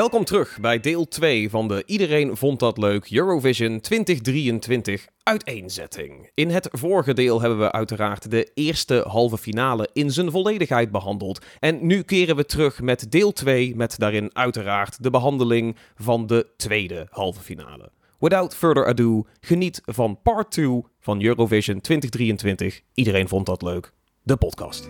[0.00, 6.30] Welkom terug bij deel 2 van de Iedereen vond dat leuk Eurovision 2023 uiteenzetting.
[6.34, 11.44] In het vorige deel hebben we uiteraard de eerste halve finale in zijn volledigheid behandeld.
[11.58, 16.46] En nu keren we terug met deel 2 met daarin uiteraard de behandeling van de
[16.56, 17.90] tweede halve finale.
[18.18, 22.80] Without further ado, geniet van part 2 van Eurovision 2023.
[22.94, 23.92] Iedereen vond dat leuk.
[24.22, 24.86] De podcast.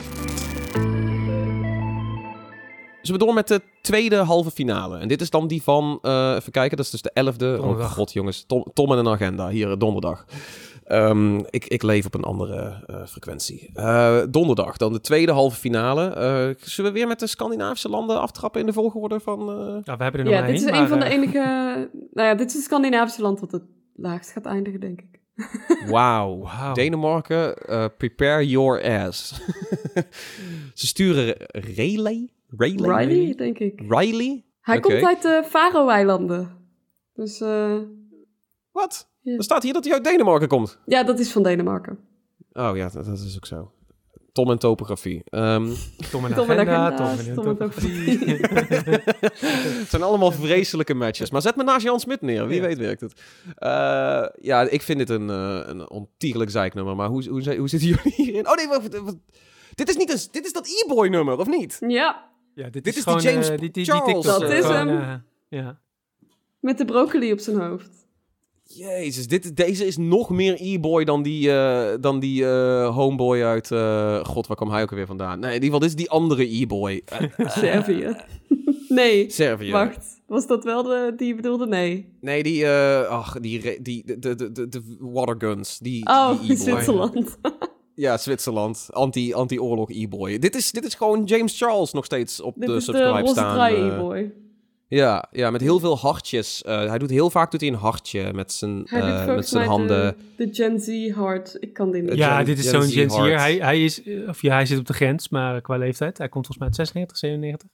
[3.02, 4.98] Zullen we door met de tweede halve finale?
[4.98, 7.58] En dit is dan die van, eh, even kijken, dat is dus de 11e.
[7.60, 10.24] Oh god jongens, Tom, Tom en een agenda, hier eh, donderdag.
[10.84, 13.70] Ehm, ik, ik leef op een andere eh, frequentie.
[13.74, 16.08] Eh, donderdag, dan de tweede halve finale.
[16.08, 19.40] Eh, zullen we weer met de Scandinavische landen aftrappen in de volgorde van...
[19.40, 21.38] eh, Ja, we hebben er nog Ja, dit is één, een van de enige...
[22.12, 23.62] Nou ja, dit is het Scandinavische land wat het
[23.94, 25.20] laagst gaat eindigen, denk ik.
[25.90, 26.38] Wauw.
[26.42, 26.72] Wauw.
[26.72, 27.54] Denemarken,
[27.98, 29.40] prepare your ass.
[30.74, 31.34] Ze sturen
[31.76, 32.28] Rayleigh?
[32.56, 32.96] Rayleigh?
[33.08, 33.80] Riley, denk ik.
[33.88, 34.44] Riley?
[34.60, 36.56] Hij komt uit de Faroe-eilanden.
[37.14, 37.76] Dus eh,
[38.72, 39.08] Wat?
[39.22, 39.36] Ja.
[39.36, 40.78] Er staat hier dat hij uit Denemarken komt.
[40.86, 41.98] ja, dat is van Denemarken.
[42.52, 43.72] Oh ja, dat, dat is ook zo.
[44.32, 45.22] Tom en topografie.
[45.24, 45.70] Ehm,
[46.10, 48.18] Tom en Tom agenda, Tom en Tom en topografie.
[48.28, 51.30] het zijn allemaal vreselijke matches.
[51.30, 52.46] Maar zet me naast Jan Smit neer.
[52.46, 52.66] Wie Ja.
[52.66, 53.20] weet werkt het.
[53.56, 56.96] Eh, ja, ik vind dit een, eh een ontiegelijk zeiknummer.
[56.96, 58.48] Maar hoe, hoe, hoe zitten jullie hierin?
[58.48, 59.18] Oh nee, wat, wat-
[59.74, 61.76] dit is, niet een, dit is dat e-boy nummer, of niet?
[61.86, 64.40] Ja, Ja, dit, Dit is, is gewoon, die James eh, die, die, die Charles, TikTok,
[64.40, 65.00] Dat eh, is gewoon, hem.
[65.00, 65.14] eh,
[65.60, 65.78] ja.
[66.60, 67.98] met de broccoli op zijn hoofd.
[68.62, 73.70] Jezus, dit, deze is nog meer e-boy dan die, eh, dan die eh, homeboy uit...
[73.70, 75.38] eh, God, waar kwam hij ook alweer vandaan?
[75.40, 77.02] Nee, in ieder geval, dit is die andere e-boy.
[77.36, 78.16] Eh, Servië.
[78.88, 79.70] nee, Servië.
[79.70, 80.18] wacht.
[80.26, 81.66] Was dat wel de, die je bedoelde?
[81.66, 82.08] Nee.
[82.20, 85.78] Nee, die, eh, ach, die, die, de, de, de, de, de waterguns.
[85.78, 86.56] Die, Oh, die e-boy.
[86.56, 87.38] Zwitserland.
[88.00, 88.88] Ja, Zwitserland.
[88.90, 90.38] Anti, anti-oorlog e-boy.
[90.38, 93.54] Dit is, dit is gewoon James Charles nog steeds op Dit de subscribe staan.
[93.54, 93.86] trui eh.
[93.86, 94.32] e-boy.
[94.88, 96.62] ja, ja, met heel veel hartjes.
[96.62, 100.16] Eh, hij doet heel vaak doet hij een hartje met zijn, eh, met zijn handen.
[100.36, 101.56] de, de Gen Z hard.
[101.60, 102.14] Ik kan die niet.
[102.14, 103.18] ja, Gen- dit is Gen zo'n Z Gen Z'er.
[103.20, 103.34] hard.
[103.34, 106.18] Hij, hij, is, of ja, hij zit op de grens, maar qua leeftijd.
[106.18, 107.68] Hij komt volgens mij uit 96, 97.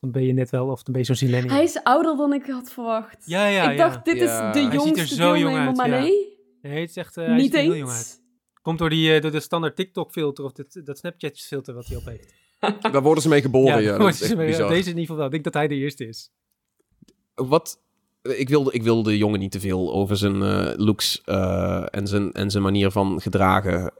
[0.00, 1.54] Dan ben je net wel, of dan ben je zo'n zillennial.
[1.54, 3.16] Hij is ouder dan ik had verwacht.
[3.24, 3.88] Ja, ja, ik ja.
[3.88, 4.22] dacht, dit Ja.
[4.22, 5.98] is de Hij ziet er jongste zo jong deelnemer, uit, maar ja.
[6.00, 8.20] nee, Nee, het is echt, eh, hij niet ziet er heel jong uit.
[8.68, 12.04] Komt door, die, eh, door de standaard TikTok-filter of dit, dat Snapchat-filter wat hij op
[12.04, 12.34] heeft.
[12.92, 13.98] Daar worden ze mee geboren, ja.
[13.98, 14.68] dat is echt bizar.
[14.68, 15.24] deze in ieder geval wel.
[15.24, 16.30] Ik denk dat hij de eerste is.
[17.34, 17.80] Wat...
[18.22, 22.06] Ik wilde, ik wilde de jongen niet te veel over zijn eh, looks eh, en,
[22.06, 23.92] zijn, en zijn manier van gedragen.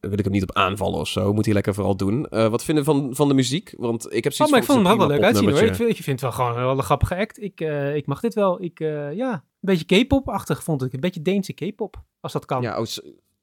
[0.00, 1.32] wil ik hem niet op aanvallen of zo.
[1.32, 2.26] Moet hij lekker vooral doen.
[2.30, 3.74] Wat vinden van, van de muziek?
[3.76, 5.62] Want ik heb Oh, zoiets maar ik vond hem wel leuk uitzien hoor.
[5.62, 7.42] Ik vind, ik vind het wel gewoon wel een grappige act.
[7.42, 7.60] Ik,
[7.94, 8.62] ik mag dit wel.
[8.62, 8.78] Ik,
[9.14, 10.92] ja, een beetje K-pop-achtig vond ik.
[10.92, 12.62] Een beetje Deense K-pop, als dat kan.
[12.62, 12.86] Ja, oh,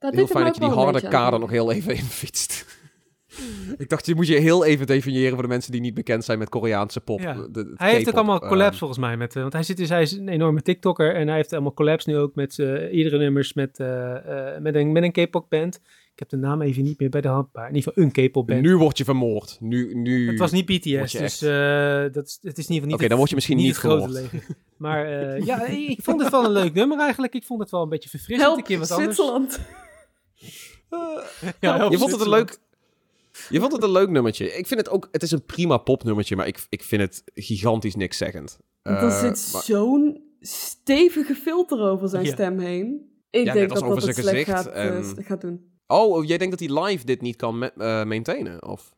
[0.06, 2.66] Dat heel fijn dat je die een harde kader nog heel even in fietst.
[3.78, 6.40] ik dacht, je moet je heel even definiëren voor de mensen die niet bekend zijn
[6.40, 7.20] met Koreaanse pop.
[7.20, 7.34] Ja.
[7.34, 9.18] De- de Hij heeft ook allemaal eh, collabs volgens mij.
[9.18, 11.74] Met, eh, want hij, zit dus, hij is een enorme TikToker en hij heeft allemaal
[11.74, 14.16] collabs nu ook met eh, iedere nummers met, eh,
[14.56, 15.76] eh, met een, met een K-pop band.
[16.14, 18.30] Ik heb de naam even niet meer bij de hand, maar in ieder geval een
[18.30, 18.62] K-pop band.
[18.62, 19.58] Nu word je vermoord.
[19.60, 20.30] Nu, nu...
[20.30, 23.00] Het was niet BTS, dus eh, dat is, het is in ieder geval niet Oké,
[23.02, 24.48] het- dan word je misschien niet het grote vermoord.
[24.78, 27.34] Maar eh, ja, ik vond het wel een leuk nummer eigenlijk.
[27.34, 28.48] Ik vond het wel een beetje verfrissend.
[28.50, 29.58] een Help, keer wat anders.
[31.60, 32.58] Ja, help je vond het een leuk...
[33.50, 34.46] Je vond het een leuk nummertje.
[34.58, 35.08] Ik vind het ook...
[35.12, 38.58] Het is een prima popnummertje, maar ik, ik vind het gigantisch niks zeggend.
[38.82, 42.32] er Eh, zit maar- zo'n stevige filter over zijn Ja.
[42.34, 43.10] stem heen.
[43.30, 45.42] Ik Ja, denk net als dat over dat het slecht gezicht gaat, eh, en- gaat
[45.42, 45.74] doen.
[45.88, 48.68] Oh, jij denkt dat hij live dit niet kan eh, maintainen?
[48.68, 48.94] Of...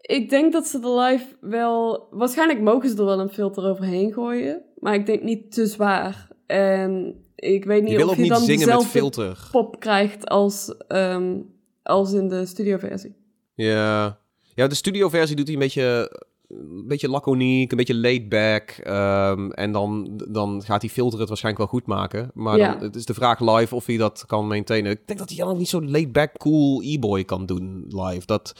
[0.00, 2.06] Ik denk dat ze de live wel...
[2.10, 4.62] Waarschijnlijk mogen ze er wel een filter overheen gooien.
[4.78, 6.28] Maar ik denk niet te zwaar.
[6.46, 9.48] En ik weet niet Je of je niet dan zingen met dezelfde filter.
[9.50, 11.34] pop krijgt als, ehm,
[11.82, 13.14] als in de studioversie.
[13.54, 14.18] Ja.
[14.54, 18.70] Ja, de studioversie doet hij een beetje, een beetje laconiek, een beetje laid back.
[18.70, 22.30] ehm, en dan, dan gaat die filter het waarschijnlijk wel goed maken.
[22.34, 22.72] Maar Ja.
[22.74, 24.90] dan, het is de vraag live of hij dat kan maintainen.
[24.92, 28.26] Ik denk dat hij dan niet zo laid back, cool e-boy kan doen live.
[28.26, 28.52] Dat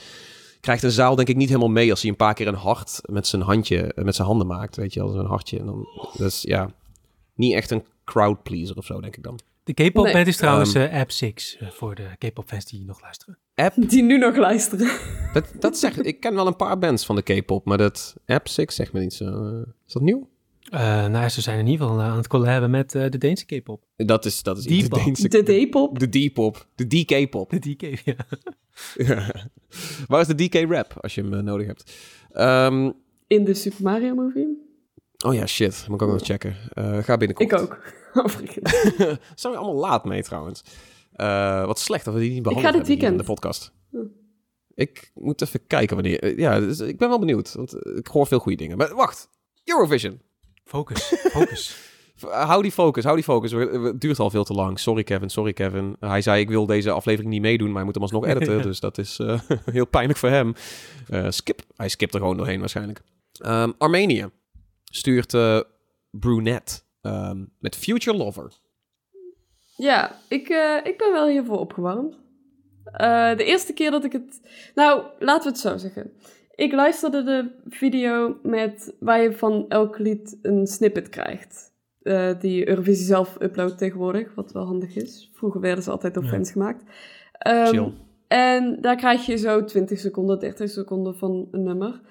[0.61, 2.99] krijgt een zaal denk ik niet helemaal mee als hij een paar keer een hart
[3.05, 4.75] met zijn handje, met zijn handen maakt.
[4.75, 5.59] Weet je, als een hartje.
[5.59, 5.87] En dan,
[6.17, 6.69] dus ja,
[7.35, 9.39] niet echt een crowd pleaser of zo, denk ik dan.
[9.63, 10.13] De K-pop Nee.
[10.13, 10.85] band is trouwens Ehm.
[10.93, 13.37] eh, App 6 eh, voor de K-pop fans die nog luisteren.
[13.55, 14.91] App, Die nu nog luisteren.
[15.33, 16.19] dat, dat zeg ik.
[16.19, 19.13] ken wel een paar bands van de K-pop, maar dat App 6 zegt me niet
[19.13, 19.25] zo.
[19.25, 20.29] eh, is dat nieuw?
[20.69, 23.83] Eh, nou, ze zijn in ieder geval aan het collaben met eh, de Deense K-pop.
[23.95, 25.03] Dat is, dat is Die de pop.
[25.03, 25.27] Deense...
[25.27, 25.99] De D-pop.
[25.99, 26.67] De D-pop.
[26.75, 27.49] De DK-pop.
[27.49, 28.15] De DK, ja.
[28.95, 29.33] Ja.
[30.07, 31.93] Waar is de DK-rap, als je hem nodig hebt?
[32.31, 32.91] Ehm,
[33.27, 34.66] In de Super Mario movie.
[35.25, 35.85] Oh ja, shit.
[35.87, 36.55] Moet ik ook nog checken.
[36.73, 37.51] Eh, ga binnenkort.
[37.51, 37.79] Ik ook.
[39.35, 40.63] Zijn we allemaal laat mee, trouwens.
[41.13, 43.27] Eh, wat slecht dat we die niet behandeld ga dit hebben hier in weekend.
[43.27, 43.71] de podcast.
[43.91, 43.97] Hm.
[44.73, 46.19] Ik moet even kijken wanneer...
[46.23, 47.53] eh, ja, dus ik ben wel benieuwd.
[47.53, 48.77] Want ik hoor veel goede dingen.
[48.77, 49.29] Maar wacht.
[49.63, 50.21] Eurovision.
[50.63, 51.75] Focus, focus.
[52.29, 53.51] Hou die focus, hou die focus.
[53.51, 54.79] Het duurt al veel te lang.
[54.79, 55.95] Sorry Kevin, sorry Kevin.
[55.99, 58.61] Hij zei ik wil deze aflevering niet meedoen, maar hij moet hem alsnog editen.
[58.61, 59.39] dus dat is eh,
[59.71, 60.53] heel pijnlijk voor hem.
[61.07, 61.61] Eh, skip.
[61.75, 63.01] Hij skipt er gewoon doorheen waarschijnlijk.
[63.39, 64.29] Ehm, Armenië
[64.91, 65.59] stuurt eh,
[66.11, 68.51] Brunette ehm, met Future Lover.
[69.75, 72.17] Ja, ik, eh, ik ben wel hiervoor opgewarmd.
[72.83, 74.41] Eh, de eerste keer dat ik het...
[74.75, 76.11] Nou, laten we het zo zeggen.
[76.55, 81.71] Ik luisterde de video met waar je van elk lied een snippet krijgt.
[82.01, 85.29] Eh, die Eurovisie zelf uploadt tegenwoordig, wat wel handig is.
[85.33, 86.29] Vroeger werden ze altijd door Ja.
[86.29, 86.83] fans gemaakt.
[87.31, 87.93] Ehm, Chill.
[88.27, 92.01] En daar krijg je zo 20 seconden, 30 seconden van een nummer.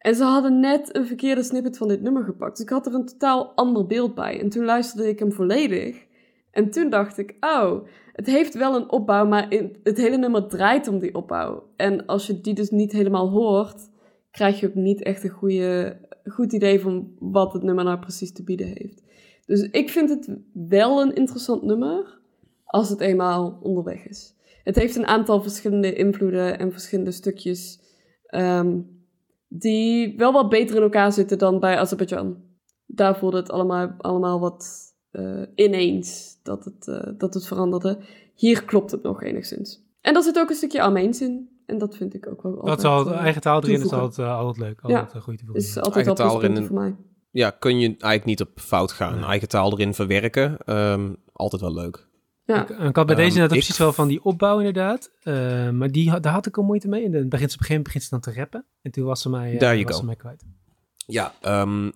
[0.00, 2.56] En ze hadden net een verkeerde snippet van dit nummer gepakt.
[2.56, 4.40] Dus ik had er een totaal ander beeld bij.
[4.40, 6.06] En toen luisterde ik hem volledig.
[6.50, 9.48] En toen dacht ik, oh, het heeft wel een opbouw, maar
[9.82, 11.66] het hele nummer draait om die opbouw.
[11.76, 13.90] En als je die dus niet helemaal hoort,
[14.30, 18.32] krijg je ook niet echt een goede, goed idee van wat het nummer nou precies
[18.32, 19.02] te bieden heeft.
[19.46, 22.20] Dus ik vind het wel een interessant nummer,
[22.64, 24.34] als het eenmaal onderweg is.
[24.64, 27.80] Het heeft een aantal verschillende invloeden en verschillende stukjes
[28.26, 28.78] ehm,
[29.52, 32.36] die wel wat beter in elkaar zitten dan bij Azerbeidzjan.
[32.86, 37.98] Daar voelde het allemaal, allemaal wat eh, ineens dat het, eh, dat het veranderde.
[38.34, 39.82] Hier klopt het nog enigszins.
[40.00, 41.48] En daar zit ook een stukje Armeens in.
[41.66, 43.92] En dat vind ik ook wel Dat altijd, is altijd, eh, eigen taal erin is
[43.92, 44.80] altijd, altijd leuk.
[44.80, 45.68] Altijd een goede toevoeging.
[45.68, 46.96] is altijd wel Eigen taal erin voor mij.
[47.30, 49.24] Ja, kun je eigenlijk niet op fout gaan.
[49.24, 50.58] Eigen taal erin verwerken.
[50.64, 52.08] ehm, altijd wel leuk.
[52.54, 52.62] Ja.
[52.62, 55.10] Ik, ik had bij Ehm, deze net ik- precies wel van die opbouw inderdaad.
[55.22, 57.04] Eh, maar die, daar had ik al moeite mee.
[57.04, 58.64] En dan begint ze op een gegeven moment begint ze dan te rappen.
[58.82, 60.44] En toen was ze mij, eh, was ze mij kwijt.
[61.06, 61.86] Ja, ehm,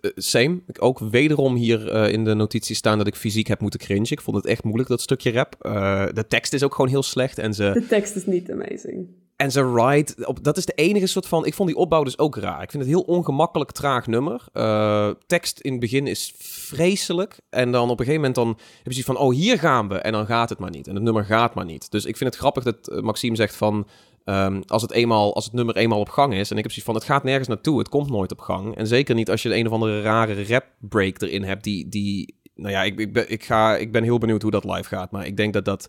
[0.00, 0.60] eh, same.
[0.66, 4.10] Ik ook wederom hier eh, in de notities staan dat ik fysiek heb moeten cringen.
[4.10, 5.56] Ik vond het echt moeilijk, dat stukje rap.
[5.60, 7.38] Eh, de tekst is ook gewoon heel slecht.
[7.38, 9.06] En ze, De tekst is niet amazing.
[9.42, 10.26] En ze ride...
[10.26, 11.46] Op, dat is de enige soort van...
[11.46, 12.62] Ik vond die opbouw dus ook raar.
[12.62, 14.44] Ik vind het heel ongemakkelijk traag nummer.
[14.52, 17.40] Eh, tekst in het begin is vreselijk.
[17.50, 19.16] En dan op een gegeven moment dan heb je zoiets van...
[19.16, 19.94] Oh, hier gaan we.
[19.94, 20.88] En dan gaat het maar niet.
[20.88, 21.90] En het nummer gaat maar niet.
[21.90, 23.86] Dus ik vind het grappig dat eh, Maxime zegt van...
[24.24, 26.50] ehm, als, het eenmaal, als het nummer eenmaal op gang is...
[26.50, 26.94] En ik heb zoiets van...
[26.94, 27.78] Het gaat nergens naartoe.
[27.78, 28.76] Het komt nooit op gang.
[28.76, 31.64] En zeker niet als je een of andere rare rap break erin hebt...
[31.64, 31.88] Die...
[31.88, 35.10] die nou ja, ik, ik, ik, ga, ik ben heel benieuwd hoe dat live gaat.
[35.10, 35.88] Maar ik denk dat dat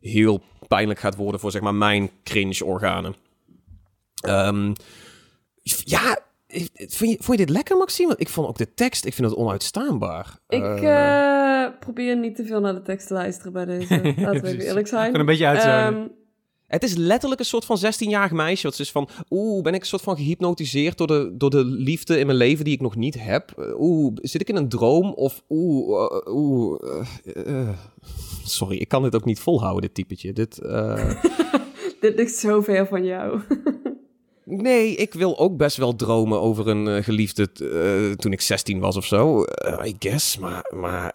[0.00, 3.14] heel pijnlijk gaat worden voor zeg maar mijn cringe-organen.
[4.20, 4.72] Ehm,
[5.84, 6.18] ja,
[6.76, 8.14] vind je, vond je dit lekker, Maxime?
[8.16, 10.38] Ik vond ook de tekst, ik vind het onuitstaanbaar.
[10.48, 13.94] Ik Eh, eh, probeer niet te veel naar de tekst te luisteren bij deze.
[14.16, 15.04] Laten we eerlijk zijn.
[15.04, 15.94] Gewoon een beetje uitzonen.
[15.94, 16.08] Ehm,
[16.68, 18.66] Het is letterlijk een soort van 16-jarig meisje.
[18.68, 22.18] Wat is van, oeh, ben ik een soort van gehypnotiseerd door de, door de liefde
[22.18, 23.50] in mijn leven die ik nog niet heb?
[23.50, 25.12] Eh, Oeh, zit ik in een droom?
[25.12, 26.80] Of oeh, eh, oeh,
[27.24, 27.68] eh, eh.
[28.44, 30.32] sorry, ik kan dit ook niet volhouden, dit typetje.
[30.32, 30.58] Dit,
[32.00, 33.40] dit ligt zo ver van jou.
[34.50, 37.52] Nee, ik wil ook best wel dromen over een geliefde
[38.16, 39.44] toen ik 16 was of zo.
[39.84, 41.14] I guess, maar, maar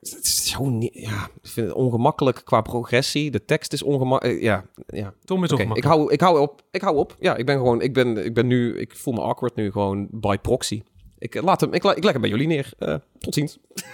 [0.00, 3.30] het is zo niet, ja, ik vind het ongemakkelijk qua progressie.
[3.30, 4.40] De tekst is ongemakkelijk.
[4.40, 5.14] ja, ja.
[5.24, 6.62] Tom is Oké, ook ik hou, ik hou op.
[6.70, 7.16] Ik hou op.
[7.20, 10.08] Ja, ik ben gewoon, ik ben, ik ben nu, ik voel me awkward nu gewoon
[10.10, 10.82] by proxy.
[11.18, 12.72] Ik eh, laat hem, ik, la- ik leg hem bij jullie neer.
[12.78, 13.58] Eh, tot ziens.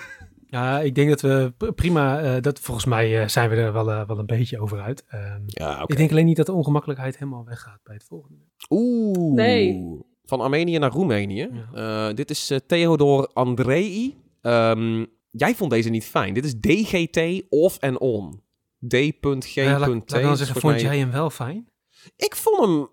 [0.47, 3.91] Ja, ik denk dat we prima, eh, dat volgens mij eh, zijn we er wel,
[3.91, 5.05] eh, wel een beetje over uit.
[5.09, 5.93] Ehm, Ja, oké.
[5.93, 8.37] Ik denk alleen niet dat de ongemakkelijkheid helemaal weggaat bij het volgende.
[8.71, 9.35] Oeh.
[9.35, 9.99] Nee.
[10.25, 11.49] Van Armenië naar Roemenië.
[11.73, 12.09] Ja.
[12.09, 14.17] Eh, dit is eh, Theodor Andrei.
[14.41, 15.05] Ehm,
[15.37, 16.35] jij vond deze niet fijn.
[16.35, 18.43] Dit is DGT off en on.
[18.89, 19.49] D.G.T.
[19.55, 21.69] Ja, laat, laat ik dan is zeggen, vond mij- jij hem wel fijn?
[22.17, 22.89] Ik vond hem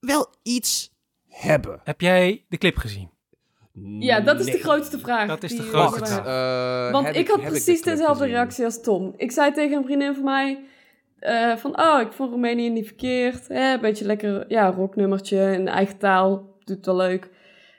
[0.00, 0.90] wel iets
[1.28, 1.80] hebben.
[1.84, 3.10] Heb jij de clip gezien?
[3.98, 4.54] ja, dat is Nee.
[4.54, 5.28] de grootste vraag.
[5.28, 6.86] Dat is de grootste vraag.
[6.86, 8.34] eh, Want ik had de precies dezelfde gezien?
[8.36, 9.14] reactie als Tom.
[9.16, 10.64] Ik zei tegen een vriendin van mij
[11.18, 13.48] eh, van, oh, ik vond Roemenië niet verkeerd.
[13.48, 17.30] Hè, een beetje lekker, ja, rocknummertje in eigen taal, doet wel leuk.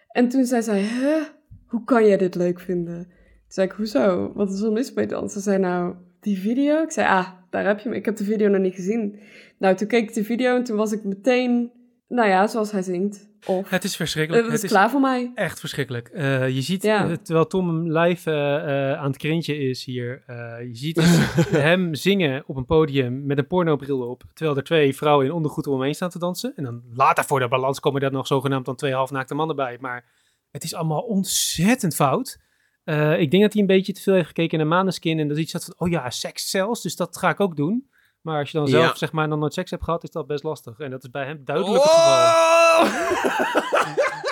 [0.08, 1.24] En toen zei zij, huh,
[1.68, 3.12] hoe kan jij dit leuk vinden?
[3.52, 4.32] Toen zei ik, hoezo?
[4.36, 5.30] Wat is er mis bij dan?
[5.30, 6.82] Ze zei, nou, die video?
[6.84, 7.98] Ik zei, ah, daar heb je hem.
[7.98, 9.20] Ik heb de video nog niet gezien.
[9.58, 11.72] Nou, toen keek ik de video en toen was ik meteen,
[12.08, 13.30] nou ja, zoals hij zingt.
[13.46, 14.44] Of, Het is verschrikkelijk.
[14.44, 15.32] het het is klaar voor mij.
[15.36, 16.08] echt verschrikkelijk.
[16.08, 17.10] Eh, je ziet, Ja.
[17.10, 20.24] eh, terwijl Tom live eh, aan het krintje is hier,
[20.68, 21.02] je ziet
[21.68, 25.68] hem zingen op een podium met een pornobril op, terwijl er twee vrouwen in ondergoed
[25.68, 26.54] om hem heen staan te dansen.
[26.56, 29.78] En dan later voor de balans komen er nog zogenaamd dan twee halfnaakte mannen bij.
[29.82, 30.06] Maar
[30.52, 32.40] het is allemaal ontzettend fout.
[32.84, 35.36] Eh, ik denk dat hij een beetje te veel heeft gekeken naar Maneskin en dat
[35.36, 37.90] hij iets had van, oh ja, seks zelfs, dus dat ga ik ook doen.
[38.22, 38.96] Maar als je dan zelf, Ja.
[38.96, 40.80] zeg maar, nog nooit seks hebt gehad, is dat best lastig.
[40.80, 42.88] En dat is bij hem duidelijk het geval.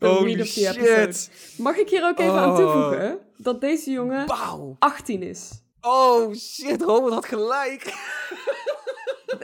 [0.00, 0.44] Episode.
[0.44, 1.30] shit.
[1.58, 2.56] Mag ik hier ook even aan Oh.
[2.56, 4.76] toevoegen dat deze jongen Wauw.
[4.78, 5.50] 18 is?
[5.80, 7.94] Oh shit, Robert had gelijk.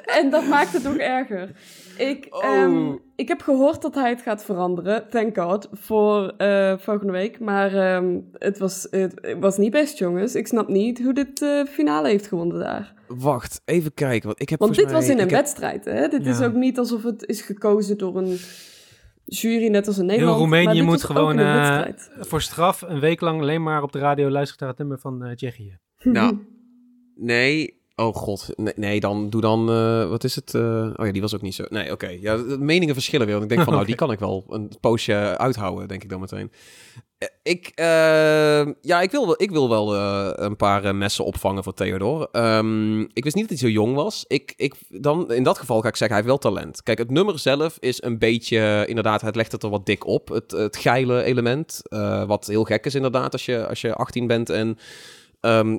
[0.04, 1.50] En dat maakt het nog erger.
[1.98, 2.44] Ik, Oh.
[2.44, 7.38] ehm, ik heb gehoord dat hij het gaat veranderen, thank god, voor eh, volgende week.
[7.40, 10.34] Maar ehm, het, was, het was niet best, jongens.
[10.34, 12.94] Ik snap niet hoe dit eh, finale heeft gewonnen daar.
[13.08, 14.26] Wacht, even kijken.
[14.26, 16.08] Want, ik heb Want dit was in een heb- wedstrijd, hè?
[16.08, 18.38] Dit is ook niet alsof het is gekozen door een
[19.24, 20.38] jury, net als in Nederland.
[20.38, 21.82] Roemenië maar dit moet gewoon, eh.
[22.18, 25.24] Voor straf een week lang alleen maar op de radio luisteren naar het nummer van
[25.24, 25.78] eh Tsjechië.
[26.02, 26.38] Nou,
[27.14, 27.75] nee.
[27.98, 30.54] Oh god, nee, nee, dan doe dan, eh, wat is het?
[30.54, 31.64] eh, oh ja, die was ook niet zo.
[31.68, 32.08] Nee, oké.
[32.20, 33.34] Ja, meningen verschillen weer.
[33.38, 36.20] Want ik denk van, nou, die kan ik wel een poosje uithouden, denk ik dan
[36.20, 36.52] meteen.
[37.18, 37.72] Eh, Ik,
[38.80, 39.94] ja, ik wil wel, ik wil wel
[40.38, 42.28] een paar messen opvangen voor Theodor.
[42.32, 44.24] Ehm, ik wist niet dat hij zo jong was.
[44.28, 46.82] Ik, ik, dan, in dat geval ga ik zeggen, hij heeft wel talent.
[46.82, 50.28] Kijk, het nummer zelf is een beetje, inderdaad, het legt het er wat dik op.
[50.28, 51.80] Het, het geile element,
[52.26, 54.78] wat heel gek is inderdaad als je, als je 18 bent en...
[55.40, 55.78] ehm,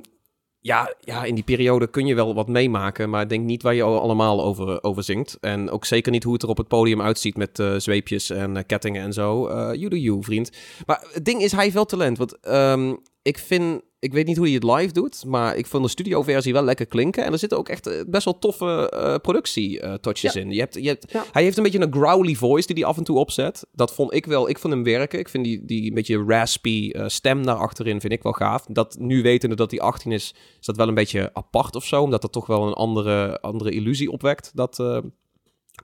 [0.67, 3.83] ja, ja, in die periode kun je wel wat meemaken, maar denk niet waar je
[3.83, 5.37] al- allemaal over, over zingt.
[5.41, 8.57] En ook zeker niet hoe het er op het podium uitziet met eh, zweepjes en
[8.57, 9.47] eh, kettingen en zo.
[9.73, 10.51] You do you, vriend.
[10.85, 12.17] Maar het ding is, hij heeft wel talent.
[12.17, 15.83] Want ehm, ik vind, ik weet niet hoe hij het live doet, maar ik vond
[15.83, 17.23] de studioversie wel lekker klinken.
[17.25, 20.41] En er zitten ook echt eh, best wel toffe eh productie-touches Ja.
[20.41, 20.51] in.
[20.51, 21.25] Je hebt, je hebt, Ja.
[21.31, 23.65] Hij heeft een beetje een growly voice die hij af en toe opzet.
[23.71, 25.19] Dat vond ik wel, ik vond hem werken.
[25.19, 28.65] Ik vind die, die een beetje raspy eh, stem daar achterin vind ik wel gaaf.
[28.69, 32.01] Dat nu wetende dat hij 18 is, is dat wel een beetje apart of zo.
[32.01, 34.51] Omdat dat toch wel een andere, andere illusie opwekt.
[34.53, 34.83] Dat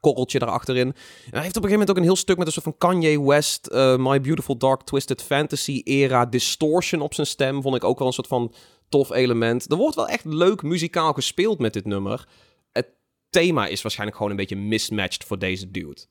[0.03, 0.87] korreltje daarachterin.
[0.87, 0.93] En
[1.31, 3.23] hij heeft op een gegeven moment ook een heel stuk met een soort van Kanye
[3.23, 7.61] West, eh, My Beautiful Dark Twisted Fantasy era distortion op zijn stem.
[7.61, 8.53] Vond ik ook wel een soort van
[8.89, 9.71] tof element.
[9.71, 12.27] Er wordt wel echt leuk muzikaal gespeeld met dit nummer.
[12.71, 12.87] Het
[13.29, 16.01] thema is waarschijnlijk gewoon een beetje mismatched voor deze dude.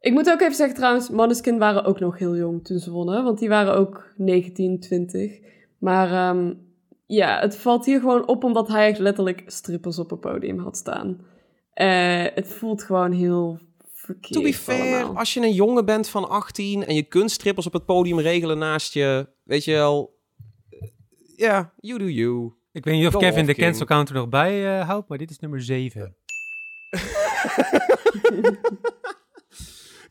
[0.00, 3.24] Ik moet ook even zeggen trouwens, Måneskin waren ook nog heel jong toen ze wonnen.
[3.24, 5.38] Want die waren ook 19, 20.
[5.78, 6.54] Maar ehm,
[7.06, 10.76] ja, het valt hier gewoon op omdat hij echt letterlijk strippers op het podium had
[10.76, 11.20] staan.
[11.76, 13.58] Eh, het voelt gewoon heel
[13.92, 15.16] verkeerd To be fair, allemaal.
[15.18, 18.58] als je een jongen bent van 18 en je kunt strippers op het podium regelen
[18.58, 20.18] naast je, weet je wel.
[20.70, 20.88] eh,
[21.36, 22.52] Ja, you do you.
[22.72, 23.66] Ik weet niet of Go Kevin off, de King.
[23.66, 26.16] cancel counter nog bij eh, houdt, maar dit is nummer 7.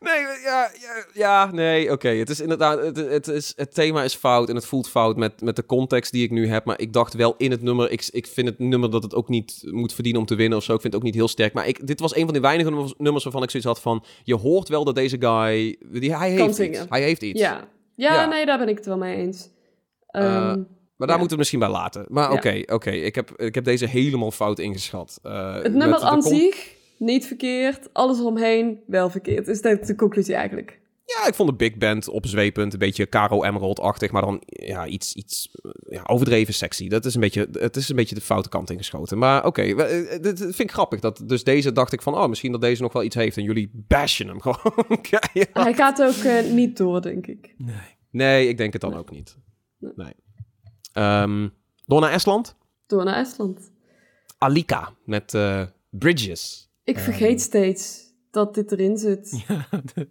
[0.00, 2.08] Nee, ja, ja, ja nee, oké.
[2.08, 5.40] Het is inderdaad, het, het, is, het thema is fout en het voelt fout met,
[5.40, 6.64] met de context die ik nu heb.
[6.64, 9.28] Maar ik dacht wel in het nummer, ik, ik vind het nummer dat het ook
[9.28, 10.74] niet moet verdienen om te winnen of zo.
[10.74, 11.52] Ik vind het ook niet heel sterk.
[11.52, 14.04] Maar ik, dit was een van die weinige nummers, nummers waarvan ik zoiets had van,
[14.24, 16.56] je hoort wel dat deze guy, die, hij heeft iets.
[16.56, 16.86] zingen.
[16.88, 17.40] Hij heeft iets.
[17.40, 17.68] Ja.
[17.94, 18.26] Ja, Ja.
[18.26, 19.48] nee, daar ben ik het wel mee eens.
[20.06, 20.62] Eh, Ehm,
[20.96, 21.22] Maar daar Ja.
[21.22, 22.04] moeten we het misschien bij laten.
[22.08, 22.90] Maar oké, oké.
[22.90, 25.18] Ik, heb, ik heb deze helemaal fout ingeschat.
[25.22, 27.88] Eh, het nummer de aan con- zich, niet verkeerd.
[27.92, 29.48] Alles eromheen, wel verkeerd.
[29.48, 30.80] Is dat de conclusie eigenlijk?
[31.04, 32.72] Ja, ik vond de big band opzweepend.
[32.72, 34.10] Een beetje Caro Emerald-achtig.
[34.10, 36.88] Maar dan ja, iets, iets eh, ja, overdreven sexy.
[36.88, 39.18] Dat is een beetje, het is een beetje de foute kant ingeschoten.
[39.18, 41.00] Maar oké, we- eh, dit vind ik grappig.
[41.00, 43.36] Dat, dus deze dacht ik van, oh, misschien dat deze nog wel iets heeft.
[43.36, 45.00] En jullie bashen hem gewoon.
[45.00, 45.50] keihard.
[45.52, 47.54] Hij gaat ook eh, niet door, denk ik.
[47.58, 47.76] Nee.
[48.10, 49.36] Nee, ik denk het dan ook niet.
[49.78, 50.12] Nee.
[50.92, 51.48] Ehm,
[51.84, 52.56] door naar Estland.
[52.86, 53.70] Door naar Estland.
[54.38, 56.65] Alika met eh, Bridges.
[56.86, 57.04] Ik Ehm.
[57.04, 59.30] vergeet steeds dat dit erin zit.
[59.48, 59.66] Ja,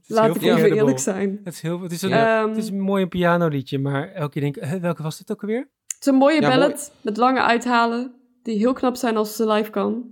[0.07, 1.41] Laat ik even eerlijk zijn.
[1.43, 4.41] Het is, heel, het, is een, Ehm, het is een mooi pianoliedje, maar elke keer
[4.41, 5.69] denk ik, hè, welke was dit ook alweer?
[5.87, 8.13] Het is een mooie Ja, ballad met lange uithalen.
[8.43, 10.03] Die heel knap zijn als ze live kan.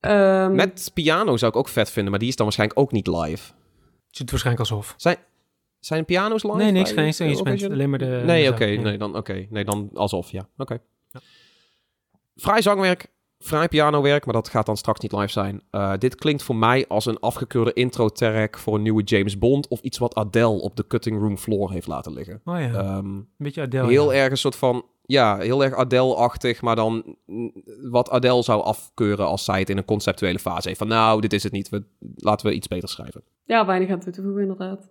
[0.00, 2.10] Ehm, Met piano zou ik ook vet vinden.
[2.10, 3.52] Maar die is dan waarschijnlijk ook niet live.
[4.06, 4.94] Het zit waarschijnlijk alsof.
[4.96, 5.16] Zijn,
[5.78, 6.56] zijn piano's live?
[6.56, 7.38] Nee, niks, geen instrument.
[7.38, 7.72] Eurovision?
[7.72, 8.22] Alleen maar de...
[8.24, 8.80] Nee, oké, ja.
[8.80, 10.48] nee, dan, oké, nee, dan alsof, ja.
[10.56, 10.78] Oké.
[12.36, 13.06] Fraai zangwerk,
[13.40, 15.62] fraai pianowerk, maar dat gaat dan straks niet live zijn.
[15.70, 19.68] Eh, dit klinkt voor mij als een afgekeurde intro-track voor een nieuwe James Bond...
[19.68, 22.40] of iets wat Adele op de cutting room floor heeft laten liggen.
[22.44, 23.88] Oh ja, Ehm, een beetje Adele.
[23.88, 24.18] heel ja.
[24.18, 24.84] erg een soort van...
[25.02, 27.16] Ja, heel erg Adele-achtig, maar dan
[27.82, 30.78] wat Adele zou afkeuren als zij het in een conceptuele fase heeft.
[30.80, 31.84] Van nou, dit is het niet, we,
[32.16, 33.22] laten we iets beter schrijven.
[33.44, 34.88] Ja, weinig aan toe te voegen inderdaad.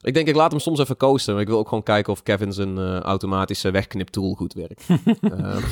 [0.00, 1.32] Ik denk, ik laat hem soms even coasten.
[1.32, 4.84] Maar ik wil ook gewoon kijken of Kevin zijn eh, automatische wegkniptool goed werkt.
[5.20, 5.62] Ehm,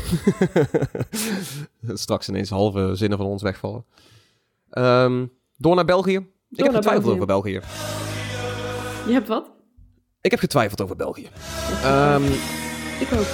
[1.96, 3.84] straks ineens halve zinnen van ons wegvallen.
[4.70, 5.26] Ehm,
[5.56, 6.16] door naar België.
[6.50, 7.10] ik heb getwijfeld België.
[7.14, 7.60] over België.
[9.06, 9.50] Je hebt wat?
[10.20, 11.28] Ik heb getwijfeld over België.
[11.82, 12.24] Ehm,
[13.00, 13.26] Ik ook.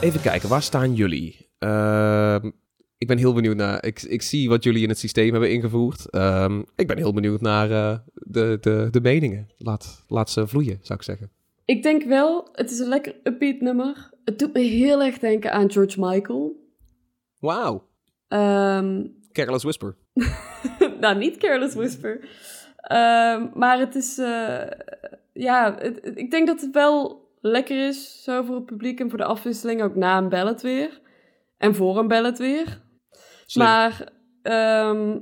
[0.00, 1.50] even kijken, waar staan jullie?
[1.58, 2.50] Ehm,
[2.98, 3.84] ik ben heel benieuwd naar...
[3.86, 6.10] Ik, ik zie wat jullie in het systeem hebben ingevoerd.
[6.10, 9.48] Ehm, ik ben heel benieuwd naar eh, de, de, de meningen.
[9.58, 11.30] Laat, laat ze vloeien, zou ik zeggen.
[11.64, 14.10] Ik denk wel, het is een lekker upbeat nummer.
[14.24, 16.56] Het doet me heel erg denken aan George Michael.
[17.40, 17.86] Wauw.
[18.28, 19.96] Ehm, Careless Whisper.
[21.00, 22.28] nou, niet Careless Whisper.
[22.76, 24.66] Ehm, maar het is, eh,
[25.32, 29.18] ja, het- ik denk dat het wel lekker is, zo voor het publiek en voor
[29.18, 31.00] de afwisseling, ook na een ballad weer.
[31.58, 32.80] En voor een ballad weer.
[33.50, 33.66] Slim.
[33.66, 34.12] Maar
[34.42, 35.20] ehm,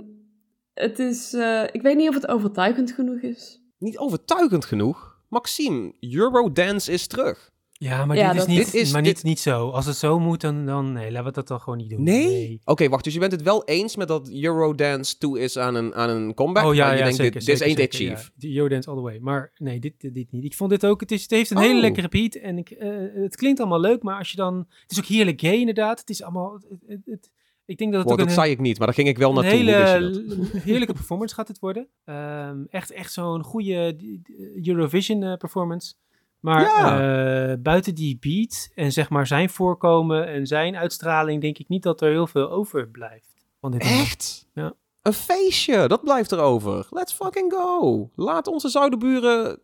[0.75, 1.33] het is...
[1.35, 3.61] eh, ik weet niet of het overtuigend genoeg is.
[3.79, 5.21] Niet overtuigend genoeg.
[5.29, 7.55] Maxime, Eurodance is terug.
[7.79, 9.71] Ja, maar Ja, dit is, niet, Dit is- maar dit- niet, niet zo.
[9.71, 12.03] Als het zo moet, dan, dan nee, laten we dat dan gewoon niet doen.
[12.03, 12.61] Nee?
[12.65, 13.05] Oké, wacht.
[13.05, 16.35] Dus je bent het wel eens met dat Eurodance toe is aan een, aan een
[16.35, 16.65] comeback?
[16.65, 17.33] Oh ja, maar je ja denkt, zeker.
[17.33, 18.27] dit, zeker, this ain't it, zeker, chief.
[18.27, 18.33] Ja.
[18.37, 19.19] Die Eurodance all the way.
[19.19, 20.45] Maar nee, dit, dit, niet.
[20.45, 21.81] Ik vond dit ook, het, is, het heeft een hele Oh.
[21.81, 22.35] lekkere beat.
[22.35, 24.67] En ik, eh, het klinkt allemaal leuk, maar als je dan...
[24.83, 26.01] Het is ook heerlijk gay inderdaad.
[26.01, 26.61] Het is allemaal...
[26.87, 27.31] Het, het-
[27.67, 29.19] ik denk dat het Wow, ook dat een, zei ik niet, maar daar ging ik
[29.19, 29.53] wel een naartoe.
[29.53, 30.39] Hele dat?
[30.39, 31.89] l- heerlijke performance gaat het worden.
[32.05, 35.95] Ehm, echt echt zo'n goede die- die Eurovision eh, performance.
[36.41, 37.51] Maar Ja.
[37.51, 41.83] eh, buiten die beat en zeg maar zijn voorkomen en zijn uitstraling, denk ik niet
[41.83, 43.35] dat er heel veel overblijft.
[43.61, 43.81] Van dit.
[43.83, 44.47] Echt?
[44.55, 44.73] Ja.
[45.03, 46.87] Een feestje, dat blijft erover.
[46.91, 48.11] Let's fucking go.
[48.15, 49.59] Laat onze zuidenburen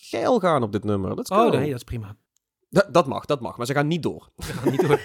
[0.00, 1.14] geil gaan op dit nummer.
[1.14, 1.44] Let's go.
[1.44, 2.16] Oh nee, dat is prima.
[2.76, 4.28] Da- dat mag, dat mag, maar ze gaan niet door.
[4.36, 5.00] We gaan niet door.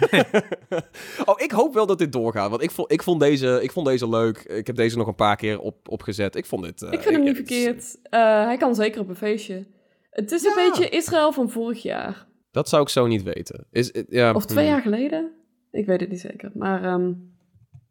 [1.29, 3.85] oh, ik hoop wel dat dit doorgaat, want ik vond, ik vond, deze, ik vond
[3.87, 4.37] deze leuk.
[4.37, 6.35] Ik heb deze nog een paar keer op, opgezet.
[6.35, 6.81] Ik vond dit...
[6.81, 7.97] eh, ik vind hem niet verkeerd.
[8.03, 9.65] Eh, hij kan zeker op een feestje.
[10.09, 12.27] Het is een beetje Israël van vorig jaar.
[12.51, 13.65] Dat zou ik zo niet weten.
[13.71, 14.73] Is, eh, ja, Of twee hmm.
[14.73, 15.31] jaar geleden.
[15.71, 16.51] Ik weet het niet zeker.
[16.53, 17.13] Maar ehm,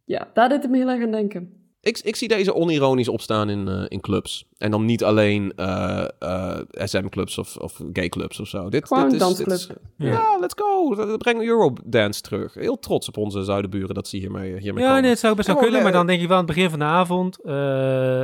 [0.04, 1.59] ja, daar deed het me heel erg aan denken.
[1.82, 4.44] Ik, ik zie deze onironisch opstaan in, eh, in clubs.
[4.58, 8.68] En dan niet alleen eh, eh, SM-clubs of, of gay-clubs of zo.
[8.68, 9.48] Dit, Gewoon dit is, dansclub.
[9.48, 10.06] dit is- Ja.
[10.12, 10.38] ja.
[10.40, 11.16] let's go.
[11.16, 12.54] Breng Eurodance terug.
[12.54, 15.02] Heel trots op onze zuidenburen dat ze hiermee, hiermee Ja, komen.
[15.02, 16.78] nee, het zou best wel kunnen, maar dan denk ik wel aan het begin van
[16.78, 17.42] de avond.
[17.44, 18.22] eh,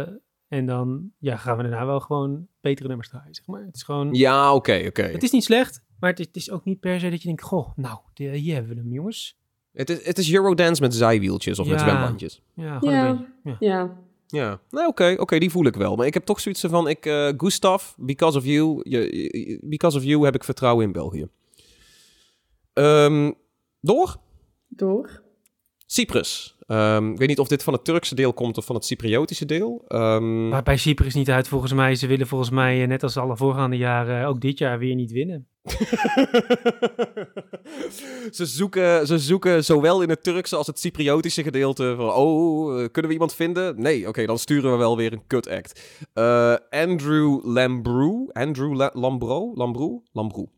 [0.48, 3.64] en dan ja, gaan we daarna wel gewoon betere nummers draaien, zeg maar.
[3.64, 4.14] Het is gewoon...
[4.14, 5.02] Ja, oké, oké.
[5.02, 7.26] Het is niet slecht, maar het is, het is ook niet per se dat je
[7.26, 9.38] denkt, goh, nou, die- hier hebben we hem, jongens.
[9.76, 12.42] Het is, het is Eurodance met zijwieltjes of met zwembandjes.
[12.54, 13.26] Ja, Ja.
[13.44, 13.56] Ja.
[13.60, 15.96] Ja, Ja, nee, oké, oké, die voel ik wel.
[15.96, 19.96] Maar ik heb toch zoiets van, ik, eh Gustav, because of you, je, je- because
[19.96, 21.28] of you heb ik vertrouwen in België.
[22.72, 23.32] Ehm,
[23.80, 24.16] door?
[24.68, 25.22] door.
[25.86, 26.55] Cyprus.
[26.66, 29.44] Ehm, ik weet niet of dit van het Turkse deel komt of van het Cypriotische
[29.44, 29.84] deel.
[29.88, 31.94] Ehm, Maar bij Cyprus niet uit, volgens mij.
[31.94, 35.12] Ze willen volgens mij, eh, net als alle voorgaande jaren, ook dit jaar weer niet
[35.12, 35.46] winnen.
[38.30, 42.12] ze, zoeken, ze zoeken zowel in het Turkse als het Cypriotische gedeelte van...
[42.12, 43.80] Oh, eh, kunnen we iemand vinden?
[43.80, 45.98] Nee, oké, dan sturen we wel weer een kut act.
[46.12, 48.28] Eh, Andrew Lambrou.
[48.32, 49.52] Andrew La Lambro?
[49.54, 50.00] Lambrou?
[50.12, 50.48] Lambrou.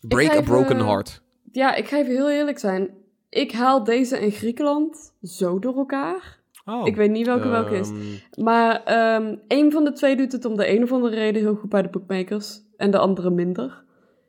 [0.00, 1.22] Break a Broken eh, Heart.
[1.52, 2.90] Ja, ik ga even heel eerlijk zijn.
[3.30, 6.40] Ik haal deze en Griekenland zo door elkaar.
[6.64, 7.88] Oh, Ik weet niet welke welke is.
[7.88, 11.42] Ehm, Maar ehm een van de twee doet het om de een of andere reden
[11.42, 12.60] heel goed bij de bookmakers.
[12.76, 13.84] En de andere minder.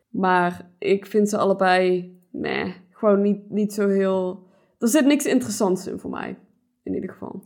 [0.10, 4.48] Maar ik vind ze allebei, nee, gewoon niet, niet zo heel...
[4.80, 6.38] Er zit niks interessants in voor mij.
[6.84, 7.44] In ieder geval.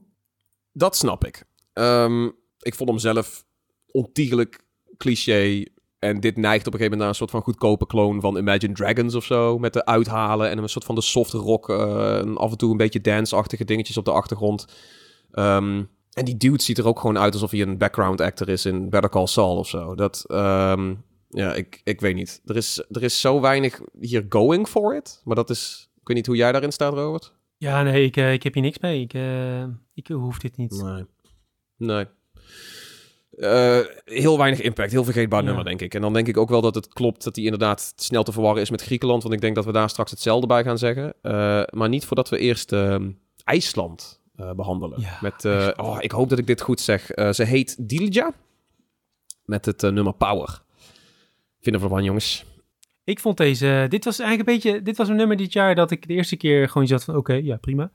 [0.71, 1.43] Dat snap ik.
[1.73, 2.25] Ehm,
[2.59, 3.45] ik vond hem zelf
[3.91, 4.63] ontiegelijk
[4.97, 5.65] cliché.
[6.03, 8.73] En dit neigt op een gegeven moment naar een soort van goedkope kloon van Imagine
[8.73, 9.59] Dragons of zo.
[9.59, 11.69] Met de uithalen en een soort van de soft rock.
[11.69, 14.67] eh, en af en toe een beetje dance-achtige dingetjes op de achtergrond.
[15.31, 18.65] Ehm, en die dude ziet er ook gewoon uit alsof hij een background actor is
[18.65, 19.95] in Better Call Saul of zo.
[19.95, 20.93] Dat, ehm,
[21.29, 22.41] ja, ik, ik weet niet.
[22.45, 25.21] Er is, er is zo weinig hier going for it.
[25.23, 27.33] Maar dat is, ik weet niet hoe jij daarin staat, Robert.
[27.57, 29.01] Ja, nee, ik, eh, ik heb hier niks mee.
[29.01, 29.63] Ik, eh,
[29.93, 30.81] ik hoef dit niet.
[30.81, 31.05] Nee.
[31.77, 32.05] Nee.
[33.37, 35.45] Eh, heel weinig impact, heel vergeetbaar Ja.
[35.45, 35.93] nummer, denk ik.
[35.93, 38.61] En dan denk ik ook wel dat het klopt dat hij inderdaad snel te verwarren
[38.61, 39.23] is met Griekenland.
[39.23, 41.13] Want ik denk dat we daar straks hetzelfde bij gaan zeggen.
[41.21, 43.11] Eh, maar niet voordat we eerst ehm,
[43.43, 45.01] IJsland eh, behandelen.
[45.01, 45.77] Ja, met, IJsland.
[45.77, 47.05] oh, ik hoop dat ik dit goed zeg.
[47.31, 48.33] Ze heet Dilja.
[49.45, 50.61] Met het nummer Power.
[51.59, 52.45] Vinden we ervan, jongens?
[53.03, 55.91] Ik vond deze, dit was eigenlijk een beetje, dit was een nummer dit jaar dat
[55.91, 57.91] ik de eerste keer gewoon zat van, oké, ja, prima.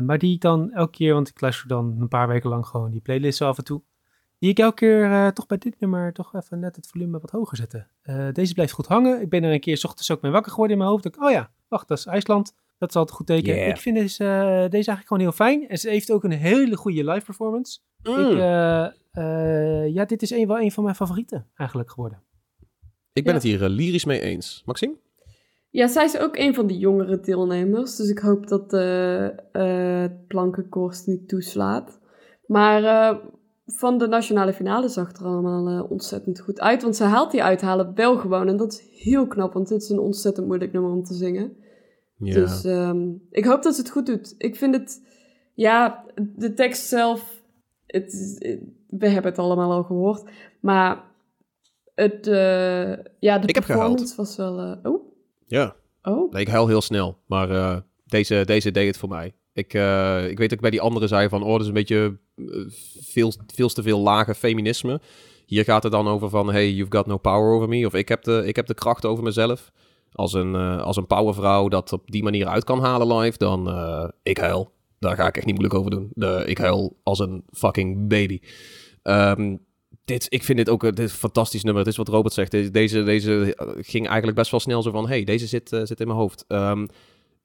[0.00, 2.90] Maar die ik dan elke keer, want ik luister dan een paar weken lang gewoon
[2.90, 3.82] die playlist zo af en toe.
[4.38, 7.30] Die ik elke keer eh, toch bij dit nummer toch even net het volume wat
[7.30, 7.86] hoger zette.
[8.02, 9.20] Eh, deze blijft goed hangen.
[9.20, 11.04] Ik ben er een keer 's ochtends ook mee wakker geworden in mijn hoofd.
[11.04, 12.54] Ik, oh ja, wacht, dat is IJsland.
[12.78, 13.54] Dat is altijd een goed teken.
[13.54, 13.68] Yeah.
[13.68, 15.68] Ik vind deze, eh, deze eigenlijk gewoon heel fijn.
[15.68, 17.78] En ze heeft ook een hele goede live performance.
[18.02, 18.38] Ik, Mm.
[18.38, 22.22] eh, eh, ja, dit is een, wel een van mijn favorieten eigenlijk geworden.
[23.12, 23.38] ik ben ja.
[23.38, 24.62] het hier lyrisch mee eens.
[24.64, 24.94] Maxime?
[25.70, 27.96] Ja, zij is ook een van de jongere deelnemers.
[27.96, 32.00] Dus ik hoop dat de eh plankenkoorst niet toeslaat.
[32.46, 33.16] Maar eh,
[33.66, 36.82] van de nationale finale zag er allemaal eh, ontzettend goed uit.
[36.82, 38.48] Want ze haalt die uithalen wel gewoon.
[38.48, 41.56] En dat is heel knap, want dit is een ontzettend moeilijk nummer om te zingen.
[42.18, 42.34] Ja.
[42.34, 44.34] Dus ehm, ik hoop dat ze het goed doet.
[44.38, 45.06] Ik vind het,
[45.54, 46.04] ja,
[46.36, 47.42] de tekst zelf,
[47.86, 50.30] het, eh, we hebben het allemaal al gehoord.
[50.60, 51.04] Maar
[51.94, 55.12] het, eh, ja, de Ik performance was wel, eh, oh,
[55.46, 55.76] ja.
[56.02, 56.32] oh.
[56.32, 57.18] Nee, ik huil heel snel.
[57.26, 59.34] Maar deze, deze deed het voor mij.
[59.56, 61.42] Ik, eh, ik weet ik bij die andere zei van...
[61.42, 62.44] Oh, dat is een beetje eh,
[63.00, 65.00] veel, veel te veel lage feminisme.
[65.46, 66.52] Hier gaat het dan over van...
[66.52, 67.86] Hey, you've got no power over me.
[67.86, 69.72] Of ik heb de, ik heb de kracht over mezelf.
[70.12, 73.38] Als een, eh, als een powervrouw dat op die manier uit kan halen live...
[73.38, 73.68] Dan,
[74.22, 74.72] ik huil.
[74.98, 76.10] Daar ga ik echt niet moeilijk over doen.
[76.14, 78.40] De, ik huil als een fucking baby.
[79.02, 79.56] Ehm,
[80.04, 81.82] dit, ik vind dit ook dit een fantastisch nummer.
[81.82, 82.72] Het is wat Robert zegt.
[82.72, 85.08] Deze, deze, ging eigenlijk best wel snel zo van...
[85.08, 86.44] hey, deze zit, uh, zit in mijn hoofd.
[86.48, 86.88] Um,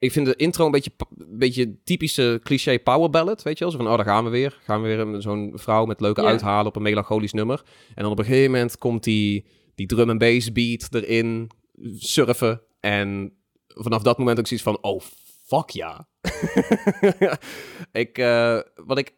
[0.02, 3.72] ik vind de intro een beetje, een beetje typische cliché power ballad, weet je wel?
[3.72, 4.58] Zo van, oh, daar gaan we weer.
[4.64, 6.26] Gaan we weer zo'n vrouw met leuke Ja.
[6.26, 7.62] uithalen op een melancholisch nummer.
[7.94, 11.50] En dan op een gegeven moment komt die, die drum en bass beat erin
[11.98, 12.62] surfen.
[12.80, 13.32] En
[13.66, 15.00] vanaf dat moment ook zoiets van, oh,
[15.46, 16.08] fuck ja.
[17.92, 19.14] ik, eh, wat ik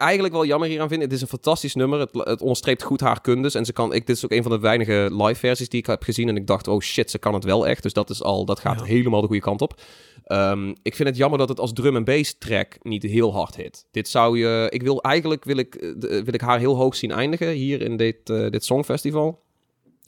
[0.00, 2.00] eigenlijk wel jammer hieraan vind, het is een fantastisch nummer.
[2.00, 3.54] Het, het onderstreept goed haar kundes.
[3.54, 5.86] En ze kan, ik, dit is ook een van de weinige live versies die ik
[5.86, 6.28] heb gezien.
[6.28, 7.82] En ik dacht, oh shit, ze kan het wel echt.
[7.82, 8.84] Dus dat is al, dat gaat Ja.
[8.84, 9.80] helemaal de goede kant op.
[10.24, 13.56] Ehm, ik vind het jammer dat het als drum en bass track niet heel hard
[13.56, 13.86] hit.
[13.90, 17.10] Dit zou je, ik wil eigenlijk wil ik, eh, wil ik haar heel hoog zien
[17.10, 19.42] eindigen hier in dit, eh, dit songfestival.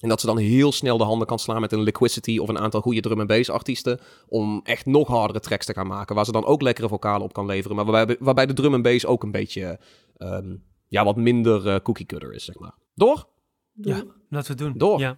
[0.02, 2.58] En dat ze dan heel snel de handen kan slaan met een Liquidity of een
[2.58, 4.00] aantal goede drum en bass artiesten.
[4.28, 6.14] Om echt nog hardere tracks te gaan maken.
[6.14, 7.76] Waar ze dan ook lekkere vocalen op kan leveren.
[7.76, 9.80] Maar waarbij, waarbij de drum en bass ook een beetje
[10.16, 10.54] ehm,
[10.88, 12.74] ja, wat minder eh, cookie cutter is, zeg maar.
[12.94, 13.28] Door?
[13.72, 14.72] Ja, laten we het doen.
[14.78, 14.98] Door.
[15.00, 15.16] Ja.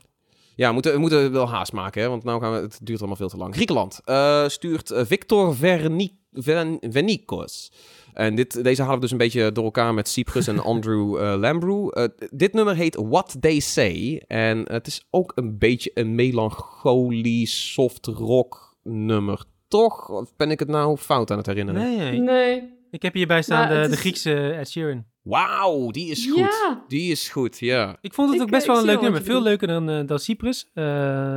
[0.57, 2.99] Ja, we moeten, we moeten wel haast maken, hè, want nou gaan we, het duurt
[2.99, 3.55] allemaal veel te lang.
[3.55, 7.73] Griekenland eh, stuurt eh, Victor Verni Ven Venikos.
[8.14, 11.35] En dit, deze halen we dus een beetje door elkaar met Cyprus en Andrew eh
[11.38, 11.90] Lambrew.
[11.92, 14.22] Eh, dit nummer heet What They Say.
[14.27, 20.09] En het is ook een beetje een melancholisch soft rock nummer, toch?
[20.09, 21.83] Of ben ik het nou fout aan het herinneren?
[21.83, 22.20] Nee, nee.
[22.20, 22.72] Nee.
[22.94, 25.05] Ik heb hierbij staan Maar de, Griekse Ed Sheeran.
[25.22, 26.38] Wauw, die is goed.
[26.38, 26.85] Ja.
[26.88, 27.96] Die is goed, ja.
[28.00, 29.22] Ik vond het Ik, ook best eh, wel een leuk nummer.
[29.22, 30.70] Veel leuker dan, eh, dan Cyprus.
[30.74, 30.85] Eh,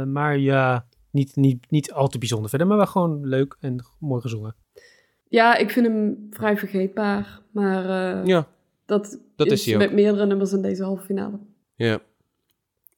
[0.04, 2.68] maar ja, niet, niet, niet al te bijzonder verder.
[2.68, 4.56] Maar wel gewoon leuk en mooi gezongen.
[5.30, 7.42] Ja, ik vind hem vrij vergeetbaar.
[7.52, 7.84] Maar
[8.20, 8.48] eh, Ja,
[8.86, 11.40] dat, Dat is hij met meerdere nummers in deze halve finale.
[11.76, 12.00] Ja.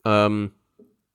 [0.01, 0.47] Ehm,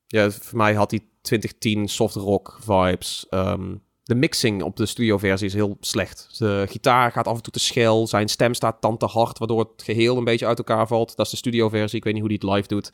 [0.07, 3.27] ja, voor mij had die 2010 soft rock vibes.
[3.31, 6.39] Ehm, de mixing op de studioversie is heel slecht.
[6.39, 8.07] De gitaar gaat af en toe te schel.
[8.07, 11.17] Zijn stem staat dan te hard, waardoor het geheel een beetje uit elkaar valt.
[11.17, 11.99] Dat is de studioversie.
[11.99, 12.93] Ik weet niet hoe die het live doet.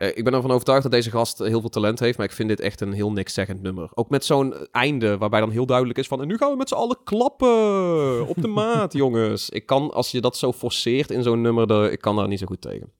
[0.00, 2.48] Eh, ik ben ervan overtuigd dat deze gast heel veel talent heeft, maar ik vind
[2.48, 3.90] dit echt een heel niks-zeggend nummer.
[3.94, 6.20] Ook met zo'n einde waarbij dan heel duidelijk is van...
[6.20, 9.50] En nu gaan we met z'n allen klappen op de maat, jongens.
[9.50, 12.38] Ik kan, als je dat zo forceert in zo'n nummer, de, ik kan daar niet
[12.38, 12.92] zo goed tegen.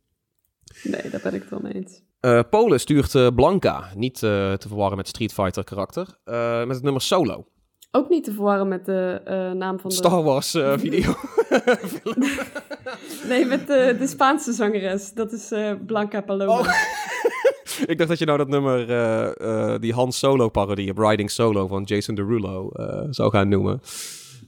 [0.83, 2.03] Nee, daar ben ik het wel mee eens.
[2.21, 6.75] Eh, Polen stuurt eh, Blanca, niet eh, te verwarren met Street Fighter karakter, eh, met
[6.75, 7.47] het nummer Solo.
[7.91, 9.97] Ook niet te verwarren met de eh, naam van de...
[9.97, 11.15] Star Wars eh, video.
[13.29, 15.13] Nee, met de, de Spaanse zangeres.
[15.13, 16.59] Dat is eh, Blanca Paloma.
[16.61, 16.67] Oh.
[17.87, 21.31] Ik dacht dat je nou dat nummer, eh, eh, die Han Solo parodie op Riding
[21.31, 23.81] Solo van Jason Derulo eh, zou gaan noemen.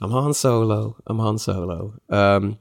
[0.01, 1.95] I'm Han Solo, I'm Han Solo.
[2.07, 2.53] Ehm,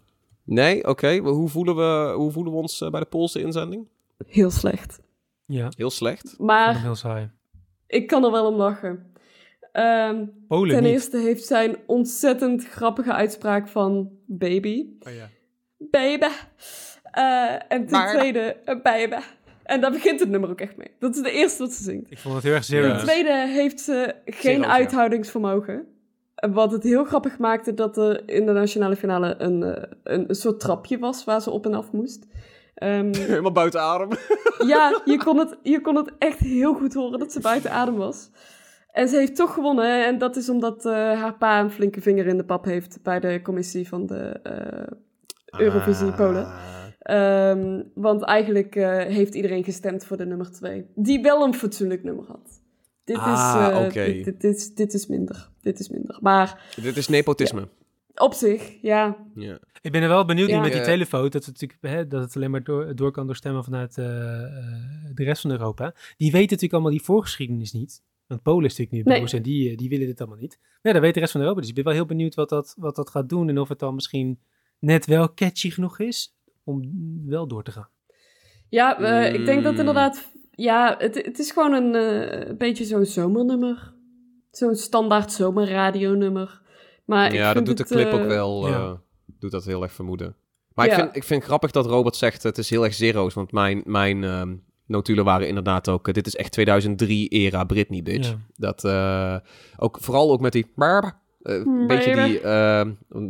[0.44, 1.18] nee, oké.
[1.18, 3.88] Hoe, voelen we, hoe voelen we ons eh, bij de Poolse inzending?
[4.28, 5.00] Heel slecht.
[5.46, 6.36] Ja, Heel slecht.
[6.38, 7.30] Maar heel saai.
[7.88, 9.11] ik kan er wel om lachen.
[9.72, 10.92] Ehm, Polen ten niet.
[10.92, 14.86] eerste heeft zij een ontzettend grappige uitspraak van baby.
[15.08, 15.30] Oh, ja.
[15.78, 16.26] Baby.
[17.04, 19.16] Eh, en ten Maar- tweede, eh, baby.
[19.64, 20.92] En daar begint het nummer ook echt mee.
[21.00, 22.12] Dat is de eerste wat ze zingt.
[22.12, 22.68] Ik vond het heel erg.
[22.68, 22.82] Ja.
[22.82, 25.86] Ten tweede heeft ze geen uithoudingsvermogen.
[26.52, 30.36] Wat het heel grappig maakte dat er in de nationale finale een, eh, een, een
[30.36, 32.26] soort trapje was waar ze op en af moest.
[32.76, 34.10] Ehm, Helemaal buiten adem.
[34.68, 37.96] ja, je kon, het, je kon het echt heel goed horen dat ze buiten adem
[37.96, 38.30] was.
[38.92, 40.06] En ze heeft toch gewonnen.
[40.06, 43.20] En dat is omdat eh, haar pa een flinke vinger in de pap heeft bij
[43.20, 46.46] de commissie van de eh, Eurovisie Polen.
[46.46, 46.70] Ah.
[47.00, 50.86] Ehm, want eigenlijk eh, heeft iedereen gestemd voor de nummer twee.
[50.96, 52.62] Die wel een fatsoenlijk nummer had.
[53.04, 54.06] Dit, Ah, is, eh, oké.
[54.06, 55.50] dit, dit, dit, is, dit is minder.
[55.62, 56.18] Dit is minder.
[56.22, 57.68] Maar Dit is nepotisme.
[58.16, 59.18] op zich, ja.
[59.36, 59.60] Ja.
[59.82, 60.62] Ik ben er wel benieuwd Ja.
[60.62, 63.64] met die telefoon, dat het, natuurlijk, hè, dat het alleen maar door, door kan doorstemmen
[63.64, 65.94] vanuit de rest van Europa.
[66.18, 68.02] Die weten natuurlijk allemaal die voorgeschiedenis niet.
[68.32, 69.22] Want Polen is natuurlijk nu Nee.
[69.22, 70.60] boos en die, eh, die willen dit allemaal niet.
[70.82, 71.60] Ja, dat weet de rest van Europa.
[71.60, 73.80] Dus ik ben wel heel benieuwd wat dat, wat dat gaat doen en of het
[73.80, 74.40] dan misschien
[74.80, 76.82] net wel catchy genoeg is om
[77.26, 77.90] wel door te gaan.
[78.70, 79.80] Ja, eh, ik denk dat Mm.
[79.80, 80.30] inderdaad...
[80.52, 83.94] Ja, het, het is gewoon een eh, beetje zo'n zomernummer.
[84.52, 86.62] Zo'n standaard zomerradionummer.
[87.06, 88.68] Maar ik ja, dat doet de clip ook wel.
[88.68, 88.74] ja.
[88.74, 88.94] eh,
[89.40, 90.36] doet dat heel erg vermoeden.
[90.74, 93.34] Maar ik, vind, ik vind grappig dat Robert zegt: het is heel erg zero's.
[93.34, 94.56] Want mijn, mijn ehm,
[94.92, 96.08] notulen waren inderdaad ook.
[96.08, 98.30] eh, dit is echt 2003-era Britney, bitch.
[98.30, 98.38] Ja.
[98.56, 99.36] Dat eh,
[99.78, 100.66] ook vooral ook met die.
[101.42, 102.40] eh, een beetje die.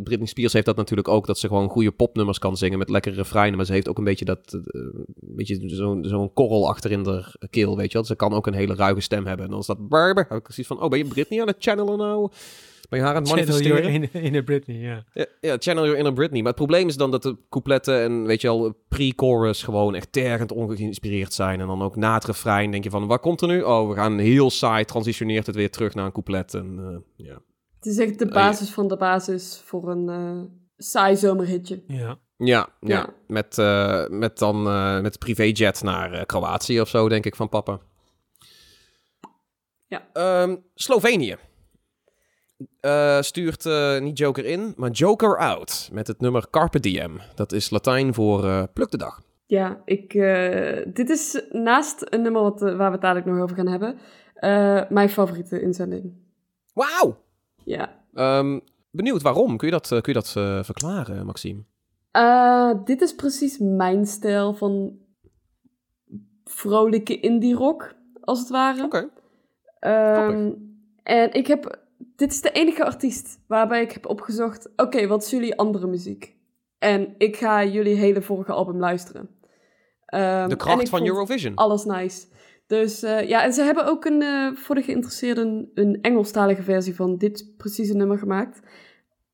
[0.03, 1.25] Britney Spears heeft dat natuurlijk ook.
[1.27, 3.57] Dat ze gewoon goede popnummers kan zingen met lekkere refreinen.
[3.57, 4.39] Maar ze heeft ook een beetje dat.
[4.53, 8.07] een beetje zo'n zo'n korrel achter in de keel, weet je wel.
[8.07, 9.45] Ze kan ook een hele ruige stem hebben.
[9.45, 9.87] En dan is dat.
[9.89, 10.25] Barber.
[10.29, 12.29] Heb ik precies van: oh, ben je Britney aan het channelen nou?
[12.91, 13.83] Ben je haar aan het Channel manifesteren?
[13.83, 15.03] your inner, inner Britney, ja.
[15.13, 16.39] Ja, ja, channel your inner Britney.
[16.39, 20.11] Maar het probleem is dan dat de coupletten en weet je al, pre-chorus gewoon echt
[20.11, 21.61] tergend ongeïnspireerd zijn.
[21.61, 23.61] En dan ook na het refrein denk je van, waar komt er nu?
[23.61, 26.53] Oh, we gaan heel saai, transitioneert het weer terug naar een couplet.
[26.53, 26.79] En,
[27.17, 27.41] eh, ja.
[27.75, 30.41] Het is echt de basis van de basis voor een eh,
[30.77, 31.83] saai zomerhitje.
[31.87, 32.19] Ja.
[32.37, 32.97] Ja, ja.
[32.97, 33.13] Ja.
[33.27, 37.49] Met, eh, met dan eh, met privéjet naar eh, Kroatië of zo, denk ik, van
[37.49, 37.79] papa.
[39.87, 40.07] Ja.
[40.13, 41.37] Ehm, Slovenië.
[42.79, 45.89] Eh, stuurt eh, niet Joker in, maar Joker out.
[45.91, 47.19] Met het nummer Carpe Diem.
[47.35, 49.21] Dat is Latijn voor eh pluk de dag.
[49.45, 50.11] Ja, ik,
[50.93, 53.97] dit is naast een nummer wat, waar we het dadelijk nog over gaan hebben,
[54.93, 56.13] mijn favoriete inzending.
[56.73, 57.17] Wauw!
[57.63, 58.03] Ja.
[58.13, 58.59] Ehm,
[58.91, 59.57] benieuwd waarom.
[59.57, 60.29] Kun je dat, kun je dat
[60.65, 61.63] verklaren, Maxime?
[62.85, 64.99] Dit is precies mijn stijl van
[66.43, 68.83] vrolijke indie rock, als het ware.
[68.83, 69.09] Oké.
[69.79, 70.51] Ehm,
[71.03, 71.80] en ik heb,
[72.21, 76.35] dit is de enige artiest waarbij ik heb opgezocht, oké, wat is jullie andere muziek?
[76.77, 79.29] En ik ga jullie hele vorige album luisteren.
[80.05, 81.55] Ehm, De kracht van Eurovision.
[81.55, 82.27] Alles nice.
[82.67, 86.95] Dus eh, ja, en ze hebben ook een, eh, voor de geïnteresseerden een, Engelstalige versie
[86.95, 88.59] van dit precieze nummer gemaakt.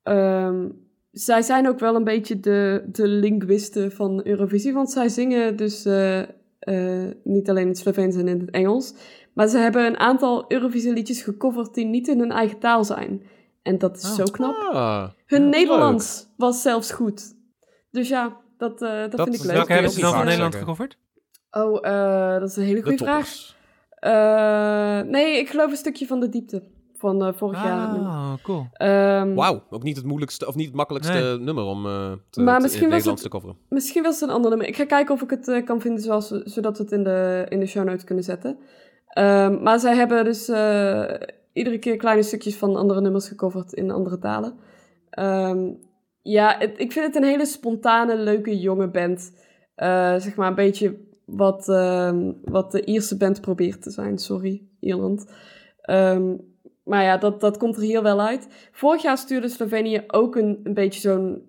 [0.03, 0.69] Ehm,
[1.11, 5.85] zij zijn ook wel een beetje de, de linguisten van Eurovisie, want zij zingen dus
[5.85, 6.23] eh,
[7.23, 8.93] niet alleen in het Sloveens en in het Engels,
[9.37, 13.21] maar ze hebben een aantal Eurovisie liedjes gecoverd die niet in hun eigen taal zijn.
[13.61, 14.15] En dat is Oh.
[14.15, 14.55] zo knap.
[14.71, 17.23] Ah, Hun ja, Nederlands was zelfs goed.
[17.91, 19.55] Dus ja, dat, eh, dat, Dat vind ik leuk.
[19.55, 20.97] Welke hebben ook ze dan van Nederland gecoverd?
[21.51, 23.55] Oh, eh, dat is een hele De goede vraag.
[23.89, 26.63] Eh, nee, ik geloof een stukje van de diepte
[26.95, 27.87] van eh, vorig jaar.
[27.97, 28.67] Ah, cool.
[28.73, 31.37] Ehm, Wauw, ook niet het moeilijkste of niet het makkelijkste Nee.
[31.39, 33.57] nummer om eh te, Maar te- misschien Nederlands het- te coveren.
[33.69, 34.67] Misschien was het een ander nummer.
[34.67, 37.45] Ik ga kijken of ik het eh, kan vinden zoals, zodat we het in de,
[37.49, 38.57] in de show notes kunnen zetten.
[39.17, 41.13] Ehm, maar zij hebben dus eh,
[41.53, 44.53] iedere keer kleine stukjes van andere nummers gecoverd in andere talen.
[45.09, 45.71] Ehm,
[46.21, 49.31] ja, ik vind het een hele spontane, leuke, jonge band.
[49.75, 54.17] Eh, zeg maar een beetje wat, ehm, wat de Ierse band probeert te zijn.
[54.17, 55.25] Sorry, Ierland.
[56.83, 58.47] Maar ja, dat, dat komt er hier wel uit.
[58.71, 61.41] Vorig jaar stuurde Slovenië ook een, een beetje zo'n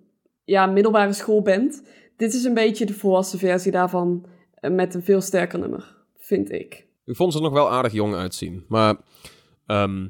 [0.43, 1.83] ja, middelbare schoolband.
[2.17, 6.51] Dit is een beetje de volwassen versie daarvan eh, met een veel sterker nummer, vind
[6.51, 6.88] ik.
[7.09, 8.65] Ik vond ze er nog wel aardig jong uitzien.
[8.67, 8.95] Maar
[9.65, 10.07] ehm,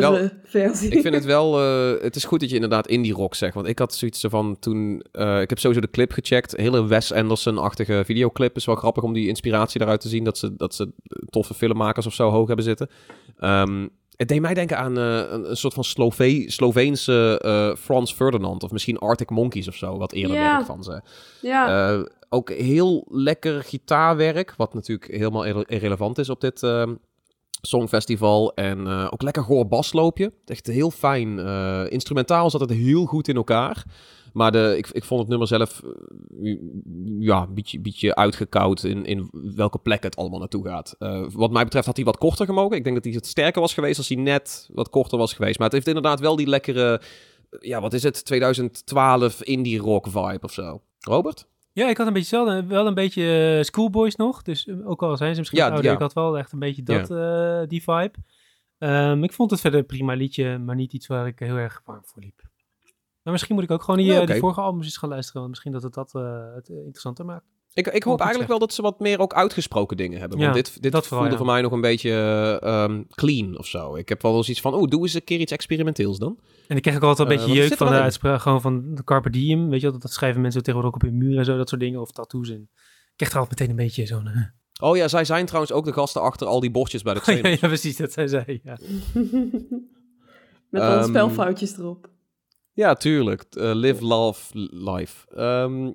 [0.00, 0.90] Wel, versie.
[0.90, 1.60] ik vind het wel...
[1.60, 3.54] eh, het is goed dat je inderdaad indie rock zegt.
[3.54, 5.04] Want ik had zoiets van toen...
[5.12, 6.56] eh, ik heb sowieso de clip gecheckt.
[6.56, 8.56] Hele Wes Anderson-achtige videoclip.
[8.56, 10.24] Is wel grappig om die inspiratie daaruit te zien.
[10.24, 10.92] Dat ze, dat ze
[11.24, 12.88] toffe filmmakers of zo hoog hebben zitten.
[13.38, 13.86] Ehm,
[14.20, 18.62] het deed mij denken aan eh, een, een soort van Slove Sloveense eh, Frans Ferdinand.
[18.62, 19.98] Of misschien Arctic Monkeys of zo.
[19.98, 21.00] Wat eerder werk van ze.
[21.42, 26.94] ja, Eh, ook heel lekker gitaarwerk, wat natuurlijk helemaal irre- irrelevant is op dit ehm,
[27.60, 28.54] songfestival.
[28.54, 30.32] En ook lekker goor basloopje.
[30.46, 31.38] Echt heel fijn.
[31.88, 33.84] instrumentaal zat het heel goed in elkaar.
[34.32, 35.82] Maar de, ik, ik vond het nummer zelf
[36.42, 36.56] eh,
[37.18, 40.94] ja, een beetje, beetje uitgekoud in, in welke plek het allemaal naartoe gaat.
[40.98, 42.76] Eh, wat mij betreft had hij wat korter gemogen.
[42.76, 45.58] Ik denk dat hij het sterker was geweest als hij net wat korter was geweest.
[45.58, 47.00] Maar het heeft inderdaad wel die lekkere,
[47.60, 50.80] ja wat is het, 2012 indie rock vibe of zo.
[51.00, 51.48] Robert?
[51.72, 52.66] Ja, ik had een beetje hetzelfde.
[52.68, 54.42] Wel een beetje eh, schoolboys nog.
[54.42, 55.92] Dus eh, ook al zijn ze misschien Ja, ouder, ja.
[55.92, 58.12] ik had wel echt een beetje dat, eh, die vibe.
[58.78, 61.82] Ehm, ik vond het verder een prima liedje, maar niet iets waar ik heel erg
[61.84, 62.49] warm voor liep.
[63.22, 65.40] Maar misschien moet ik ook gewoon die, Ja, eh, die vorige albums eens gaan luisteren.
[65.40, 67.44] Want misschien dat het dat eh, het interessanter maakt.
[67.72, 68.58] Ik, ik hoop eigenlijk zeg.
[68.58, 70.38] wel dat ze wat meer ook uitgesproken dingen hebben.
[70.38, 71.44] Ja, want dit, dit dat vooral, voelde ja.
[71.44, 73.96] voor mij nog een beetje eh, ehm, clean of zo.
[73.96, 76.38] Ik heb wel eens iets van, oeh, doe eens een keer iets experimenteels dan.
[76.68, 79.30] En ik kreeg ook altijd een beetje jeuk van de uitspraak gewoon van de Carpe
[79.30, 79.68] Diem.
[79.68, 81.80] Weet je wel, dat schrijven mensen tegenwoordig ook op hun muren en zo, dat soort
[81.80, 82.00] dingen.
[82.00, 82.48] Of tattoos.
[82.48, 84.58] En ik kreeg er altijd meteen een beetje zo'n...
[84.82, 87.34] Oh ja, zij zijn trouwens ook de gasten achter al die bordjes bij de ja,
[87.34, 87.60] Xenos.
[87.60, 88.60] ja, precies, dat zei zij.
[88.62, 88.78] Ja.
[90.70, 92.10] Met dan Ehm, spelfoutjes erop.
[92.72, 93.42] Ja, tuurlijk.
[93.42, 95.34] Eh, live, love, life.
[95.34, 95.90] Ehm,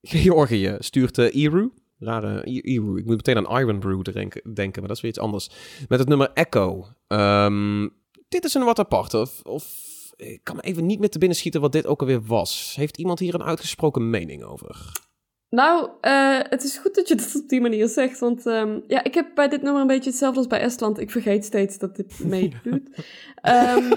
[0.22, 1.72] Georgië stuurt uh, Iru.
[1.98, 2.98] Rare Iru.
[2.98, 5.50] Ik moet meteen aan Iron Brew denken, denken, maar dat is weer iets anders.
[5.88, 6.86] Met het nummer Echo.
[7.06, 7.88] Ehm,
[8.28, 9.14] dit is een wat apart.
[9.14, 12.22] Of, of ik kan me even niet meer te binnen schieten wat dit ook alweer
[12.22, 12.74] was.
[12.76, 14.92] Heeft iemand hier een uitgesproken mening over?
[15.54, 18.18] Nou, eh, het is goed dat je dat op die manier zegt.
[18.18, 20.98] Want ehm, ja, ik heb bij dit nummer een beetje hetzelfde als bij Estland.
[20.98, 22.88] Ik vergeet steeds dat dit meedoet.
[23.40, 23.92] Ehm,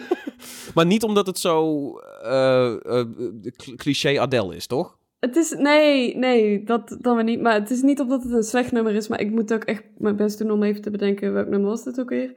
[0.76, 1.92] Maar niet omdat het zo
[2.24, 3.08] eh, eh,
[3.56, 4.98] cl- cliché Adele is, toch?
[5.20, 7.42] het is, nee, nee, dat dan weer niet.
[7.42, 9.08] Maar het is niet omdat het een slecht nummer is.
[9.08, 11.84] Maar ik moet ook echt mijn best doen om even te bedenken welk nummer was
[11.84, 12.34] dit ook weer.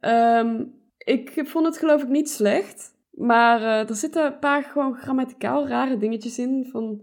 [0.00, 0.64] Ehm,
[0.98, 2.94] ik vond het geloof ik niet slecht.
[3.10, 6.68] Maar er zitten een paar gewoon grammaticaal rare dingetjes in.
[6.72, 7.02] Van,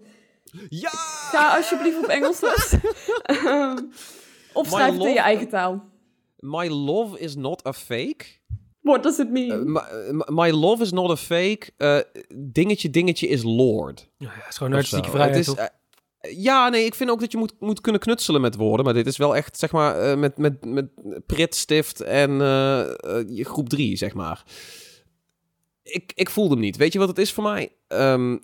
[0.70, 0.90] Ja!
[1.32, 2.94] ga alsjeblieft op Engels luisteren.
[3.24, 3.78] Ehm,
[4.54, 5.84] of schrijf het in je eigen taal.
[6.40, 8.26] My love is not a fake.
[8.82, 9.50] What does it mean?
[9.50, 11.72] Uh, my, uh, my love is not a fake.
[11.78, 12.00] Uh,
[12.36, 14.10] dingetje, dingetje is Lord.
[14.18, 17.20] Ja, het is gewoon een artistieke vrijheid, Het is, uh, ja, nee, ik vind ook
[17.20, 18.86] dat je moet, moet kunnen knutselen met woorden.
[18.86, 20.90] Maar dit is wel echt, zeg maar, uh, met, met, met
[21.26, 24.44] pritstift en uh, uh, groep drie, zeg maar.
[25.84, 26.78] ik, ik voelde hem niet.
[26.78, 27.72] Weet je wat het is voor mij?
[27.88, 28.40] Ehm, ah,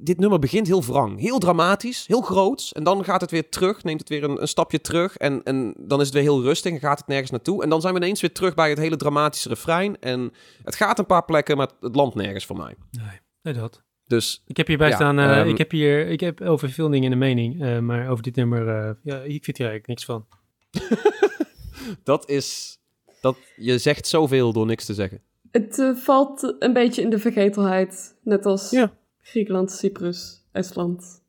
[0.00, 1.20] dit nummer begint heel wrang.
[1.20, 2.72] Heel dramatisch, heel groots.
[2.72, 5.16] En dan gaat het weer terug, neemt het weer een, een stapje terug.
[5.16, 7.62] En, en dan is het weer heel rustig en gaat het nergens naartoe.
[7.62, 10.00] En dan zijn we ineens weer terug bij het hele dramatische refrein.
[10.00, 12.74] En het gaat een paar plekken, maar het landt nergens voor mij.
[12.90, 13.82] Nee, nee dat.
[14.06, 16.88] Dus Ik heb hierbij Ja, staan, eh, ehm, ik heb hier, ik heb over veel
[16.88, 19.86] dingen in de mening, eh, maar over dit nummer, eh, ja, ik vind hier eigenlijk
[19.86, 20.26] niks van.
[22.04, 22.78] dat is...
[23.20, 25.20] Dat, je zegt zoveel door niks te zeggen.
[25.50, 28.16] Het valt een beetje in de vergetelheid.
[28.22, 28.92] Net als Ja.
[29.22, 31.22] Griekenland, Cyprus, Estland,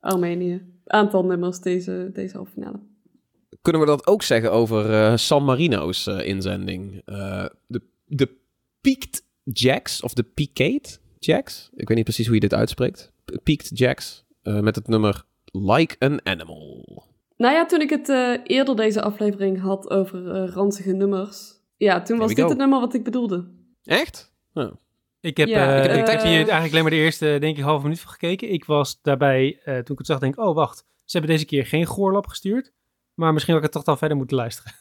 [0.00, 0.62] Armenië.
[0.86, 2.80] Aantal nummers deze, deze halve finale.
[3.62, 7.02] Kunnen we dat ook zeggen over eh, San Marino's eh, inzending?
[7.04, 8.28] Eh, de, de
[8.80, 11.70] Peaked Jacks, of de Peaked Jacks?
[11.74, 13.12] Ik weet niet precies hoe je dit uitspreekt.
[13.42, 17.04] Peaked Jacks, met het nummer Like an Animal.
[17.36, 18.08] Nou ja, toen ik het
[18.44, 21.60] eerder deze aflevering had over ranzige nummers.
[21.76, 22.48] Ja, toen was dit go.
[22.48, 23.48] het nummer wat ik bedoelde.
[23.84, 24.32] Echt?
[24.54, 24.72] Oh.
[25.22, 27.36] Ik heb, Ja, eh, ik heb- ik heb eh, hier eigenlijk alleen maar de eerste,
[27.40, 28.52] denk ik, halve minuut van gekeken.
[28.52, 31.44] Ik was daarbij, eh, toen ik het zag, denk ik, oh wacht, ze hebben deze
[31.46, 32.72] keer geen goorlap gestuurd.
[33.14, 34.72] Maar misschien had ik het toch dan verder moeten luisteren.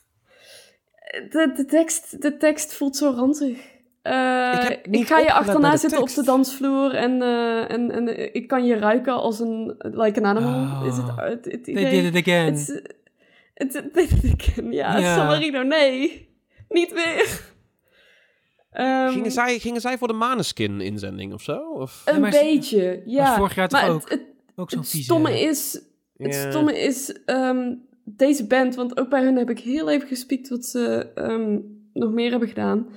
[1.29, 3.57] De, de, tekst, de tekst voelt zo ranzig.
[4.01, 8.47] Eh, Ik ga je achterna zitten op de dansvloer en, eh, en, en eh, ik
[8.47, 10.81] kan je ruiken als een like an animal.
[10.81, 10.87] Oh.
[10.87, 12.45] Is het het, het They did it again.
[12.45, 12.67] Het is-
[13.53, 14.71] het- het- They did it again.
[14.71, 15.15] Ja, Ja.
[15.15, 16.29] San Marino, nee.
[16.69, 17.41] Niet weer.
[18.71, 21.57] Ehm, Gingen, zij, gingen zij voor de Maneskin inzending of zo?
[21.73, 22.01] Of?
[22.05, 23.35] Een Ja, maar ze- beetje, ja.
[23.35, 24.01] vorig jaar toch maar ook?
[24.01, 24.21] Het, het,
[24.55, 25.03] Ook zo'n het vieze...
[25.05, 25.81] stomme is,
[26.17, 27.73] het stomme is ehm,
[28.05, 31.59] deze band, want ook bij hun heb ik heel even gespiekt wat ze ehm,
[31.93, 32.87] nog meer hebben gedaan.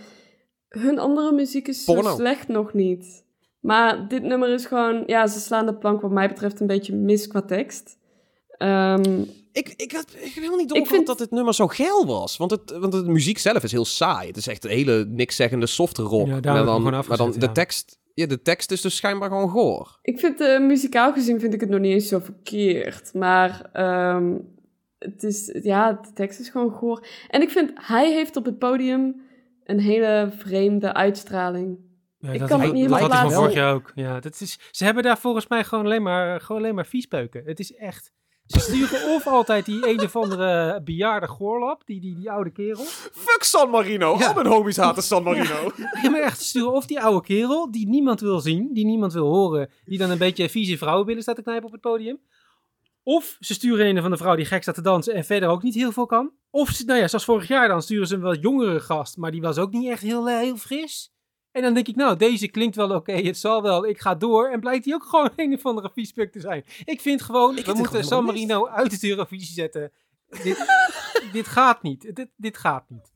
[0.69, 3.25] Hun andere muziek is zo slecht nog niet.
[3.61, 6.95] Maar dit nummer is gewoon, ja, ze slaan de plank wat mij betreft een beetje
[6.95, 7.99] mis qua tekst.
[8.49, 9.23] Ehm,
[9.55, 12.07] Ik, ik, had, ik heb helemaal niet Ik doorgehad vind- dat dit nummer zo geil
[12.07, 12.37] was.
[12.37, 14.27] Want, het, want de muziek zelf is heel saai.
[14.29, 16.27] Het is echt een hele nikszeggende soft rock.
[16.27, 19.49] Ja, maar ik dan, maar dan de, tekst, ja, de tekst is dus schijnbaar gewoon
[19.51, 19.99] goor.
[20.03, 23.15] ik vind, eh, muzikaal gezien vind ik het nog niet eens zo verkeerd.
[23.15, 24.33] Maar ehm,
[24.99, 27.07] het is, ja, de tekst is gewoon goor.
[27.29, 29.23] En ik vind, hij heeft op het podium
[29.65, 31.79] een hele vreemde uitstraling.
[32.19, 33.41] Ja, Ik dat kan het niet dat helemaal had hij van plaatsen.
[33.41, 33.93] vorig jaar ook.
[33.95, 37.43] Ja, dat is, ze hebben daar volgens mij gewoon alleen maar, gewoon alleen maar viespeuken.
[37.45, 38.13] Het is echt...
[38.47, 42.85] Ze sturen of altijd die een of andere bejaarde goorlap, die, die, die oude kerel.
[43.13, 44.17] Fuck San Marino.
[44.19, 44.27] Ja.
[44.27, 45.71] Al mijn homies haten San Marino.
[46.03, 49.13] Ja, maar echt, ze sturen of die oude kerel, die niemand wil zien, die niemand
[49.13, 52.21] wil horen, die dan een beetje vieze vrouwenbillen staat te knijpen op het podium.
[53.03, 55.63] Of ze sturen een van de vrouw die gek staat te dansen en verder ook
[55.63, 56.33] niet heel veel kan.
[56.51, 59.31] Of, ze, nou ja, zoals vorig jaar dan, sturen ze een wat jongere gast, maar
[59.31, 61.14] die was ook niet echt heel, eh, heel fris.
[61.55, 64.49] En dan denk ik, nou, deze klinkt wel oké, het zal wel, ik ga door.
[64.49, 66.65] En blijkt die ook gewoon een of andere viespuk te zijn.
[66.85, 69.93] Ik vind gewoon, vind we moeten gewoon San Marino uit het Eurovisie zetten.
[70.43, 70.67] Dit,
[71.33, 72.17] dit gaat niet.
[72.17, 73.13] Dit, dit gaat niet.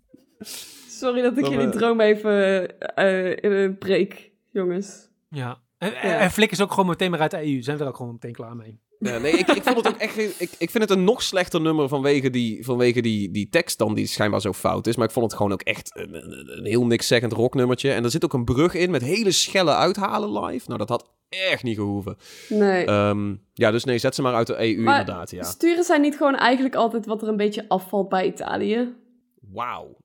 [0.88, 5.08] Sorry dat ik Dan, jullie eh, droom even eh, in een breek, jongens.
[5.28, 5.60] Ja.
[5.78, 7.62] En, en, en flikken ze ook gewoon meteen maar uit de EU.
[7.62, 8.80] Zijn we er ook gewoon meteen klaar mee.
[8.98, 10.18] Ja, nee, ik, ik vond het ook echt.
[10.18, 13.94] Ik, ik vind het een nog slechter nummer vanwege, die, vanwege die, die tekst dan,
[13.94, 14.96] die schijnbaar zo fout is.
[14.96, 17.92] Maar ik vond het gewoon ook echt een, een, een heel niks-zeggend rocknummertje.
[17.92, 20.64] En er zit ook een brug in met hele schelle uithalen live.
[20.66, 22.16] Nou, dat had echt niet gehoeven.
[22.48, 22.84] Nee.
[22.84, 25.42] Ehm, ja, dus nee, zet ze maar uit de EU Maar inderdaad, ja.
[25.42, 28.94] Sturen zij niet gewoon eigenlijk altijd wat er een beetje afvalt bij Italië?
[29.40, 29.96] Wauw.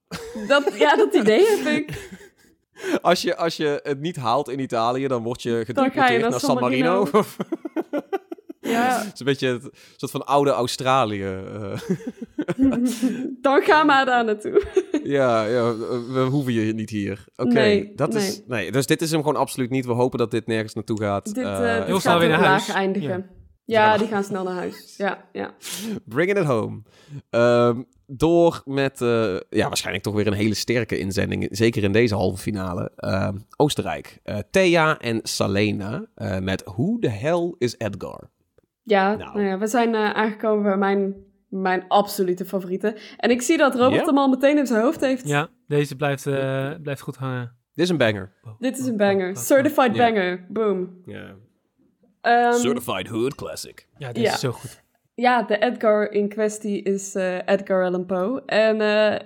[0.47, 2.11] Dat, ja, dat idee heb ik.
[3.01, 6.59] Als je, als je het niet haalt in Italië, dan word je gedeporteerd naar San
[6.59, 6.99] Marino.
[7.03, 7.23] Marino.
[8.73, 11.23] Ja, Het is een beetje het soort van oude Australië.
[11.23, 11.79] eh.
[13.41, 14.63] dan ga maar daar naartoe.
[15.03, 15.75] ja, ja,
[16.13, 17.25] we hoeven je niet hier.
[17.35, 18.41] Oké, Nee, dat is...
[18.47, 19.85] Nee, dus dit is hem gewoon absoluut niet.
[19.85, 21.25] We hopen dat dit nergens naartoe gaat.
[21.25, 22.69] Dit, heel dit snel gaat weer naar huis.
[22.69, 23.09] eindigen.
[23.09, 23.41] Ja.
[23.65, 24.93] Ja, die gaan snel naar huis.
[24.97, 25.53] Ja, ja.
[26.05, 26.81] Bringing it home.
[27.29, 31.47] Ehm, door met, eh, ja, waarschijnlijk toch weer een hele sterke inzending.
[31.51, 32.91] Zeker in deze halve finale.
[32.95, 34.19] Ehm, Oostenrijk.
[34.23, 38.29] Eh, Thea en Salena eh, met Who the Hell is Edgar?
[38.83, 39.33] Ja, Nou.
[39.33, 41.15] nou ja, we zijn eh, aangekomen bij mijn,
[41.49, 42.95] mijn absolute favorieten.
[43.17, 44.05] En ik zie dat Robert Ja?
[44.05, 45.27] hem al meteen in zijn hoofd heeft.
[45.27, 47.55] Ja, deze blijft, eh, blijft goed hangen.
[47.73, 48.31] Dit is een banger.
[48.59, 49.37] Dit is een banger.
[49.37, 50.45] Certified banger.
[50.49, 51.01] Boom.
[51.05, 51.35] Ja.
[52.21, 53.87] Ehm, Certified Hood Classic.
[53.97, 54.33] Ja, deze Ja.
[54.33, 54.81] is zo goed.
[55.15, 58.41] Ja, de Edgar in kwestie is eh, Edgar Allan Poe.
[58.45, 59.19] En eh,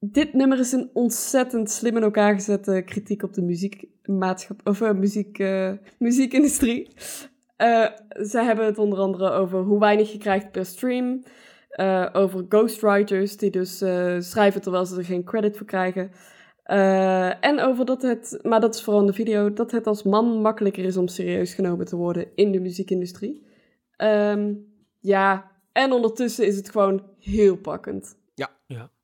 [0.00, 4.92] dit nummer is een ontzettend slim in elkaar gezette kritiek op de muziekmaatschappij, of eh,
[4.92, 6.88] muziek, eh, muziekindustrie.
[7.60, 7.86] Eh,
[8.24, 11.22] ze hebben het onder andere over hoe weinig je krijgt per stream.
[11.70, 16.10] eh, over ghostwriters die dus eh, schrijven terwijl ze er geen credit voor krijgen.
[16.62, 20.02] Eh, en over dat het, maar dat is vooral in de video, dat het als
[20.02, 23.46] man makkelijker is om serieus genomen te worden in de muziekindustrie.
[23.96, 24.54] Ehm,
[25.00, 28.18] ja, en ondertussen is het gewoon heel pakkend.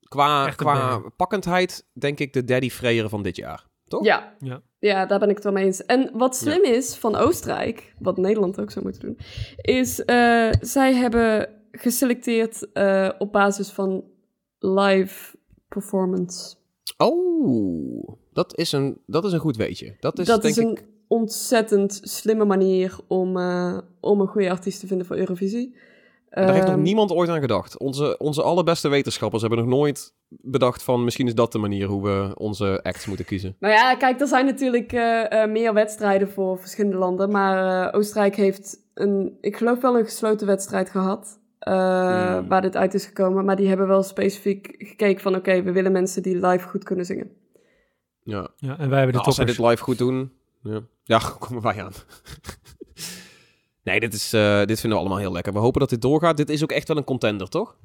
[0.07, 1.11] Qua, Echt een qua banger.
[1.11, 3.65] pakkendheid denk ik de Daddy Freyer van dit jaar.
[3.87, 4.03] Toch?
[4.05, 4.35] Ja.
[4.39, 4.61] Ja.
[4.79, 5.85] Ja, daar ben ik het wel mee eens.
[5.85, 9.17] En wat slim is van Oostenrijk, wat Nederland ook zou moeten doen,
[9.55, 14.03] is eh, zij hebben geselecteerd eh, op basis van
[14.59, 16.55] live performance.
[16.97, 19.95] Oh, dat is een, dat is een goed weetje.
[19.99, 20.85] Dat is dat denk is een ik...
[21.07, 25.75] ontzettend slimme manier om, eh, om een goede artiest te vinden voor Eurovisie.
[26.29, 27.77] Daar heeft nog Ehm, niemand ooit aan gedacht.
[27.79, 31.03] Onze, onze allerbeste wetenschappers hebben nog nooit bedacht van...
[31.03, 33.55] misschien is dat de manier hoe we onze acts moeten kiezen.
[33.59, 37.31] Nou ja, kijk, er zijn natuurlijk eh, eh, meer wedstrijden voor verschillende landen.
[37.31, 41.39] Maar eh, Oostenrijk heeft een, ik geloof wel een gesloten wedstrijd gehad.
[41.59, 42.47] eh, Hmm.
[42.47, 43.45] Waar dit uit is gekomen.
[43.45, 45.35] Maar die hebben wel specifiek gekeken van...
[45.35, 47.31] Oké, we willen mensen die live goed kunnen zingen.
[48.23, 48.47] Ja.
[48.55, 50.31] Ja, en wij hebben de Nou, als zij dit live goed doen...
[50.63, 51.93] Ja, ja komen wij aan.
[53.87, 55.53] Nee, dit, is, eh, dit vinden we allemaal heel lekker.
[55.53, 56.37] We hopen dat dit doorgaat.
[56.37, 57.75] Dit is ook echt wel een contender, toch?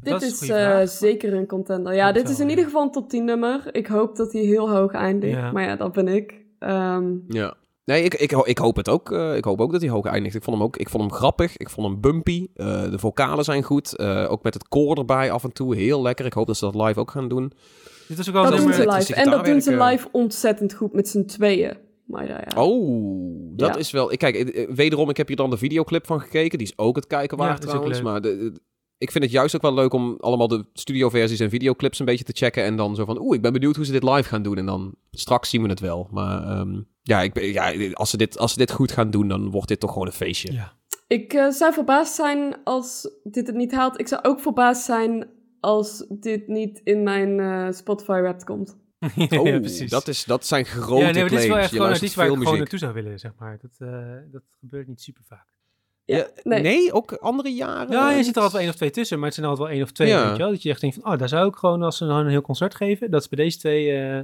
[0.00, 1.94] Dat dit een is, eh, zeker een contender.
[1.94, 3.68] Ja, dit is in ieder geval een top 10 nummer.
[3.72, 5.36] Ik hoop dat hij heel hoog eindigt.
[5.36, 5.52] Ja.
[5.52, 6.34] Maar ja, dat ben ik.
[6.58, 7.54] Ehm, Ja.
[7.84, 9.12] Nee, ik, ik, ik hoop het ook.
[9.12, 10.34] eh, ik hoop ook dat hij hoog eindigt.
[10.34, 11.56] Ik vond hem ook ik vond hem grappig.
[11.56, 12.46] Ik vond hem bumpy.
[12.54, 13.96] Eh, de vocalen zijn goed.
[13.96, 15.76] Eh, ook met het koor erbij af en toe.
[15.76, 16.26] Heel lekker.
[16.26, 17.52] Ik hoop dat ze dat live ook gaan doen.
[18.08, 19.14] Dit is ook wel dat een doen ze live.
[19.14, 21.76] En dat doen ze live ontzettend goed met z'n tweeën.
[22.06, 22.44] Maar ja.
[22.62, 23.76] Oh, dat Ja.
[23.76, 24.12] is wel...
[24.12, 26.58] Ik, kijk, eh, eh, wederom, ik heb hier dan de videoclip van gekeken.
[26.58, 28.02] Die is ook het kijken waard trouwens.
[28.02, 28.60] Maar de, de-
[28.98, 32.24] ik vind het juist ook wel leuk om allemaal de studioversies en videoclips een beetje
[32.24, 32.64] te checken.
[32.64, 34.56] En dan zo van, oeh, ik ben benieuwd hoe ze dit live gaan doen.
[34.58, 36.08] En dan straks zien we het wel.
[36.10, 39.50] Maar ehm, ja, ik, ja als, ze dit, als ze dit goed gaan doen, dan
[39.50, 40.52] wordt dit toch gewoon een feestje.
[40.52, 40.72] Ja.
[41.08, 44.00] Ik eh, zou verbaasd zijn als dit het niet haalt.
[44.00, 45.28] Ik zou ook verbaasd zijn
[45.60, 48.40] als dit niet in mijn eh, Spotify rap
[49.14, 49.90] ja, Oh, precies.
[49.90, 52.26] Dat, is, dat zijn grote ja, nee, maar dit is wel echt gewoon een waar
[52.26, 53.58] ik gewoon naartoe zou willen, zeg maar.
[53.62, 55.46] Dat, eh, dat gebeurt niet super vaak.
[56.04, 56.62] Ja, nee.
[56.62, 56.92] nee.
[56.92, 57.92] ook andere jaren?
[57.92, 59.76] Ja, je ziet er altijd wel één of twee tussen, maar het zijn altijd wel
[59.76, 60.22] één of twee, Ja.
[60.26, 60.50] weet je wel.
[60.50, 62.40] Dat je echt denkt van, oh, daar zou ik gewoon, als ze nou een heel
[62.40, 64.20] concert geven, dat is bij deze twee, eh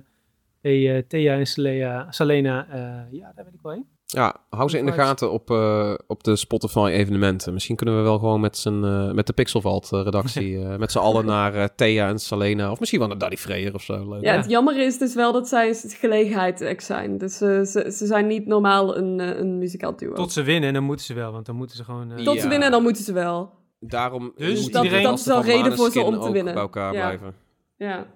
[0.62, 3.86] hey, eh, Thea en Salea, Salena, eh, ja, daar wil ik wel heen.
[4.14, 7.52] Ja, hou ze in de gaten op, eh, op de Spotify evenementen.
[7.52, 10.92] Misschien kunnen we wel gewoon met, z'n, eh, met de Pixelvalt eh, redactie, eh, met
[10.92, 12.70] z'n allen naar eh, Thea en Salena.
[12.70, 14.08] Of misschien wel naar Daddy Freyer of zo.
[14.08, 14.22] Leuk.
[14.22, 17.18] Ja, het jammer is dus wel dat zij een gelegenheidsact zijn.
[17.18, 17.64] Dus ze,
[17.96, 20.12] ze zijn niet normaal een, een muzikaal duo.
[20.12, 22.10] Tot ze winnen, en dan moeten ze wel, want dan moeten ze gewoon...
[22.12, 22.40] eh, Tot Ja.
[22.40, 23.50] ze winnen, dan moeten ze wel.
[23.80, 26.52] Daarom Dus moet dat- iedereen dat als is van reden voor ze om te winnen.
[26.54, 27.00] bij elkaar Ja.
[27.06, 27.34] blijven.
[27.76, 28.06] Ja.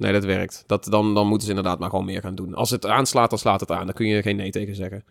[0.00, 0.64] Nee, dat werkt.
[0.66, 2.54] Dat, dan, dan moeten ze inderdaad maar gewoon meer gaan doen.
[2.54, 3.86] Als het aanslaat, dan slaat het aan.
[3.86, 5.04] Daar kun je geen nee tegen zeggen.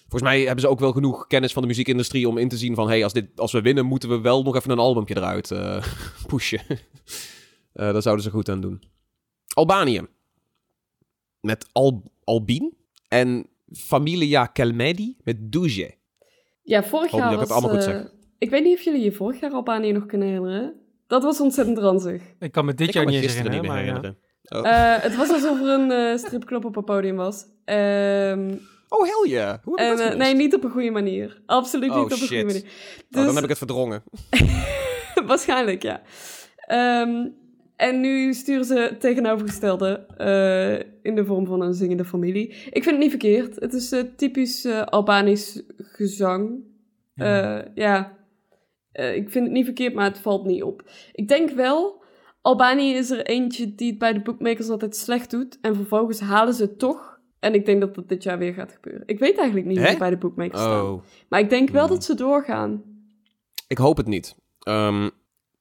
[0.00, 2.74] Volgens mij hebben ze ook wel genoeg kennis van de muziekindustrie om in te zien
[2.74, 2.88] van...
[2.88, 5.84] hey, als, dit, als we winnen, moeten we wel nog even een albumpje eruit eh,
[6.26, 6.60] pushen.
[6.68, 8.82] Eh daar zouden ze goed aan doen.
[9.54, 10.06] Albanië.
[11.40, 12.76] Met Al Albin.
[13.08, 15.94] En Familia Kelmedi met Douche.
[16.62, 17.48] ja, vorig jaar dat ik was...
[17.48, 18.12] het allemaal goed eh, zeg.
[18.38, 20.74] ik weet niet of jullie je vorig jaar Albanië nog kunnen herinneren.
[21.06, 22.22] Dat was ontzettend ranzig.
[22.38, 24.14] Ik kan me dit Ik jaar kan me niet eens niet herinneren, meer maar ja.
[24.48, 24.66] Oh.
[24.66, 27.46] Eh, het was alsof er een stripclub op het podium was.
[27.64, 28.54] Ehm,
[28.88, 29.58] oh, hell yeah.
[29.64, 31.42] Hoe heb en, ik dat eh, nee, niet op een goede manier.
[31.46, 32.62] Absoluut Oh, niet op een goede manier.
[32.62, 32.68] Oh,
[33.08, 34.02] Dus, dan heb ik het verdrongen.
[35.26, 36.02] Waarschijnlijk, ja.
[36.56, 37.26] Ehm,
[37.76, 40.06] en nu sturen ze het tegenovergestelde
[41.02, 42.48] in de vorm van een zingende familie.
[42.48, 43.60] Ik vind het niet verkeerd.
[43.60, 46.64] Het is typisch Albanisch gezang.
[47.14, 47.64] Ja.
[47.74, 48.16] Ja,
[48.92, 50.90] ik vind het niet verkeerd, maar het valt niet op.
[51.12, 51.97] Ik denk wel,
[52.48, 55.58] Albanië is er eentje die het bij de bookmakers altijd slecht doet.
[55.60, 57.20] En vervolgens halen ze het toch.
[57.38, 59.02] En ik denk dat dat dit jaar weer gaat gebeuren.
[59.06, 60.82] Ik weet eigenlijk niet hoe bij de bookmakers staat.
[60.82, 61.02] Oh.
[61.28, 61.94] Maar ik denk wel Hmm.
[61.94, 62.82] dat ze doorgaan.
[63.66, 64.36] Ik hoop het niet.
[64.58, 65.08] Ehm,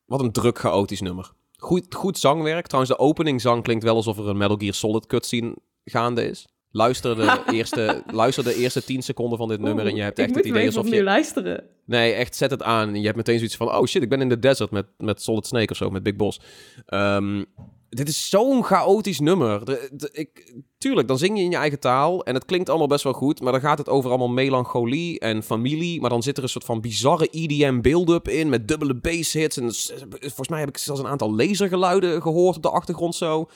[0.06, 1.32] wat een druk chaotisch nummer.
[1.58, 2.68] Goed, goed zangwerk.
[2.68, 6.48] Trouwens, de openingzang klinkt wel alsof er een Metal Gear Solid cutscene gaande is.
[6.72, 10.36] Luister de, eerste, luister de eerste 10 seconden van dit nummer en je hebt echt
[10.36, 11.04] het idee alsof je...
[11.04, 11.64] luisteren.
[11.86, 13.76] Nee, echt zet het aan en je hebt meteen zoiets van...
[13.76, 16.16] Oh shit, ik ben in de desert met, met Solid Snake of zo, met Big
[16.16, 16.40] Boss.
[16.86, 17.44] Ehm,
[17.90, 19.66] dit is zo'n chaotisch nummer.
[19.66, 22.88] De, de- ik, tuurlijk, dan zing je in je eigen taal en het klinkt allemaal
[22.88, 23.42] best wel goed.
[23.42, 26.02] Maar dan gaat het over allemaal melancholie en familie.
[26.02, 29.58] Maar dan zit er een soort van bizarre EDM build-up in met dubbele basshits.
[29.58, 33.48] En s- volgens mij heb ik zelfs een aantal lasergeluiden gehoord op de achtergrond zo.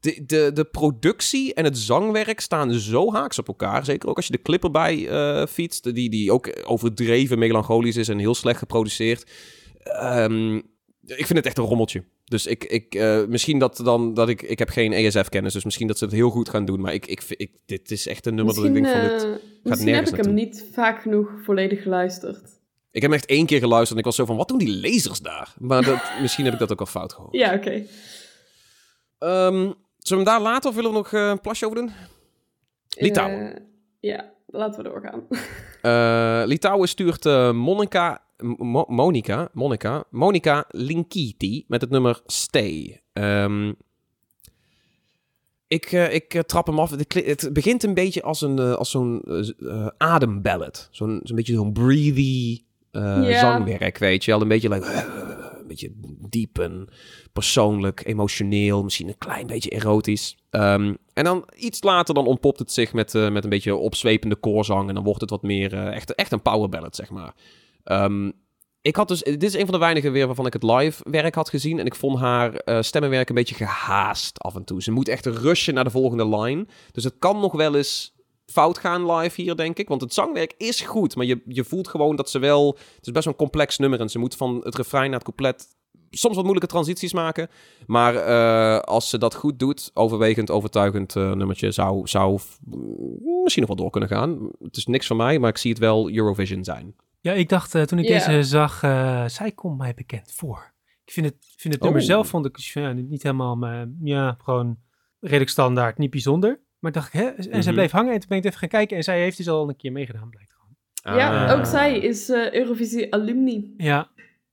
[0.00, 3.84] De, de, de productie en het zangwerk staan zo haaks op elkaar.
[3.84, 5.94] Zeker ook als je de clip erbij eh, fietst.
[5.94, 9.30] Die, die ook overdreven melancholisch is en heel slecht geproduceerd.
[9.82, 10.56] Ehm,
[11.06, 12.04] ik vind het echt een rommeltje.
[12.24, 15.86] Dus ik, ik eh, misschien dat dan dat ik, ik heb geen ESF-kennis, dus misschien
[15.86, 16.80] dat ze het heel goed gaan doen.
[16.80, 19.22] Maar ik, ik, ik, dit is echt een nummer dat ik denk van dit.
[19.24, 19.30] eh,
[19.62, 22.36] misschien heb ik hem niet vaak genoeg volledig geluisterd.
[22.90, 24.80] Ik heb hem echt één keer geluisterd en ik was zo van, wat doen die
[24.80, 25.54] lasers daar?
[25.58, 27.34] Maar dat, misschien heb ik dat ook al fout gehoord.
[27.42, 27.82] Ja, oké.
[29.18, 31.90] Ehm, zullen we hem daar laten of willen we nog eh, een plasje over doen?
[32.88, 33.54] Litouwen.
[33.56, 33.60] Eh,
[34.00, 35.22] ja, laten we doorgaan.
[35.82, 37.24] Eh, Litouwen stuurt
[37.54, 38.22] Monica,
[38.56, 43.00] Mo- Monica, Monica, Monica Linkiti met het nummer Stay.
[43.12, 43.72] Ehm,
[45.66, 46.90] Ik, ik trap hem af.
[46.90, 49.22] Het, begint een beetje als, een, als zo'n
[49.98, 50.88] ademballad.
[50.90, 52.62] Zo'n zo'n beetje zo'n breathy
[53.38, 54.40] zangwerk, weet je wel.
[54.40, 55.06] Een beetje, like,
[55.68, 55.92] beetje
[56.28, 56.88] diep en
[57.32, 58.82] persoonlijk, emotioneel.
[58.82, 60.36] Misschien een klein beetje erotisch.
[60.50, 64.36] Ehm, en dan iets later dan ontpopt het zich met, eh, met een beetje opzwepende
[64.36, 64.88] koorzang.
[64.88, 67.34] En dan wordt het wat meer eh, echt, echt een power ballad, zeg maar.
[67.84, 68.30] Ehm,
[68.80, 71.34] ik had dus, dit is een van de weinigen weer waarvan ik het live werk
[71.34, 71.78] had gezien.
[71.78, 74.82] En ik vond haar eh, stemmenwerk een beetje gehaast af en toe.
[74.82, 76.66] Ze moet echt rushen naar de volgende line.
[76.92, 78.16] Dus het kan nog wel eens
[78.50, 79.88] fout gaan live hier, denk ik.
[79.88, 82.66] Want het zangwerk is goed, maar je, je voelt gewoon dat ze wel...
[82.96, 85.22] Het is best wel een complex nummer en ze moet van het refrein naar het
[85.28, 85.76] couplet...
[86.10, 87.48] Soms wat moeilijke transities maken.
[87.86, 91.70] Maar eh, als ze dat goed doet, overwegend, overtuigend eh, nummertje...
[91.70, 92.58] Zou, zou f-
[93.42, 94.50] misschien nog wel door kunnen gaan.
[94.62, 96.94] Het is niks van mij, maar ik zie het wel Eurovision zijn.
[97.20, 100.74] Ja, ik dacht eh, toen ik deze zag, eh, zij komt mij bekend voor.
[101.04, 102.06] Ik vind het, vind het nummer Oh.
[102.06, 104.78] zelf vond ik ja, niet helemaal, maar, ja, gewoon
[105.20, 106.60] redelijk standaard, niet bijzonder.
[106.78, 107.26] Maar dacht ik, hè?
[107.26, 107.74] En zij Mhm.
[107.80, 109.76] bleef hangen en toen ben ik even gaan kijken en zij heeft dus al een
[109.76, 111.16] keer meegedaan, blijkt gewoon.
[111.18, 111.58] Ja, Ah.
[111.58, 113.74] ook zij is eh, Eurovisie alumni.
[113.76, 114.08] Ja,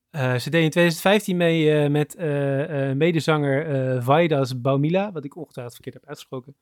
[0.09, 3.65] eh, ze deed in 2015 mee eh, met eh, eh, medezanger
[3.95, 6.55] eh Vaidas Baumila, wat ik ongetwijfeld verkeerd heb uitgesproken,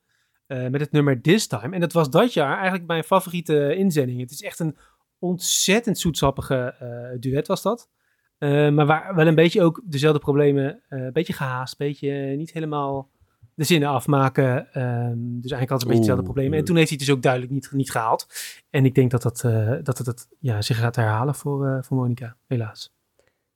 [0.46, 1.74] eh, met het nummer This Time.
[1.74, 4.20] En dat was dat jaar eigenlijk mijn favoriete inzending.
[4.20, 4.76] Het is echt een
[5.18, 7.90] ontzettend zoetsappige eh, duet was dat.
[8.38, 12.10] Eh, maar waar wel een beetje ook dezelfde problemen, eh, een beetje gehaast, een beetje
[12.36, 13.10] niet helemaal
[13.54, 14.72] de zinnen afmaken.
[14.72, 16.58] Ehm, dus eigenlijk had ze een beetje dezelfde problemen.
[16.58, 18.26] En toen heeft hij het dus ook duidelijk niet, niet gehaald.
[18.70, 21.78] En ik denk dat, dat, eh, dat het het ja, zich gaat herhalen voor, eh,
[21.82, 22.92] voor Monica, helaas.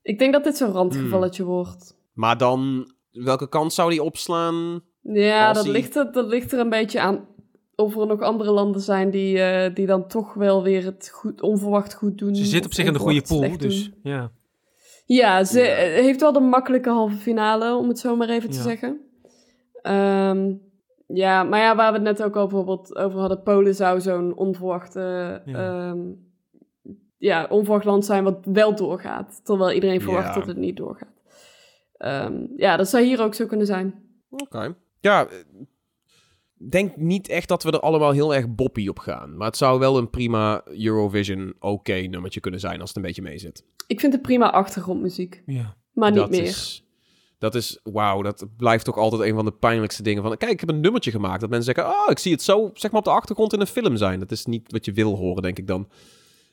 [0.03, 1.97] Ik denk dat dit zo'n randgevalletje wordt.
[2.13, 4.81] Maar dan, welke kant zou die opslaan?
[5.03, 7.25] Ja, dat hij- ligt, er, dat ligt er een beetje aan
[7.75, 11.43] of er nog andere landen zijn die, eh, die dan toch wel weer het goed,
[11.43, 12.35] onverwacht goed doen.
[12.35, 13.95] Ze zit op zich in de goede pool, dus doen.
[14.13, 14.31] ja.
[15.07, 15.75] Ja, ze Ja.
[16.03, 18.63] heeft wel de makkelijke halve finale, om het zo maar even te Ja.
[18.63, 19.01] zeggen.
[19.83, 20.55] Ehm,
[21.07, 24.37] ja, maar ja, waar we het net ook al bijvoorbeeld over hadden, Polen zou zo'n
[24.37, 25.01] onverwachte,
[25.45, 25.61] Ja.
[25.61, 25.95] ja.
[27.19, 30.35] ja, onverwacht land zijn wat wel doorgaat, terwijl iedereen verwacht Ja.
[30.35, 31.23] dat het niet doorgaat.
[31.97, 33.95] Ehm, ja, dat zou hier ook zo kunnen zijn.
[34.31, 34.75] Oké.
[35.01, 35.37] Ja, eh,
[36.71, 39.37] denk niet echt dat we er allemaal heel erg boppie op gaan.
[39.37, 43.23] Maar het zou wel een prima Eurovision oké nummertje kunnen zijn als het een beetje
[43.23, 43.65] mee zit.
[43.87, 45.77] Ik vind het prima achtergrondmuziek, ja.
[45.93, 46.43] maar niet dat meer.
[46.43, 46.88] Is,
[47.39, 50.37] dat is, wauw, dat blijft toch altijd een van de pijnlijkste dingen van...
[50.37, 51.41] Kijk, ik heb een nummertje gemaakt.
[51.41, 53.67] Dat mensen zeggen, oh, ik zie het zo, zeg maar op de achtergrond in een
[53.67, 54.19] film zijn.
[54.19, 55.89] Dat is niet wat je wil horen, denk ik dan.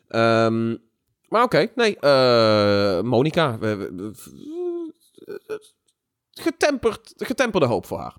[0.07, 0.75] Ehm,
[1.29, 3.57] maar oké, nee, eh Monica.
[3.59, 5.73] we- we- we-
[6.31, 8.15] getemperd, getemperde hoop voor haar.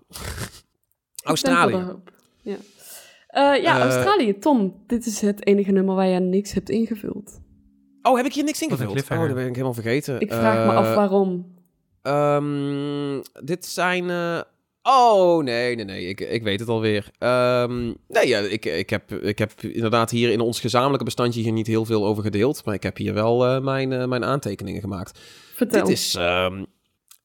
[1.22, 1.74] Australië.
[1.74, 2.10] Hoop.
[2.42, 2.56] Ja,
[3.26, 4.38] Eh, ja Eh, Australië.
[4.38, 7.40] Tom, dit is het enige nummer waar je niks hebt ingevuld.
[8.02, 9.10] Oh, heb ik hier niks ingevuld?
[9.10, 10.20] Oh, dat ben ik helemaal vergeten.
[10.20, 11.54] Ik vraag me Eh, af waarom.
[12.06, 14.10] Ehm, dit zijn.
[14.10, 14.40] eh,
[14.88, 16.06] Oh, nee, nee, nee.
[16.08, 17.10] Ik, ik weet het alweer.
[17.18, 21.52] Ehm, nee, ja, ik, ik, heb, ik heb inderdaad hier in ons gezamenlijke bestandje hier
[21.52, 22.64] niet heel veel over gedeeld.
[22.64, 25.18] Maar ik heb hier wel eh, mijn, eh, mijn aantekeningen gemaakt.
[25.54, 25.84] Vertel.
[25.84, 26.64] Dit is, ehm,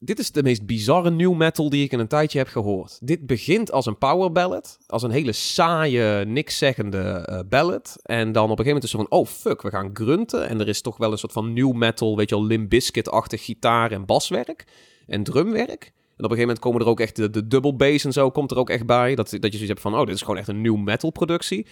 [0.04, 2.98] dit is de meest bizarre new metal die ik in een tijdje heb gehoord.
[3.02, 4.78] Dit begint als een power ballad.
[4.88, 7.96] Als een hele saaie, niks zeggende eh, ballad.
[8.04, 10.48] En dan op een gegeven moment is het van, oh fuck, we gaan grunten.
[10.48, 13.44] En er is toch wel een soort van new metal, weet je wel, Limp Bizkit-achtig
[13.44, 14.66] gitaar- en baswerk.
[15.08, 15.84] En drumwerk.
[16.18, 18.32] En op een gegeven moment komen er ook echt de, de double bass en zo
[18.32, 19.16] komt er ook echt bij.
[19.16, 21.68] Dat, dat je zoiets hebt van, oh, dit is gewoon echt een new metal productie.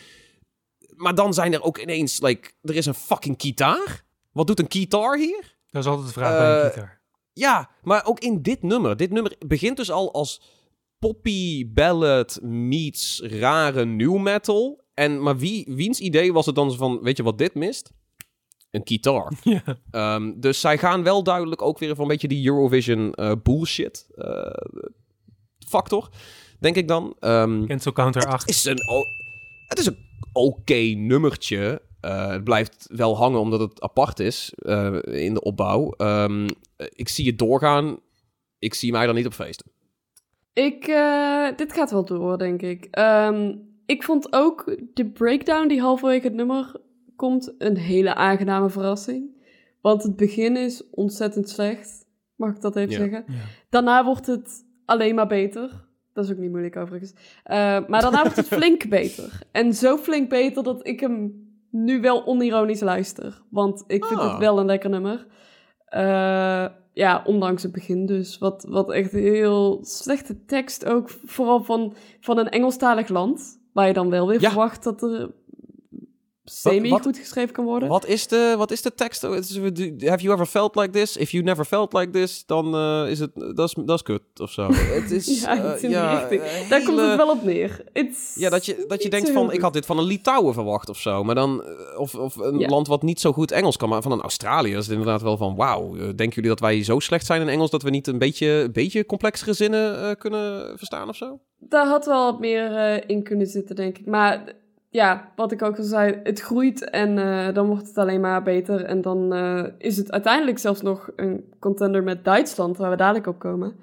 [0.95, 4.03] Maar dan zijn er ook ineens, like, er is een fucking gitaar.
[4.31, 5.57] Wat doet een gitaar hier?
[5.69, 6.98] Dat is altijd de vraag bij een Eh, gitaar.
[7.39, 8.97] Ja, maar ook in dit nummer.
[8.97, 10.41] Dit nummer begint dus al als
[10.99, 14.83] poppy ballad meets rare new metal.
[14.93, 17.91] En, maar wie, wiens idee was het dan van, weet je wat dit mist?
[18.71, 19.33] Een gitaar.
[19.43, 19.63] Ja.
[19.91, 24.07] Ehm, dus zij gaan wel duidelijk ook weer van een beetje die Eurovision eh, bullshit
[24.15, 24.51] eh,
[25.67, 26.09] factor,
[26.59, 27.15] denk ik dan.
[27.19, 28.49] Ehm, Cancel Counter het 8.
[28.49, 28.79] is een,
[29.67, 29.97] het is een
[30.33, 31.81] oké nummertje.
[32.01, 35.91] Eh, het blijft wel hangen omdat het apart is eh, in de opbouw.
[35.91, 37.99] Ehm, eh, ik zie het doorgaan.
[38.59, 39.71] Ik zie mij dan niet op feesten.
[40.53, 42.87] Ik, eh, dit gaat wel door, denk ik.
[42.91, 46.75] Ehm, ik vond ook de breakdown die halverwege het nummer
[47.15, 49.37] komt een hele aangename verrassing.
[49.81, 52.05] Want het begin is ontzettend slecht.
[52.35, 52.97] Mag ik dat even Ja.
[52.97, 53.23] zeggen?
[53.27, 53.33] Ja.
[53.69, 55.87] Daarna wordt het alleen maar beter.
[56.13, 57.13] Dat is ook niet moeilijk overigens.
[57.43, 57.55] Eh,
[57.87, 59.41] maar daarna wordt het flink beter.
[59.51, 63.41] En zo flink beter dat ik hem nu wel onironisch luister.
[63.49, 64.29] Want ik vind Ah.
[64.31, 65.27] het wel een lekker nummer.
[65.85, 68.37] Eh, ja, ondanks het begin dus.
[68.37, 71.09] Wat, wat echt heel slechte tekst ook.
[71.09, 73.59] Vooral van, van een Engelstalig land.
[73.73, 74.49] Waar je dan wel weer Ja.
[74.49, 75.31] verwacht dat er
[76.49, 77.89] semi-goed geschreven kan worden.
[77.89, 79.21] Wat is de, wat is de tekst?
[79.21, 79.55] Het is-
[80.09, 81.17] Have you ever felt like this?
[81.17, 84.21] If you never felt like this, dan eh, is het, dat is, dat is kut
[84.41, 84.67] of zo.
[84.99, 86.41] Het is, Ja, ja, richting.
[86.41, 87.83] eh, Daar komt het wel op neer.
[87.93, 90.89] It's Ja, dat je, dat je denkt van, ik had dit van een Litouwen verwacht
[90.89, 91.23] of zo.
[91.23, 92.67] Maar dan, eh, of, of een Ja.
[92.67, 93.89] land wat niet zo goed Engels kan.
[93.89, 95.95] Maar van een Australiër is het inderdaad wel van, wauw.
[95.95, 98.71] denken jullie dat wij zo slecht zijn in Engels dat we niet een beetje, een
[98.71, 101.39] beetje complexere zinnen kunnen verstaan of zo?
[101.59, 104.05] Daar had wel wat meer in kunnen zitten, denk ik.
[104.05, 104.43] Maar
[104.89, 108.43] ja, wat ik ook al zei, het groeit en eh, dan wordt het alleen maar
[108.43, 108.85] beter.
[108.85, 113.27] En dan eh, is het uiteindelijk zelfs nog een contender met Duitsland, waar we dadelijk
[113.27, 113.75] op komen.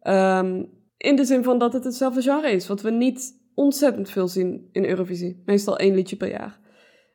[0.00, 0.64] Ehm,
[0.96, 4.68] in de zin van dat het hetzelfde genre is, wat we niet ontzettend veel zien
[4.72, 5.42] in Eurovisie.
[5.44, 6.60] Meestal één liedje per jaar.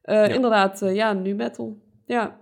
[0.02, 1.78] Eh, Inderdaad, ja, nu metal.
[2.06, 2.40] Ja,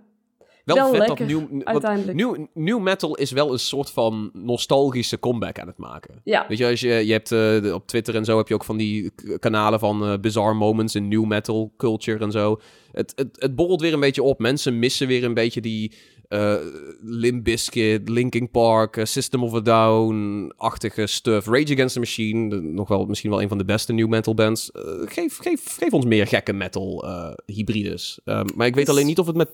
[0.66, 2.18] Wel, Wel vet lekker, dat new, uiteindelijk.
[2.18, 6.20] new, new metal is wel een soort van nostalgische comeback aan het maken.
[6.24, 6.44] ja.
[6.48, 8.76] Weet je, als je, je hebt eh, op Twitter en zo heb je ook van
[8.76, 12.60] die kanalen van eh, bizarre moments in new metal culture en zo.
[12.92, 14.38] Het, het, het borrelt weer een beetje op.
[14.38, 15.92] Mensen missen weer een beetje die
[16.28, 16.54] eh
[17.02, 21.46] Limp Bizkit, Linkin Park, System of a Down-achtige stuff.
[21.46, 24.34] Rage Against the Machine, de- nog wel misschien wel een van de beste new metal
[24.34, 24.70] bands.
[25.04, 27.04] Geef, geef, geef ons meer gekke metal
[27.46, 28.20] hybrides.
[28.24, 29.50] Eh, maar ik weet alleen niet of het met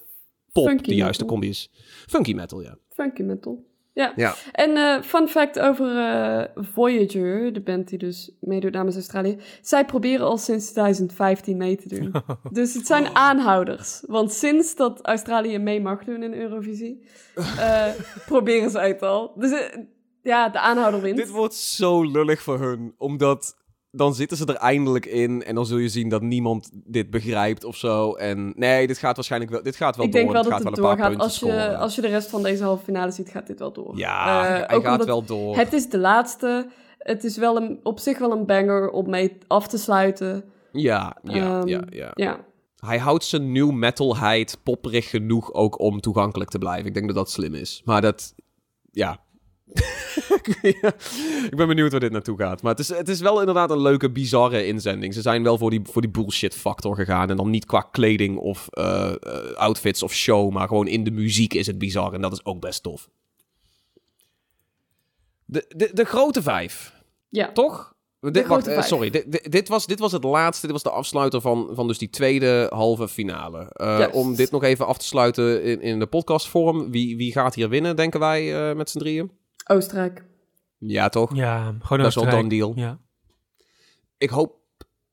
[0.53, 1.39] pop funky de juiste metal.
[1.39, 1.71] combi is.
[2.07, 2.79] Funky metal, ja.
[2.89, 3.71] Funky metal.
[3.95, 4.13] Ja.
[4.17, 4.35] Ja.
[4.53, 9.39] En eh, fun fact over eh, Voyager, de band die dus meedoet namens Australië.
[9.61, 12.13] Zij proberen al sinds 2015 mee te doen.
[12.53, 14.03] dus het zijn aanhouders.
[14.07, 17.03] Want sinds dat Australië mee mag doen in Eurovisie,
[17.35, 17.89] eh,
[18.27, 19.33] proberen ze het al.
[19.37, 19.71] Dus
[20.23, 21.17] ja, de aanhouder wint.
[21.17, 23.57] Dit wordt zo lullig voor hun, omdat
[23.95, 27.65] dan zitten ze er eindelijk in en dan zul je zien dat niemand dit begrijpt
[27.65, 28.13] of zo.
[28.13, 30.21] En nee, dit gaat waarschijnlijk wel, dit gaat wel ik door.
[30.21, 31.17] denk wel en dat gaat het doorgaat.
[31.19, 31.79] Als je, scoren.
[31.79, 33.97] als je de rest van deze halve finale ziet, gaat dit wel door.
[33.99, 35.57] Ja, Eh, hij ook gaat wel door.
[35.57, 36.67] Het is de laatste.
[36.99, 40.45] Het is wel een, op zich wel een banger om mee af te sluiten.
[40.73, 42.11] Ja, ja, Ehm, ja, ja.
[42.15, 42.45] Ja,
[42.77, 46.87] Hij houdt zijn new metalheid popperig genoeg ook om toegankelijk te blijven.
[46.87, 47.83] Ik denk dat dat slim is.
[47.85, 48.35] Maar dat,
[48.91, 49.19] ja.
[51.51, 52.63] ik ben benieuwd waar dit naartoe gaat.
[52.63, 55.15] Maar het is, het is wel inderdaad een leuke, bizarre inzending.
[55.15, 57.31] Ze zijn wel voor die, voor die bullshit factor gegaan.
[57.31, 60.53] En dan niet qua kleding of eh, eh, outfits of show.
[60.53, 62.13] Maar gewoon in de muziek is het bizar.
[62.13, 63.09] En dat is ook best tof.
[65.45, 66.95] De, de, de grote vijf.
[67.29, 67.53] ja.
[67.53, 67.91] Toch?
[68.21, 69.11] Dit, wacht, eh, sorry.
[69.11, 70.67] Dit, dit, was, dit was het laatste.
[70.67, 74.11] Dit was de afsluiter van, van dus die tweede halve finale.
[74.13, 76.91] Om dit nog even af te sluiten in, in de podcastvorm.
[76.91, 79.31] Wie, wie gaat hier winnen, denken wij met z'n drieën?
[79.73, 80.25] Oostenrijk.
[80.79, 81.35] Ja, toch?
[81.35, 82.33] Ja, gewoon Dat is wel Oostenrijk.
[82.33, 82.73] done deal.
[82.77, 82.99] Ja.
[84.19, 84.61] Ik hoop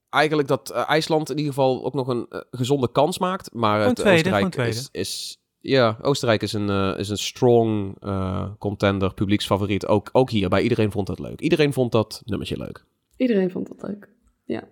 [0.09, 3.53] eigenlijk dat eh, IJsland in ieder geval ook nog een eh, gezonde kans maakt.
[3.53, 5.37] Maar het tweede, Oostenrijk is, is...
[5.61, 9.85] Ja, Oostenrijk is een, eh, is een strong eh, contender, publieksfavoriet.
[9.87, 11.41] Ook, ook hier, bij iedereen vond dat leuk.
[11.41, 12.85] Iedereen vond dat nummertje leuk.
[13.17, 14.09] Iedereen vond dat leuk.
[14.43, 14.63] Ja.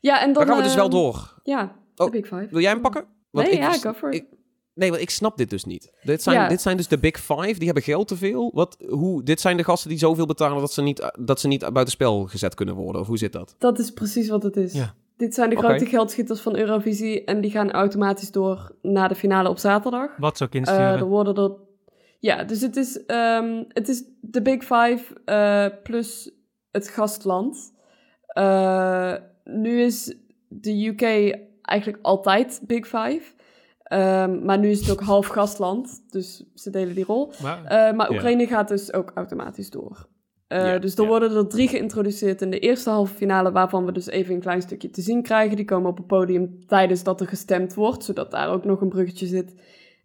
[0.00, 0.34] Ja, en dan...
[0.34, 1.40] Dan gaan we dus wel ehm, door.
[1.42, 2.46] Ja, Oh, Big Five.
[2.50, 3.04] Wil jij hem pakken?
[3.30, 4.14] Want nee, ik ja, was- go for it.
[4.22, 4.35] ik-
[4.76, 5.92] Nee, want ik snap dit dus niet.
[6.02, 6.48] Dit zijn, Ja.
[6.48, 8.50] dit zijn dus de Big Five, die hebben geld te veel.
[8.54, 11.60] Wat, hoe, dit zijn de gasten die zoveel betalen dat ze niet, dat ze niet
[11.60, 13.00] buitenspel gezet kunnen worden.
[13.00, 13.54] Of hoe zit dat?
[13.58, 14.72] Dat is precies wat het is.
[14.72, 14.94] Ja.
[15.16, 19.48] Dit zijn de grote geldschieters van Eurovisie en die gaan automatisch door naar de finale
[19.48, 20.16] op zaterdag.
[20.16, 20.98] Wat ook Eh insturen.
[20.98, 21.52] er worden er...
[22.18, 26.30] Ja, dus het is, ehm, het is de Big Five eh, plus
[26.70, 27.72] het gastland.
[28.26, 29.14] Eh,
[29.44, 30.16] nu is
[30.48, 31.02] de UK
[31.62, 33.22] eigenlijk altijd Big Five.
[33.86, 37.32] Ehm, maar nu is het ook half gastland, dus ze delen die rol.
[37.42, 38.14] maar, Eh, maar Ja.
[38.16, 40.06] Oekraïne gaat dus ook automatisch door.
[40.46, 41.08] Eh, Ja, dus er ja.
[41.08, 44.62] worden er drie geïntroduceerd in de eerste halve finale, waarvan we dus even een klein
[44.62, 45.56] stukje te zien krijgen.
[45.56, 48.88] Die komen op het podium tijdens dat er gestemd wordt, zodat daar ook nog een
[48.88, 49.54] bruggetje zit.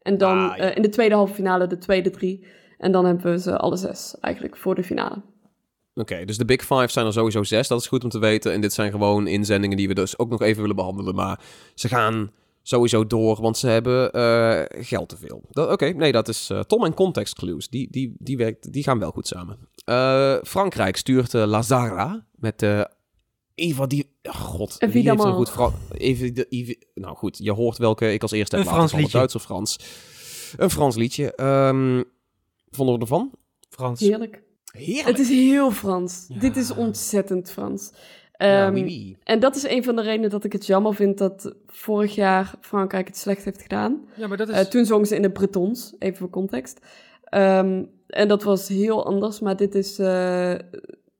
[0.02, 0.64] En dan Ah, ja.
[0.64, 2.46] eh, in de tweede halve finale de tweede drie.
[2.78, 5.22] En dan hebben we ze alle zes eigenlijk voor de finale.
[5.94, 7.68] Oké, dus de Big Five zijn er sowieso zes.
[7.68, 8.54] Dat is goed om te weten.
[8.54, 11.16] En dit zijn gewoon inzendingen die we dus ook nog even willen behandelen.
[11.16, 11.40] Maar
[11.76, 12.32] ze gaan
[12.64, 15.42] sowieso door, want ze hebben eh, geld te veel.
[15.50, 17.70] Dat- Oké, nee, dat is eh, Tom en context clues.
[17.70, 19.58] Die, die, die, werkt, die gaan wel goed samen.
[19.86, 22.82] Eh, Frankrijk stuurt Lazara met eh
[23.56, 24.16] Eva die...
[24.24, 28.14] oh, God, wie heeft zo'n goed Fra Eva, de- Eva- Nou goed, je hoort welke
[28.14, 29.18] ik als eerste heb Een Frans liedje.
[29.18, 29.80] Duits of Frans.
[30.58, 31.36] Een Frans liedje.
[31.36, 32.04] Ehm,
[32.70, 33.32] vonden we ervan?
[33.70, 34.00] Frans.
[34.00, 34.44] Heerlijk.
[34.72, 35.08] Heerlijk.
[35.08, 36.26] Het is heel Frans.
[36.28, 36.40] Ja.
[36.40, 37.92] Dit is ontzettend Frans.
[38.42, 39.18] Ja, Ehm, oui, oui.
[39.24, 42.54] En dat is een van de redenen dat ik het jammer vind dat vorig jaar
[42.62, 44.06] Frankrijk het slecht heeft gedaan.
[44.16, 44.56] Ja, maar dat is...
[44.56, 46.80] Eh, toen zongen ze in de Bretons, even voor context.
[47.24, 50.54] Ehm, en dat was heel anders, maar dit is eh,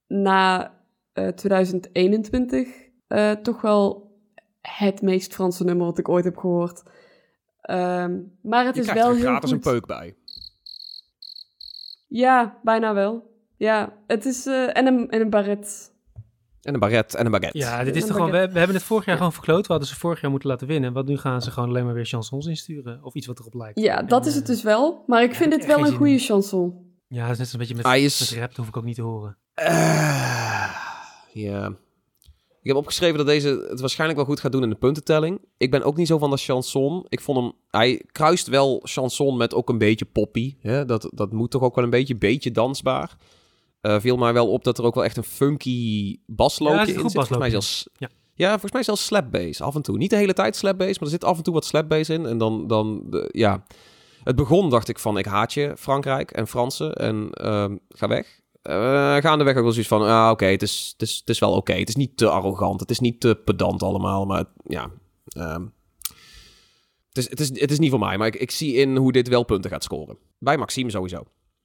[0.08, 0.74] na
[1.14, 2.68] eh, 2021
[3.08, 4.12] eh, toch wel
[4.62, 6.84] het meest Franse nummer wat ik ooit heb gehoord.
[7.62, 9.66] Ehm, maar het Je is wel er heel gratis goed.
[9.66, 10.16] een peuk bij.
[12.08, 13.30] Ja, bijna wel.
[13.58, 14.46] Ja, het is...
[14.46, 15.91] eh, en, een, en een baret.
[16.62, 17.58] En een baret en een baguette.
[17.58, 18.54] Ja, dit is toch gewoon, we, baguette.
[18.54, 19.62] we hebben het vorig jaar gewoon verkloot.
[19.68, 20.94] We hadden ze vorig jaar moeten laten winnen.
[20.94, 23.00] Want nu gaan ze gewoon alleen maar weer chansons insturen.
[23.04, 23.80] Of iets wat erop lijkt.
[23.80, 25.04] Ja, dat En, is het eh, dus wel.
[25.08, 26.90] Maar ik vind ik wel een goede chanson.
[27.08, 28.48] Ja, dat is net een beetje met, Hij is- met rap.
[28.48, 29.38] Dat hoef ik ook niet te horen.
[29.54, 30.76] Eh,
[31.34, 31.68] ja.
[32.62, 35.40] Ik heb opgeschreven dat deze het waarschijnlijk wel goed gaat doen in de puntentelling.
[35.58, 37.06] Ik ben ook niet zo van dat chanson.
[37.10, 37.52] Ik vond hem...
[37.70, 40.56] Hij kruist wel chanson met ook een beetje poppy.
[40.60, 40.86] Hè?
[40.86, 43.16] Dat, dat moet toch ook wel een beetje, beetje dansbaar.
[43.82, 46.88] Eh viel mij wel op dat er ook wel echt een funky basloopje Ja, in
[46.88, 47.12] zit.
[47.12, 47.90] Volgens mij zelfs...
[47.98, 48.10] Ja.
[48.34, 49.98] Ja, volgens mij zelfs slap bass af en toe.
[49.98, 52.10] Niet de hele tijd slap bass, maar er zit af en toe wat slap bass
[52.10, 52.26] in.
[52.26, 53.64] En dan, dan de, ja...
[54.24, 56.94] Het begon, dacht ik, van ik haat je, Frankrijk en Fransen.
[56.94, 58.40] En ehm, ga weg.
[58.62, 61.52] Eh gaandeweg ook wel zoiets van, ah, oké, het, is, het, is, het is wel
[61.52, 61.74] oké.
[61.74, 64.92] Het is niet te arrogant, het is niet te pedant allemaal, maar ja...
[65.28, 65.66] ehm,
[67.08, 69.12] het, is, het, is, het is niet voor mij, maar ik, ik zie in hoe
[69.12, 70.18] dit wel punten gaat scoren.
[70.40, 71.24] Bij Maxime sowieso.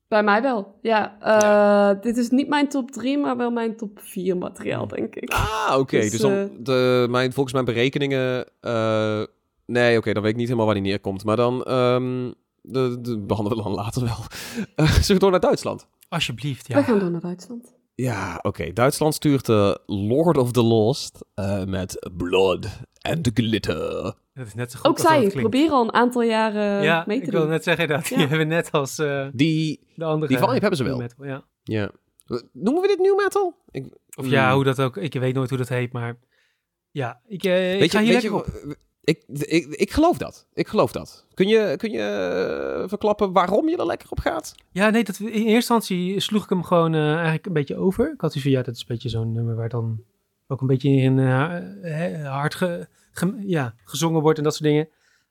[0.09, 0.79] Bij mij wel.
[0.83, 5.15] Ja, eh, dit is niet mijn top 3, maar wel mijn top 4 materiaal, denk
[5.15, 5.31] ik.
[5.33, 5.99] Ah, oké.
[6.01, 8.47] Dus, Dus, eh, de, mijn, volgens mijn berekeningen...
[8.61, 9.23] eh,
[9.67, 11.25] nee, oké, dan weet ik niet helemaal waar die neerkomt.
[11.25, 11.63] Maar dan...
[11.65, 12.31] ehm,
[12.63, 14.17] de, de behandelen we dan later wel.
[14.77, 15.87] Eh, zullen we door naar Duitsland?
[16.09, 16.83] Alsjeblieft, We ja.
[16.83, 17.75] gaan door naar Duitsland.
[17.95, 18.73] Ja, oké.
[18.73, 22.67] Duitsland stuurt de Lord of the Lost eh, met Blood
[23.01, 24.15] and Glitter.
[24.37, 27.25] Dat is net zo goed Ook zij proberen al een aantal jaren Ja, mee ik
[27.25, 27.55] te wilde doen.
[27.55, 28.05] net zeggen dat.
[28.07, 28.27] Die Ja.
[28.29, 30.29] hebben net als eh, Die, de andere...
[30.33, 30.99] die vibe hebben ze wel.
[30.99, 31.45] metal, ja.
[31.63, 31.91] ja.
[32.53, 33.55] Noemen we dit new metal?
[33.71, 34.55] Ik, Of ja, Hmm.
[34.55, 34.97] hoe dat ook...
[34.97, 36.17] Ik weet nooit hoe dat heet, maar...
[36.91, 38.77] Ja, ik, ik Weet ga je, hier weet lekker je, op.
[39.01, 40.47] ik, ik, ik geloof dat.
[40.53, 41.27] Ik geloof dat.
[41.35, 42.01] Kun je, kun je
[42.83, 44.55] eh, verklappen waarom je er lekker op gaat?
[44.73, 48.13] Ja, nee, dat, in eerste instantie sloeg ik hem gewoon eigenlijk een beetje over.
[48.13, 50.03] Ik had zoiets van, ja, dat is een beetje zo'n nummer waar dan
[50.47, 51.19] ook een beetje in
[52.25, 52.89] hard ge-
[53.47, 54.89] ja, gezongen wordt en dat soort dingen.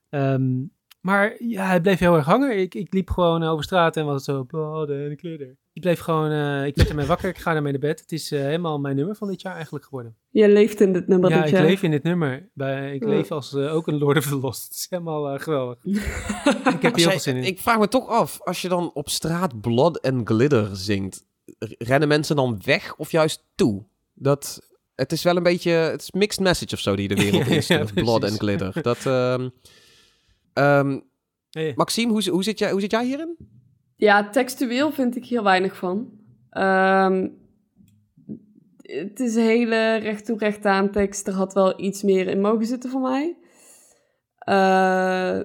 [0.09, 0.53] Ehm,
[1.01, 2.59] maar ja, het bleef heel erg hangen.
[2.59, 5.55] Ik, ik liep gewoon over straat en was het zo, blood en glitter.
[5.73, 7.99] Ik bleef gewoon, eh, ik werd ermee wakker, ik ga ermee naar bed.
[7.99, 10.15] Het is eh, helemaal mijn nummer van dit jaar eigenlijk geworden.
[10.29, 11.63] Je leeft in dit nummer ja, dit ik jaar.
[11.65, 12.49] leef in dit nummer.
[12.53, 13.09] Bij, ik Ja.
[13.09, 14.63] leef als eh, ook een Lord of the Lost.
[14.63, 15.77] Het is helemaal eh, geweldig.
[16.75, 17.43] ik heb hier heel veel zin in.
[17.43, 21.25] Ik vraag me toch af, als je dan op straat Blood and Glitter zingt,
[21.77, 23.83] rennen mensen dan weg of juist toe?
[24.13, 27.45] Dat, het is wel een beetje, het is mixed message of zo die de wereld
[27.49, 27.67] Ja, is.
[27.67, 28.81] ja, Blood and Glitter.
[28.81, 29.49] Dat, ehm,
[30.53, 30.99] ehm,
[31.49, 31.73] Hey.
[31.75, 33.37] Maxime, hoe, hoe, zit jij, hoe zit jij hierin?
[33.95, 36.09] Ja, textueel vind ik hier weinig van.
[36.49, 37.27] Ehm,
[38.81, 41.27] het is een hele recht toe recht aan tekst.
[41.27, 43.35] Er had wel iets meer in mogen zitten voor mij.
[44.37, 45.39] Eh,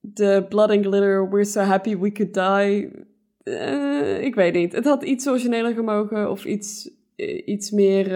[0.00, 2.90] De Blood and Glitter, We're So Happy We Could Die.
[3.42, 4.72] Eh, ik weet niet.
[4.72, 8.06] Het had iets origineler gemogen of iets, eh, iets meer...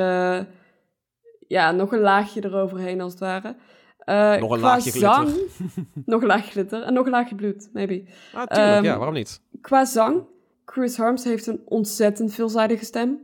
[1.54, 3.56] ja, nog een laagje eroverheen als het ware.
[3.98, 5.12] Eh, Nog een qua laagje glitter.
[5.14, 5.30] zang,
[6.12, 8.02] nog een laagje glitter en nog een laagje bloed, maybe.
[8.34, 9.40] Ah, tuurlijk, Ehm, ja, waarom niet?
[9.60, 10.22] Qua zang,
[10.64, 13.18] Chris Harms heeft een ontzettend veelzijdige stem.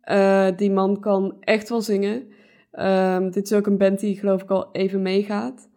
[0.00, 2.28] Eh, die man kan echt wel zingen.
[2.70, 5.68] Ehm, dit is ook een band die geloof ik al even meegaat.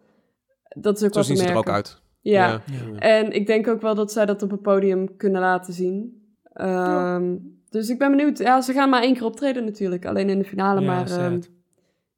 [0.68, 1.72] Dat is ook Zo zien ze er ook merken.
[1.74, 2.02] uit.
[2.20, 2.46] Ja.
[2.48, 2.60] Ja.
[2.98, 6.22] en ik denk ook wel dat zij dat op het podium kunnen laten zien.
[6.52, 7.36] Ehm,
[7.70, 8.38] Dus ik ben benieuwd.
[8.38, 10.80] Ja, ze gaan maar één keer optreden natuurlijk, alleen in de finale.
[10.80, 11.48] Ja, maar sad.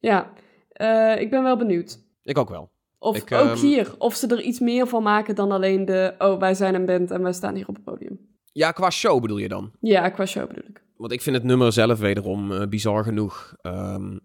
[0.00, 0.32] Ja,
[0.70, 1.98] Eh, ik ben wel benieuwd.
[2.22, 2.70] Ik ook wel.
[2.98, 6.14] Of Ik, ook ehm, hier, of ze er iets meer van maken dan alleen de...
[6.18, 8.18] Oh, wij zijn een band en wij staan hier op het podium.
[8.52, 9.70] Ja, qua show bedoel je dan?
[9.80, 10.82] Ja, qua show bedoel ik.
[10.96, 13.54] Want ik vind het nummer zelf wederom eh, bizar genoeg.
[13.62, 14.18] Ehm,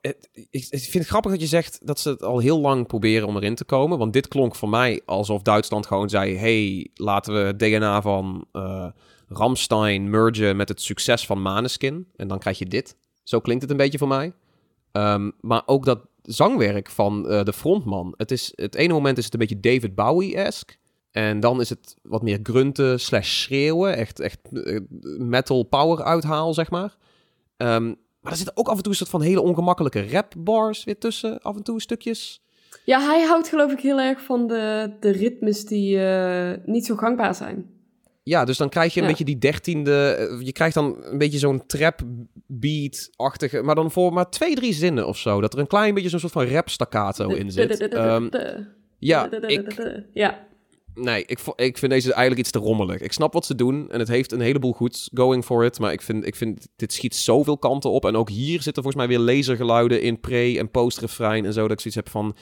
[0.00, 2.86] het- ik, ik vind het grappig dat je zegt dat ze het al heel lang
[2.86, 3.98] proberen om erin te komen.
[3.98, 6.36] Want dit klonk voor mij alsof Duitsland gewoon zei...
[6.36, 8.86] hey, laten we het DNA van eh
[9.28, 12.06] Ramstein mergen met het succes van Maneskin.
[12.16, 12.96] En dan krijg je dit.
[13.22, 14.32] Zo klinkt het een beetje voor mij.
[14.92, 18.14] Ehm, maar ook dat zangwerk van eh, de frontman.
[18.16, 20.76] Het, is, het ene moment is het een beetje David Bowie-esque.
[21.10, 23.96] En dan is het wat meer grunten slash schreeuwen.
[23.96, 24.80] Echt, echt eh,
[25.18, 26.96] metal power uithaal, zeg maar.
[27.56, 27.86] Ehm,
[28.20, 30.98] maar er zitten ook af en toe een soort van hele ongemakkelijke rap bars weer
[30.98, 31.42] tussen.
[31.42, 32.42] Af en toe stukjes.
[32.84, 36.96] Ja, hij houdt geloof ik heel erg van de, de ritmes die eh, niet zo
[36.96, 37.79] gangbaar zijn.
[38.22, 39.10] Ja, dus dan krijg je een Ja.
[39.10, 39.94] beetje die dertiende...
[40.14, 42.00] eh, Je krijgt dan een beetje zo'n trap
[42.46, 43.62] beat-achtige...
[43.62, 45.40] Maar dan voor maar twee, drie zinnen of zo.
[45.40, 47.88] Dat er een klein beetje zo'n soort van rap staccato in zit.
[47.88, 48.28] Ehm,
[48.98, 50.48] ja, ik, Ja,
[50.94, 53.00] Nee, ik, ik vind deze eigenlijk iets te rommelig.
[53.00, 55.78] Ik snap wat ze doen en het heeft een heleboel goeds going for it.
[55.78, 58.04] Maar ik vind, ik vind dit schiet zoveel kanten op.
[58.04, 61.60] En ook hier zitten volgens mij weer lasergeluiden in pre- en post-refrein en zo.
[61.62, 62.36] Dat ik zoiets heb van...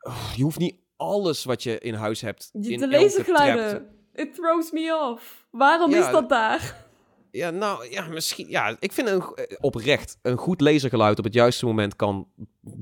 [0.00, 3.86] oh, je hoeft niet alles wat je in huis hebt de in lasergeluiden.
[4.16, 5.46] It throws me off.
[5.50, 6.84] Waarom Ja, is dat daar?
[7.30, 8.48] Ja, nou, ja, misschien...
[8.48, 12.28] Ja, ik vind een, eh, oprecht een goed lasergeluid op het juiste moment kan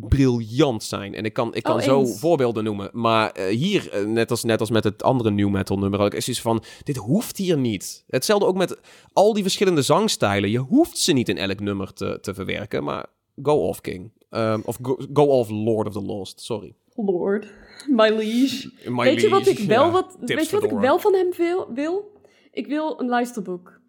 [0.09, 1.15] briljant zijn.
[1.15, 2.91] En ik kan, ik kan Oh, zo voorbeelden noemen.
[2.93, 6.15] Maar eh, hier, eh, net, als, net als met het andere new metal nummer, ook,
[6.15, 8.05] is iets van, dit hoeft hier niet.
[8.07, 8.79] Hetzelfde ook met
[9.13, 10.51] al die verschillende zangstijlen.
[10.51, 13.07] Je hoeft ze niet in elk nummer te, te verwerken, maar
[13.43, 14.13] go off King.
[14.35, 16.75] Ehm, of go, go off Lord of the Lost, sorry.
[16.95, 17.47] Lord,
[17.89, 18.71] my liege.
[18.91, 21.33] My weet je wat ik wel, ja, wat, weet je wat ik wel van hem
[21.37, 22.13] wil, wil?
[22.51, 23.81] Ik wil een luisterboek.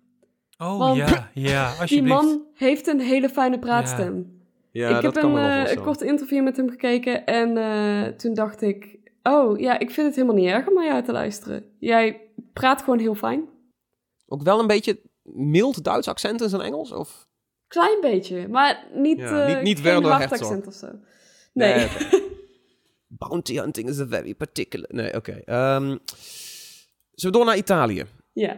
[0.58, 2.22] Oh Want ja, ja, Die alsjeblieft.
[2.22, 4.40] man heeft een hele fijne praatstem.
[4.72, 7.26] Ja, ik dat heb kan een, me wel eh, een kort interview met hem gekeken
[7.26, 8.98] en eh, toen dacht ik...
[9.24, 11.66] Oh, ja, ik vind het helemaal niet erg om naar jou te luisteren.
[11.80, 12.22] Jij
[12.54, 13.50] praat gewoon heel fijn.
[14.28, 16.92] Ook wel een beetje mild Duits accent in zijn Engels?
[16.92, 17.25] Of?
[17.76, 20.32] Klein beetje, maar niet, Ja, eh, niet- niet hard Herzog.
[20.48, 20.88] accent of zo.
[21.54, 21.76] Nee.
[21.76, 21.88] Nee.
[23.08, 24.88] Bounty hunting is a very particular...
[24.92, 25.32] Nee, oké.
[25.32, 25.98] Ehm, zullen
[27.16, 28.06] we door naar Italië?
[28.34, 28.58] ja.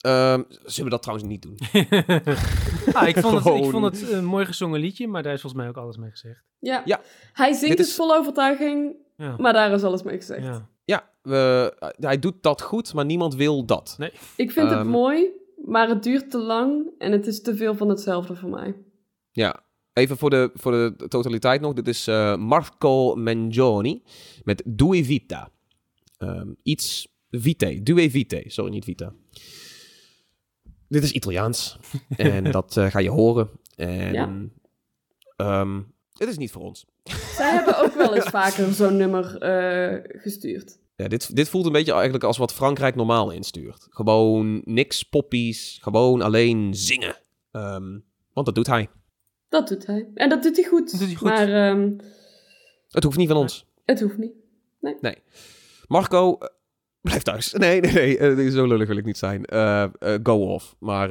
[0.00, 1.58] Ehm, zullen we dat trouwens niet doen?
[2.92, 5.62] ah, ik, vond het, ik vond het een mooi gezongen liedje, maar daar is volgens
[5.62, 6.42] mij ook alles mee gezegd.
[6.58, 6.82] Ja.
[6.84, 7.00] Ja.
[7.32, 9.34] Hij zingt dus is- vol overtuiging, Ja.
[9.38, 10.42] maar daar is alles mee gezegd.
[10.42, 10.68] ja.
[10.84, 13.96] Ja, we, hij doet dat goed, maar niemand wil dat.
[14.36, 14.88] Ik vind het Ehm.
[14.88, 15.28] mooi,
[15.66, 18.74] maar het duurt te lang en het is te veel van hetzelfde voor mij.
[19.30, 21.72] Ja, even voor de, voor de totaliteit nog.
[21.72, 24.02] Dit is eh, Marco Mangioni
[24.42, 25.50] met Due Vita.
[26.18, 27.82] Ehm, iets vitae.
[27.82, 28.44] Due vitae.
[28.46, 29.12] Sorry, niet vita.
[30.88, 31.78] Dit is Italiaans.
[32.16, 33.50] en dat eh, ga je horen.
[33.76, 34.40] En Ja.
[35.36, 35.80] ehm,
[36.12, 36.86] dit is niet voor ons.
[37.36, 40.78] Zij hebben ook wel eens vaker zo'n nummer eh, gestuurd.
[40.96, 43.86] Ja, dit, dit voelt een beetje eigenlijk als wat Frankrijk normaal instuurt.
[43.90, 47.16] Gewoon niks poppies, gewoon alleen zingen.
[47.52, 47.98] Ehm,
[48.32, 48.88] want dat doet hij.
[49.48, 50.08] Dat doet hij.
[50.14, 50.90] En dat doet hij goed.
[50.90, 51.28] Dat doet hij goed.
[51.28, 51.90] Maar ehm,
[52.90, 53.66] Het hoeft niet van ons.
[53.84, 54.32] het hoeft niet.
[55.86, 56.48] Marco, eh,
[57.00, 57.52] blijf thuis.
[57.58, 58.18] Nee, nee, nee.
[58.18, 59.44] eh, zo lullig wil ik niet zijn.
[59.44, 59.84] Eh,
[60.22, 60.76] go off.
[60.78, 61.08] Maar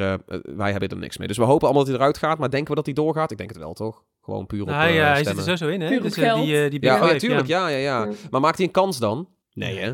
[0.55, 1.27] wij hebben er niks mee.
[1.27, 2.37] Dus we hopen allemaal dat hij eruit gaat.
[2.37, 3.31] Maar denken we dat hij doorgaat?
[3.31, 4.03] Ik denk het wel, toch?
[4.21, 5.87] Gewoon puur op Nou, ja, hij zit er sowieso in, hè?
[5.87, 6.45] Puur op Dus, geld.
[6.45, 7.47] die, die Ja, oh, ja, tuurlijk.
[7.47, 8.05] Ja, ja, ja.
[8.05, 8.11] Ja.
[8.31, 9.27] Maar maakt hij een kans dan?
[9.53, 9.93] Nee, hè?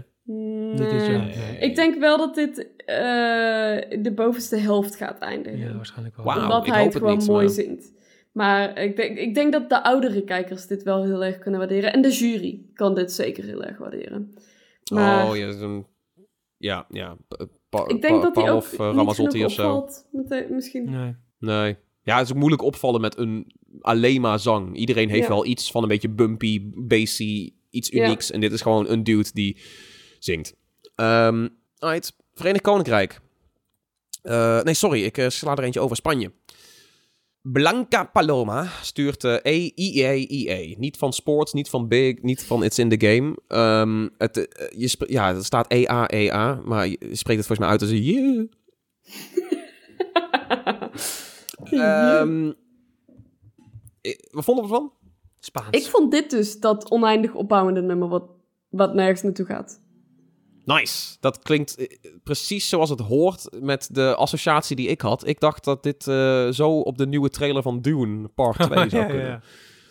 [0.75, 1.35] Dit is, ja, Nee.
[1.35, 1.57] nee.
[1.59, 2.95] Ik denk wel dat dit eh,
[4.03, 5.59] de bovenste helft gaat eindigen.
[5.59, 6.25] Ja, waarschijnlijk wel.
[6.25, 6.41] Wauw.
[6.41, 7.93] omdat ik hij hoop het het gewoon niet, mooi maar- zingt.
[8.33, 11.93] Maar ik denk, ik denk dat de oudere kijkers dit wel heel erg kunnen waarderen.
[11.93, 14.33] En de jury kan dit zeker heel erg waarderen.
[14.93, 15.51] Maar Oh, ja.
[15.51, 15.85] zo'n-
[16.57, 17.17] Ja, ja.
[17.69, 19.73] Pa- ik denk dat hij ook Pavlov, eh, Ramazzotti genoeg of zo.
[19.75, 20.07] opvalt.
[20.11, 20.89] Met de- misschien.
[20.91, 21.15] Nee.
[21.39, 21.77] Nee.
[22.03, 23.51] Ja, het is ook moeilijk opvallen met een
[23.81, 24.75] alleen maar zang.
[24.77, 25.33] Iedereen heeft Ja.
[25.33, 28.05] wel iets van een beetje bumpy, bassy, iets Ja.
[28.05, 28.31] unieks.
[28.31, 29.57] En dit is gewoon een dude die
[30.19, 30.53] zingt.
[30.95, 32.15] Alright.
[32.33, 33.19] Verenigd Koninkrijk.
[34.21, 35.95] Eh, nee, sorry, ik eh, sla er eentje over.
[35.95, 36.31] Spanje.
[37.41, 40.75] Blanca Paloma stuurt eh EIA.
[40.77, 43.37] Niet van Sports, niet van Big, niet van It's in the Game.
[43.47, 47.81] Ehm, het, eh, je ja, er staat EA-EA, maar je spreekt het volgens mij uit
[47.81, 48.45] als yeah.
[52.19, 52.51] Ehm,
[54.01, 54.93] eh, wat vonden we ervan?
[55.39, 55.69] Spaans.
[55.69, 58.23] Ik vond dit dus dat oneindig opbouwende nummer wat,
[58.69, 59.81] wat nergens naartoe gaat.
[60.65, 61.17] Nice.
[61.19, 61.87] Dat klinkt eh,
[62.23, 65.27] precies zoals het hoort met de associatie die ik had.
[65.27, 68.89] Ik dacht dat dit eh, zo op de nieuwe trailer van Dune Part 2 zou
[68.89, 69.25] Ja, ja, kunnen.
[69.25, 69.41] ja.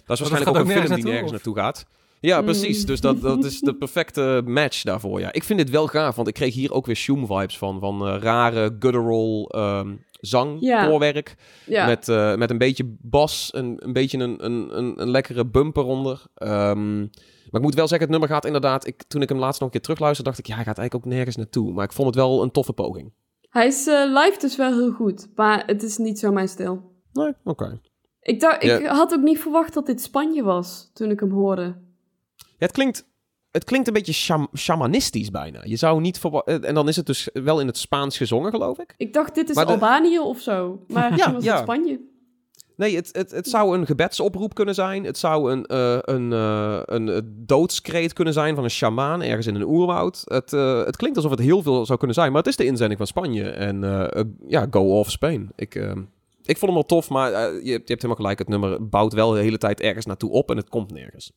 [0.06, 1.86] Dat is waarschijnlijk ook ook een film nergens die naartoe, nergens naartoe gaat.
[2.20, 2.44] Ja, Mm.
[2.44, 2.86] precies.
[2.86, 5.20] Dus dat, dat is de perfecte match daarvoor.
[5.20, 5.32] Ja.
[5.32, 7.80] Ik vind dit wel gaaf, want ik kreeg hier ook weer Shoom-vibes van.
[7.80, 10.86] Van eh, rare guttural ehm, zang, Ja.
[10.86, 11.34] koorwerk.
[11.66, 15.46] Ja, Met, eh, met een beetje bas, en een beetje een, een, een, een lekkere
[15.46, 16.22] bumper onder.
[16.34, 18.86] Ehm, maar ik moet wel zeggen, het nummer gaat inderdaad...
[18.86, 20.46] Ik, toen ik hem laatst nog een keer terugluisterde, dacht ik...
[20.46, 21.72] Ja, hij gaat eigenlijk ook nergens naartoe.
[21.72, 23.12] Maar ik vond het wel een toffe poging.
[23.48, 26.92] hij is eh, live dus wel heel goed, maar het is niet zo mijn stijl.
[27.12, 27.80] Nee, oké.
[28.20, 31.86] Ik, dacht, ik had ook niet verwacht dat dit Spanje was toen ik hem hoorde.
[32.58, 33.06] Ja, het klinkt...
[33.50, 35.60] Het klinkt een beetje sham- shamanistisch bijna.
[35.64, 38.78] Je zou niet eh, En dan is het dus wel in het Spaans gezongen, geloof
[38.78, 38.94] ik.
[38.96, 40.84] Ik dacht, dit is de- Albanië of zo.
[40.88, 41.52] Maar Ja, was ja.
[41.54, 42.00] het Spanje.
[42.76, 45.04] Nee, het, het, het zou een gebedsoproep kunnen zijn.
[45.04, 49.54] Het zou een, eh, een, eh, een doodskreet kunnen zijn van een sjamaan ergens in
[49.54, 50.22] een oerwoud.
[50.24, 50.50] Het,
[50.86, 53.06] het klinkt alsof het heel veel zou kunnen zijn, maar het is de inzending van
[53.06, 53.50] Spanje.
[53.50, 53.80] En
[54.46, 55.50] ja, go off Spain.
[55.56, 55.74] Ik,
[56.42, 58.38] ik vond hem wel tof, maar je, je hebt helemaal gelijk.
[58.38, 61.32] Het nummer bouwt wel de hele tijd ergens naartoe op en het komt nergens.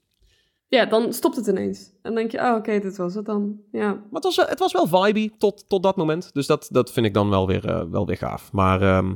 [0.71, 1.79] Ja, dan stopt het ineens.
[1.89, 3.59] En dan denk je, oh oké, dit was het dan.
[3.71, 3.93] Ja.
[3.93, 6.33] Maar het was, wel- het was wel vibey tot, tot dat moment.
[6.33, 8.51] Dus dat, dat vind ik dan wel weer, eh, wel weer gaaf.
[8.51, 9.07] Maar ehm,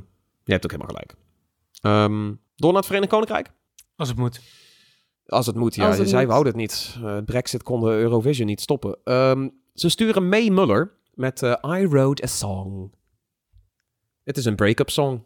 [0.43, 1.15] je hebt ook helemaal gelijk.
[1.81, 3.51] Ehm, door naar het Verenigd Koninkrijk.
[3.95, 4.39] Als het moet.
[5.25, 5.91] Als het moet, ja.
[5.91, 6.95] Het Zij wouden het niet.
[7.03, 8.97] Eh, Brexit kon de Eurovision niet stoppen.
[9.03, 12.93] Ehm, ze sturen May Muller met eh, I Wrote a Song.
[14.23, 15.23] Het is een break-up song.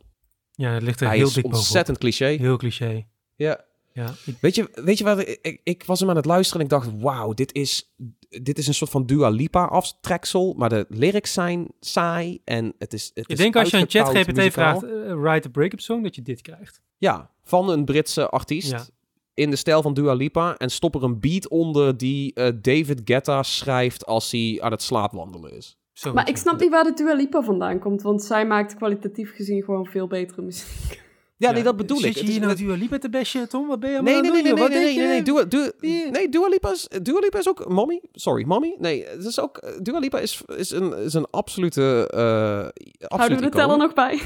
[0.51, 1.57] Ja, het ligt er Hij heel dik bovenop.
[1.59, 2.25] ontzettend cliché.
[2.25, 3.05] Heel cliché.
[3.35, 3.67] Ja.
[3.99, 5.19] Ja, Weet je, weet je wat?
[5.19, 7.95] Ik, ik, was hem aan het luisteren en ik dacht, wauw, dit is,
[8.29, 10.53] dit is een soort van Dua Lipa aftreksel.
[10.57, 13.81] Maar de lyrics zijn saai en het is het ik is denk als je een
[13.81, 14.79] uitgekoud chat GPT muzikaal.
[14.79, 16.81] vraagt, eh, write a breakup song, dat je dit krijgt.
[16.97, 18.71] Ja, van een Britse artiest.
[18.71, 18.85] Ja.
[19.33, 23.01] in de stijl van Dua Lipa en stop er een beat onder die eh, David
[23.05, 25.77] Guetta schrijft als hij aan het slaapwandelen is.
[25.93, 29.35] Zo Maar ik snap niet waar de Dua Lipa vandaan komt, want zij maakt kwalitatief
[29.35, 31.07] gezien gewoon veel betere muziek.
[31.39, 32.03] Ja, nee, dat bedoel ik.
[32.03, 33.67] Zit je Het is- hier nou het- Dua Lipa te bashen, Tom?
[33.67, 35.71] Wat ben je allemaal Nee, aan nee, nee, nee, nee, nee, nee, Dua, Dua,
[36.11, 39.61] nee, Dua Lipa is, Dua Lipa is ook, mommy, sorry, mommy, nee, het is ook,
[39.81, 42.71] Dua Lipa is, is, een, is een absolute, eh Houden
[43.07, 44.21] absolute we de teller nog bij?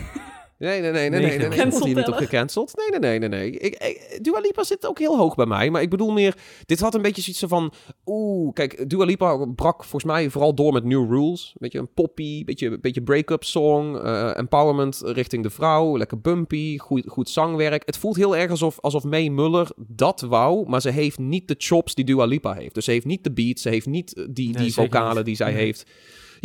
[0.63, 2.73] Nee, nee, nee, nee, nee, nee, nee, hier niet op gecanceld.
[2.75, 3.51] Nee, nee, nee, nee, nee.
[3.51, 6.35] Ik, ik, Dua Lipa zit ook heel hoog bij mij, maar ik bedoel meer,
[6.65, 7.73] dit had een beetje zoiets van,
[8.05, 11.55] oeh, kijk, Dua Lipa brak volgens mij vooral door met New Rules.
[11.59, 16.77] Weet je, een poppy, beetje, beetje break-up song, eh, empowerment richting de vrouw, lekker bumpy,
[16.77, 17.83] goed, goed zangwerk.
[17.85, 21.55] Het voelt heel erg alsof, alsof May Muller dat wou, maar ze heeft niet de
[21.57, 22.73] chops die Dua Lipa heeft.
[22.75, 25.25] Dus ze heeft niet de beat, ze heeft niet die, Nee, die zeker vocalen niet.
[25.25, 25.63] die zij Nee.
[25.63, 25.85] heeft.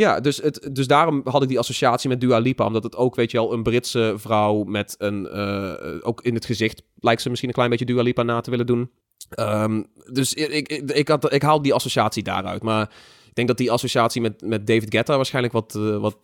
[0.04, 2.66] Ja, dus, het, dus daarom had ik die associatie met Dua Lipa.
[2.66, 5.26] Omdat het ook, weet je wel, een Britse vrouw met een...
[5.28, 8.50] eh, ook in het gezicht lijkt ze misschien een klein beetje Dua Lipa na te
[8.50, 8.90] willen doen.
[9.30, 9.82] Ehm,
[10.12, 12.62] dus ik, ik, ik, ik haal die associatie daaruit.
[12.62, 12.82] Maar
[13.28, 16.16] ik denk dat die associatie met, met David Guetta waarschijnlijk wat, eh, wat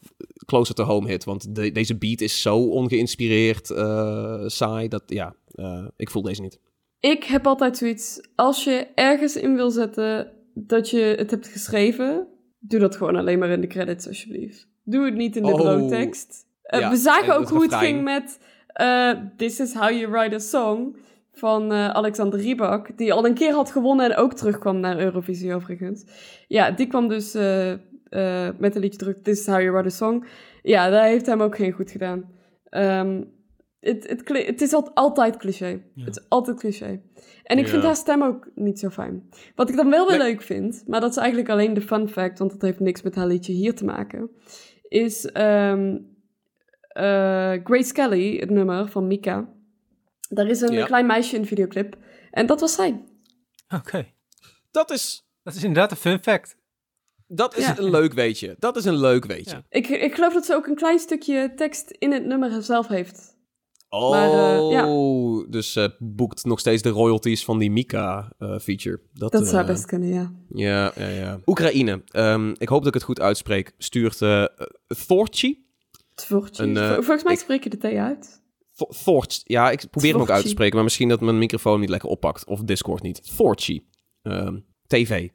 [0.46, 1.24] closer to home hit.
[1.24, 5.34] Want de- deze beat is zo ongeïnspireerd, eh, saai, dat ja,
[5.96, 6.58] ik voel deze niet.
[7.00, 12.28] Ik heb altijd zoiets, als je ergens in wil zetten dat je het hebt geschreven,
[12.68, 14.68] doe dat gewoon alleen maar in de credits alsjeblieft.
[14.82, 16.46] Doe het niet in de Oh, broodtekst.
[16.62, 20.10] Eh, ja, we zagen en ook hoe het ging met eh, This is how you
[20.10, 20.96] write a song
[21.32, 25.54] van eh, Alexander Rybak, die al een keer had gewonnen en ook terugkwam naar Eurovisie
[25.54, 26.04] overigens.
[26.48, 27.32] Ja, die kwam dus
[28.58, 30.24] met een liedje terug, This is how you write a song.
[30.62, 32.24] Ja, dat heeft hem ook geen goed gedaan.
[32.68, 33.22] Ehm,
[33.84, 35.82] het, het, het is al- altijd cliché.
[35.94, 36.04] Ja.
[36.04, 37.00] Het is altijd cliché.
[37.42, 37.70] En ik Ja.
[37.70, 39.28] vind haar stem ook niet zo fijn.
[39.54, 40.28] Wat ik dan wel weer Nee.
[40.28, 43.14] leuk vind, maar dat is eigenlijk alleen de fun fact, want dat heeft niks met
[43.14, 44.30] haar liedje hier te maken,
[44.88, 45.96] is ehm,
[46.88, 49.48] eh, Grace Kelly, het nummer van Mika.
[50.28, 50.84] Daar is een Ja.
[50.86, 51.96] klein meisje in de videoclip.
[52.30, 53.04] En dat was zij.
[53.74, 54.06] Oké,
[54.70, 56.56] Dat is, dat is inderdaad een fun fact.
[57.26, 57.78] dat is Ja.
[57.78, 58.56] een leuk weetje.
[58.58, 59.56] Dat is een leuk weetje.
[59.56, 59.62] Ja.
[59.68, 63.33] Ik, ik geloof dat ze ook een klein stukje tekst in het nummer zelf heeft.
[63.88, 64.84] Oh, Maar, eh, ja.
[65.50, 69.00] dus eh boekt nog steeds de royalties van die Mika-feature.
[69.12, 70.32] dat Dat zou eh, best kunnen, ja.
[70.48, 71.40] Ja, ja, ja.
[71.46, 72.02] Oekraïne.
[72.06, 73.72] Ehm, ik hoop dat ik het goed uitspreek.
[73.78, 74.44] Stuurt eh
[75.06, 75.66] Thorchi.
[76.56, 78.42] Een, eh, Volgens mij spreek je de T uit.
[78.74, 79.40] Th- Thorch.
[79.44, 82.08] Ja, ik probeer hem ook uit te spreken, maar misschien dat mijn microfoon niet lekker
[82.08, 82.44] oppakt.
[82.46, 83.36] Of Discord niet.
[83.36, 83.86] Thorchi.
[84.22, 85.28] Ehm, TV.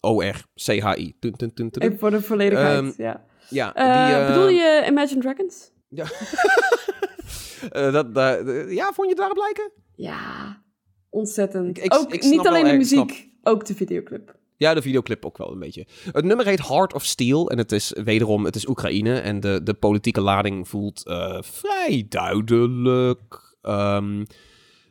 [0.00, 1.16] O-R-C-H-I.
[1.20, 3.24] Even voor de volledigheid, Ehm, ja.
[3.48, 4.14] Ja, Eh, die...
[4.16, 5.70] eh, Bedoel je Imagine Dragons?
[5.88, 6.04] Ja.
[7.70, 8.40] Eh, dat, dat-
[8.70, 9.70] ja, vond je het daarop lijken?
[9.94, 10.62] Ja,
[11.10, 11.76] ontzettend.
[11.78, 14.40] Ik- ik- ook ik niet wel alleen de muziek, ook de videoclip.
[14.56, 15.86] Ja, de videoclip ook wel een beetje.
[16.12, 17.50] Het nummer heet Heart of Steel.
[17.50, 19.18] En het is wederom, het is Oekraïne.
[19.18, 23.56] En de, de politieke lading voelt eh, vrij duidelijk.
[23.62, 24.24] Ehm,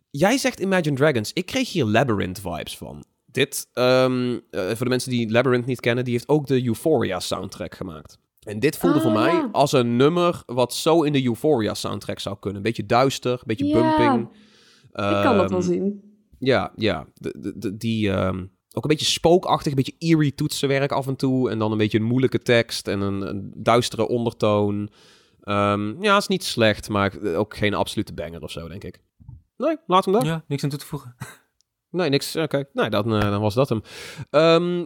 [0.09, 1.33] jij zegt Imagine Dragons.
[1.33, 3.03] Ik kreeg hier Labyrinth vibes van.
[3.25, 7.19] Dit, ehm, eh, voor de mensen die Labyrinth niet kennen, die heeft ook de Euphoria
[7.19, 8.17] soundtrack gemaakt.
[8.41, 9.49] En dit voelde Ah, voor mij ja.
[9.51, 12.57] als een nummer wat zo in de Euphoria soundtrack zou kunnen.
[12.57, 14.29] Een beetje duister, een beetje Ja, bumping.
[14.93, 16.01] Ik kan dat wel Ehm, zien.
[16.39, 17.07] ja, ja.
[17.13, 21.15] De, de, de- die, ehm, ook een beetje spookachtig, een beetje eerie toetsenwerk af en
[21.15, 21.49] toe.
[21.49, 24.89] En dan een beetje een moeilijke tekst en een, een duistere ondertoon.
[25.41, 29.01] Ehm, ja, is niet slecht, maar ook geen absolute banger of zo, denk ik.
[29.57, 30.25] Nee, laat hem daar.
[30.25, 31.15] Ja, niks aan toe te voegen.
[31.89, 32.35] Nee, niks.
[32.35, 33.81] Oké, nee, dan, eh, dan was dat hem.
[34.29, 34.85] Ehm,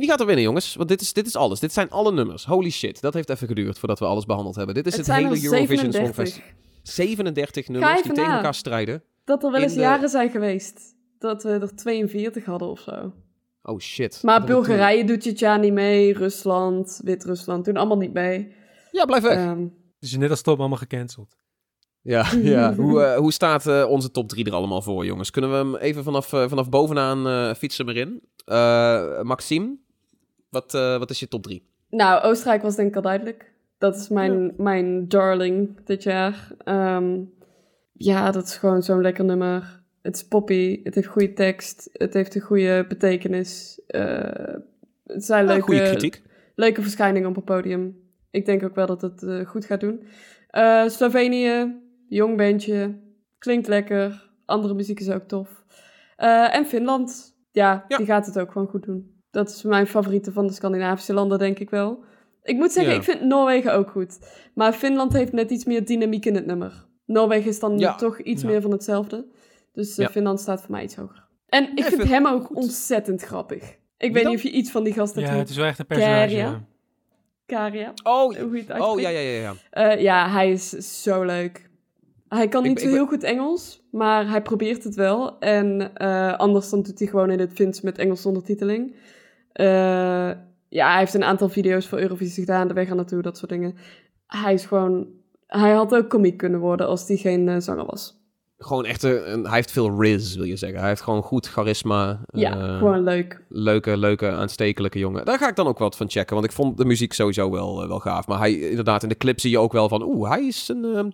[0.00, 0.74] wie gaat er winnen, jongens?
[0.74, 1.60] Want dit is, dit is alles.
[1.60, 2.44] Dit zijn alle nummers.
[2.44, 4.74] Holy shit, dat heeft even geduurd voordat we alles behandeld hebben.
[4.74, 6.04] Dit is Het het, hele Eurovision 37.
[6.04, 6.50] Songfestival.
[6.82, 9.02] 37 nummers die tegen elkaar strijden.
[9.24, 10.80] Dat er wel in eens de- jaren zijn geweest
[11.18, 13.12] dat we er 42 hadden of zo.
[13.62, 14.18] Oh shit.
[14.22, 18.52] Maar Dat Bulgarije doet dit jaar niet mee, Rusland, Wit-Rusland doen allemaal niet mee.
[18.90, 19.36] Ja, blijf weg.
[19.36, 19.66] Ehm,
[19.98, 21.36] Dus net als Tom allemaal gecanceld.
[22.02, 22.74] Ja, ja.
[22.74, 25.30] hoe, eh, hoe staat eh, onze top 3 er allemaal voor, jongens?
[25.30, 28.22] Kunnen we hem even vanaf, eh, vanaf bovenaan eh, fietsen erin?
[28.44, 29.76] Eh Maxime,
[30.50, 31.68] wat, eh, wat is je top 3?
[31.90, 33.52] nou, Oostenrijk was denk ik al duidelijk.
[33.78, 36.52] Dat is mijn, mijn darling dit jaar.
[36.64, 37.18] Ehm,
[37.92, 39.82] ja, dat is gewoon zo'n lekker nummer.
[40.02, 43.80] Het is poppy, het heeft goede tekst, het heeft een goede betekenis.
[43.86, 44.54] Eh,
[45.06, 46.22] het zijn leuke, goede kritiek.
[46.54, 47.96] leuke verschijningen op het podium.
[48.30, 50.06] Ik denk ook wel dat het eh, goed gaat doen.
[50.48, 53.00] Eh, Slovenië, jong bandje,
[53.38, 54.30] klinkt lekker.
[54.46, 55.64] Andere muziek is ook tof.
[56.16, 57.96] Eh, en Finland, ja, Ja.
[57.96, 59.19] die gaat het ook gewoon goed doen.
[59.30, 62.04] Dat is mijn favoriete van de Scandinavische landen, denk ik wel.
[62.42, 62.98] Ik moet zeggen, Ja.
[62.98, 64.18] ik vind Noorwegen ook goed.
[64.54, 66.86] Maar Finland heeft net iets meer dynamiek in het nummer.
[67.06, 67.94] Noorwegen is dan Ja.
[67.94, 68.48] toch iets Ja.
[68.48, 69.26] meer van hetzelfde.
[69.72, 70.10] Dus eh, Ja.
[70.10, 71.24] Finland staat voor mij iets hoger.
[71.46, 72.56] En ik Ja, vind vind- hem ook goed.
[72.56, 73.62] ontzettend grappig.
[73.98, 74.32] Ik weet dan?
[74.32, 76.14] niet of je iets van die gast hebt Ja, het is wel echt een personage.
[76.18, 76.38] Karia.
[76.48, 76.64] ja.
[77.46, 79.40] Karia, Oh, hoe je het oh ja, ja, ja.
[79.40, 79.54] ja.
[79.70, 81.68] Eh, ja, hij is zo leuk.
[82.28, 85.38] Hij kan niet ik zo heel goed Engels, maar hij probeert het wel.
[85.38, 88.94] En eh, anders dan doet hij gewoon in het Fins met Engels ondertiteling.
[89.52, 90.30] Eh,
[90.68, 93.50] ja, hij heeft een aantal video's voor Eurovisie gedaan, de weg er naartoe, dat soort
[93.50, 93.74] dingen.
[94.26, 95.06] Hij is gewoon...
[95.46, 98.18] Hij had ook komiek kunnen worden als hij geen eh, zanger was.
[98.58, 100.78] Gewoon echt, een, een- hij heeft veel riz, wil je zeggen.
[100.78, 102.20] Hij heeft gewoon goed charisma.
[102.26, 103.44] Ja, eh, gewoon leuk.
[103.48, 105.24] Leuke, leuke, aanstekelijke jongen.
[105.24, 107.88] Daar ga ik dan ook wat van checken, want ik vond de muziek sowieso wel,
[107.88, 108.26] wel gaaf.
[108.26, 110.84] Maar hij, inderdaad, in de clip zie je ook wel van, oeh, hij is een,
[110.84, 111.10] ehm,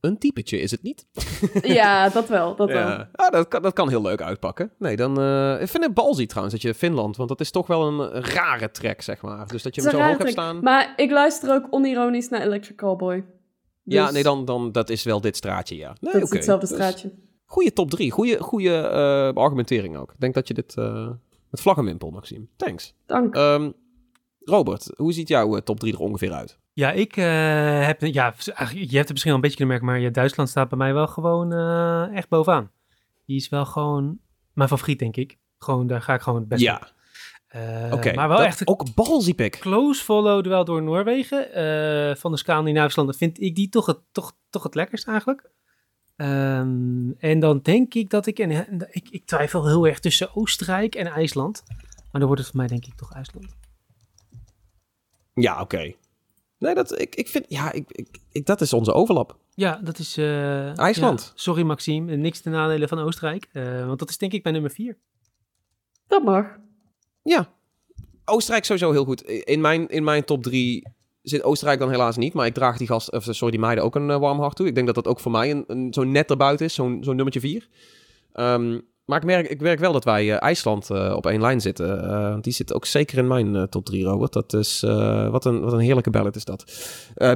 [0.00, 1.06] een typetje, is het niet?
[1.62, 3.04] Ja, dat wel, dat wel.
[3.12, 4.70] Ah, dat, kan, dat kan heel leuk uitpakken.
[4.78, 5.20] Nee, dan...
[5.20, 7.16] eh, ik vind het balzie trouwens, dat je Finland...
[7.16, 9.46] Want dat is toch wel een, rare track, zeg maar.
[9.48, 10.60] Dus dat je hem zo hoog hebt staan...
[10.60, 13.24] Maar ik luister ook onironisch naar Electric Cowboy.
[13.82, 14.72] Ja, Dus nee, dan, dan...
[14.72, 15.96] Dat is wel dit straatje, ja.
[16.00, 17.12] Nee, Dat is hetzelfde Dus straatje.
[17.44, 18.10] Goeie top drie.
[18.10, 20.12] Goeie, goeie eh, argumentering ook.
[20.12, 20.74] Ik denk dat je dit...
[20.76, 21.08] eh
[21.50, 22.46] met vlag en wimpel, Maxime.
[22.56, 22.94] Thanks.
[23.06, 23.34] Dank.
[23.34, 23.70] Ehm,
[24.40, 26.58] Robert, hoe ziet jouw eh, top drie er ongeveer uit?
[26.78, 28.00] Ja, ik heb...
[28.00, 28.34] Ja,
[28.72, 30.94] je hebt het misschien al een beetje kunnen merken, maar ja, Duitsland staat bij mij
[30.94, 32.70] wel gewoon eh, echt bovenaan.
[33.26, 34.18] Die is wel gewoon
[34.52, 35.38] mijn favoriet, denk ik.
[35.58, 36.92] Gewoon, daar ga ik gewoon het beste ja, op.
[37.48, 38.14] Eh, oké.
[38.14, 39.58] Maar wel echt Ook balzie pick.
[39.58, 41.52] close follow wel door Noorwegen.
[41.52, 45.50] Eh, van de Scandinavische landen vind ik die toch het, toch, toch het lekkerst eigenlijk.
[46.16, 48.88] Ehm, en dan denk ik dat ik, en.
[48.90, 51.62] Ik twijfel heel erg tussen Oostenrijk en IJsland.
[52.10, 53.56] Maar dan wordt het voor mij denk ik toch IJsland.
[55.34, 55.94] Ja, oké.
[56.58, 57.44] Nee, dat, ik, ik vind...
[57.48, 59.36] Ja, ik, ik, ik, dat is onze overlap.
[59.54, 60.16] Ja, dat is...
[60.16, 61.20] eh, IJsland.
[61.20, 63.48] ja, sorry Maxime, niks ten nadele van Oostenrijk.
[63.52, 64.96] Eh, want dat is denk ik mijn nummer vier.
[66.06, 66.46] Dat mag.
[67.22, 67.48] Ja.
[68.24, 69.22] Oostenrijk sowieso heel goed.
[69.22, 70.88] In mijn, in mijn top drie
[71.22, 72.32] zit Oostenrijk dan helaas niet.
[72.32, 74.66] Maar ik draag die gast, of sorry, die meiden ook een eh, warm hart toe.
[74.66, 76.74] Ik denk dat dat ook voor mij een, een, zo net erbuiten is.
[76.74, 77.68] Zo'n zo'n nummertje vier.
[78.32, 78.78] Ehm,
[79.08, 82.08] maar ik merk, ik merk wel dat wij eh, IJsland eh, op één lijn zitten.
[82.30, 84.32] Want die zit ook zeker in mijn top drie, Robert.
[84.32, 84.80] Dat is,
[85.30, 86.64] wat, een, wat een heerlijke ballad is dat.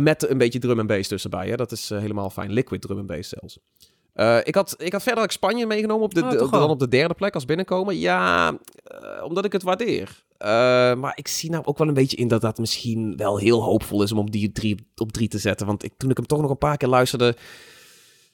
[0.01, 1.49] Met een beetje drum en bass tussenbij.
[1.49, 1.57] Hè?
[1.57, 2.53] Dat is helemaal fijn.
[2.53, 3.59] Liquid drum en bass zelfs.
[4.47, 7.15] Ik, had, ik had verder ook Spanje meegenomen op de, Oh, dan op de derde
[7.15, 7.99] plek als binnenkomen.
[7.99, 8.59] Ja,
[9.25, 10.23] omdat ik het waardeer.
[10.99, 14.03] Maar ik zie nou ook wel een beetje in dat dat misschien wel heel hoopvol
[14.03, 15.67] is om op die drie, op drie te zetten.
[15.67, 17.37] Want ik, toen ik hem toch nog een paar keer luisterde.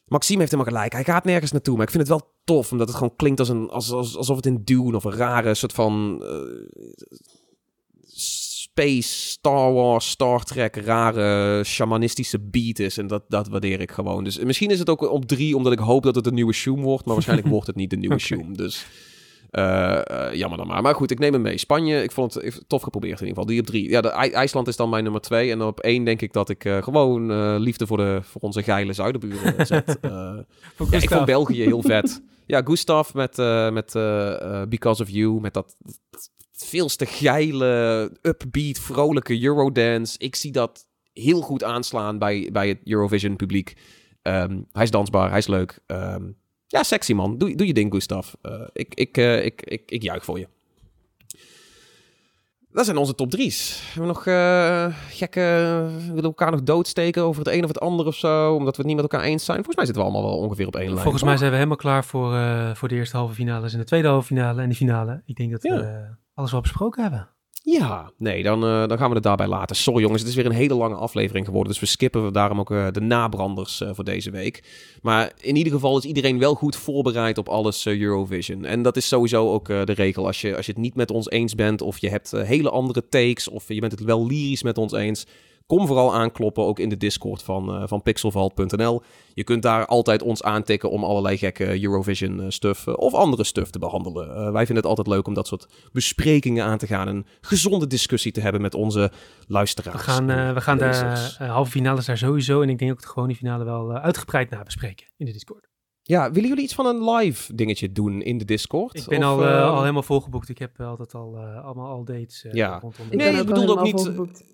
[0.08, 0.92] Maxime heeft helemaal gelijk.
[0.92, 1.76] Hij gaat nergens naartoe.
[1.76, 2.72] Maar ik vind het wel tof.
[2.72, 5.54] Omdat het gewoon klinkt als een, als, als, alsof het in Dune of een rare
[5.54, 6.22] soort van.
[6.22, 6.86] eh,
[8.04, 12.98] space, Star Wars, Star Trek, rare shamanistische beat is.
[12.98, 14.24] En dat, dat waardeer ik gewoon.
[14.24, 16.82] Dus misschien is het ook op drie, omdat ik hoop dat het een nieuwe Shoom
[16.82, 17.04] wordt.
[17.04, 18.18] Maar waarschijnlijk wordt het niet de nieuwe.
[18.18, 18.56] Shoom.
[18.56, 18.86] Dus
[20.32, 20.82] jammer dan maar.
[20.82, 21.58] Maar goed, ik neem hem mee.
[21.58, 23.46] Spanje, ik vond het tof geprobeerd in ieder geval.
[23.54, 23.88] Die op drie.
[23.90, 25.50] Ja, de, IJ- IJsland is dan mijn nummer twee.
[25.50, 28.62] En op één denk ik dat ik eh, gewoon eh, liefde voor, de, voor onze
[28.62, 29.96] geile zuiderburen zet.
[30.00, 30.38] Eh,
[30.90, 32.22] ja, ik vond België heel vet.
[32.46, 35.40] Ja, Gustav met, eh, met eh, eh, Because of You.
[35.40, 35.76] Met dat
[36.52, 40.18] veel te geile, upbeat, vrolijke Eurodance.
[40.18, 43.76] Ik zie dat heel goed aanslaan bij, bij het Eurovision publiek.
[44.22, 45.78] Ehm, hij is dansbaar, hij is leuk.
[45.86, 46.24] Ehm,
[46.68, 47.38] ja, sexy man.
[47.38, 48.32] Doe, doe je ding, Gustav.
[48.42, 50.48] Eh, ik, ik, eh, ik, ik, ik juich voor je.
[52.72, 53.80] Dat zijn onze top drie's.
[53.84, 55.40] Hebben we nog eh, gekke...
[55.98, 58.54] willen we elkaar nog doodsteken over het een of het ander of zo?
[58.54, 59.56] Omdat we het niet met elkaar eens zijn?
[59.56, 61.02] Volgens mij zitten we allemaal wel ongeveer op één lijn.
[61.02, 62.36] Volgens mij zijn we helemaal klaar voor,
[62.76, 65.22] voor de eerste halve finales en de tweede halve finale en de finale.
[65.26, 65.80] Ik denk dat we Ja.
[65.80, 67.28] eh, alles wel besproken hebben.
[67.70, 69.76] Ja, nee, dan, eh, dan gaan we het daarbij laten.
[69.76, 71.72] Sorry jongens, het is weer een hele lange aflevering geworden.
[71.72, 74.62] Dus we skippen daarom ook eh, de nabranders eh, voor deze week.
[75.02, 78.64] Maar in ieder geval is iedereen wel goed voorbereid op alles Eurovision.
[78.64, 80.26] En dat is sowieso ook de regel.
[80.26, 83.08] Als je, als je het niet met ons eens bent, of je hebt hele andere
[83.08, 85.26] takes, of je bent het wel lyrisch met ons eens.
[85.68, 89.02] Kom vooral aankloppen, ook in de Discord van, eh, van pixelvault.nl.
[89.34, 93.44] Je kunt daar altijd ons aantikken om allerlei gekke Eurovision eh, stuff eh, of andere
[93.44, 94.28] stuff te behandelen.
[94.28, 97.08] Eh, wij vinden het altijd leuk om dat soort besprekingen aan te gaan.
[97.08, 99.10] Een gezonde discussie te hebben met onze
[99.46, 99.96] luisteraars.
[100.06, 103.08] We gaan, eh, we gaan de halve finales daar sowieso en ik denk ook de
[103.08, 105.66] gewone finale wel uitgebreid nabespreken in de Discord.
[106.02, 108.94] Ja, willen jullie iets van een live dingetje doen in de Discord?
[108.96, 110.48] Ik ben Of, al, al helemaal volgeboekt.
[110.48, 112.78] Ik heb altijd al eh, allemaal al dates eh, Ja.
[112.78, 113.06] rondom.
[113.10, 114.44] Ik Nee, ik wel ook niet- volgeboekt.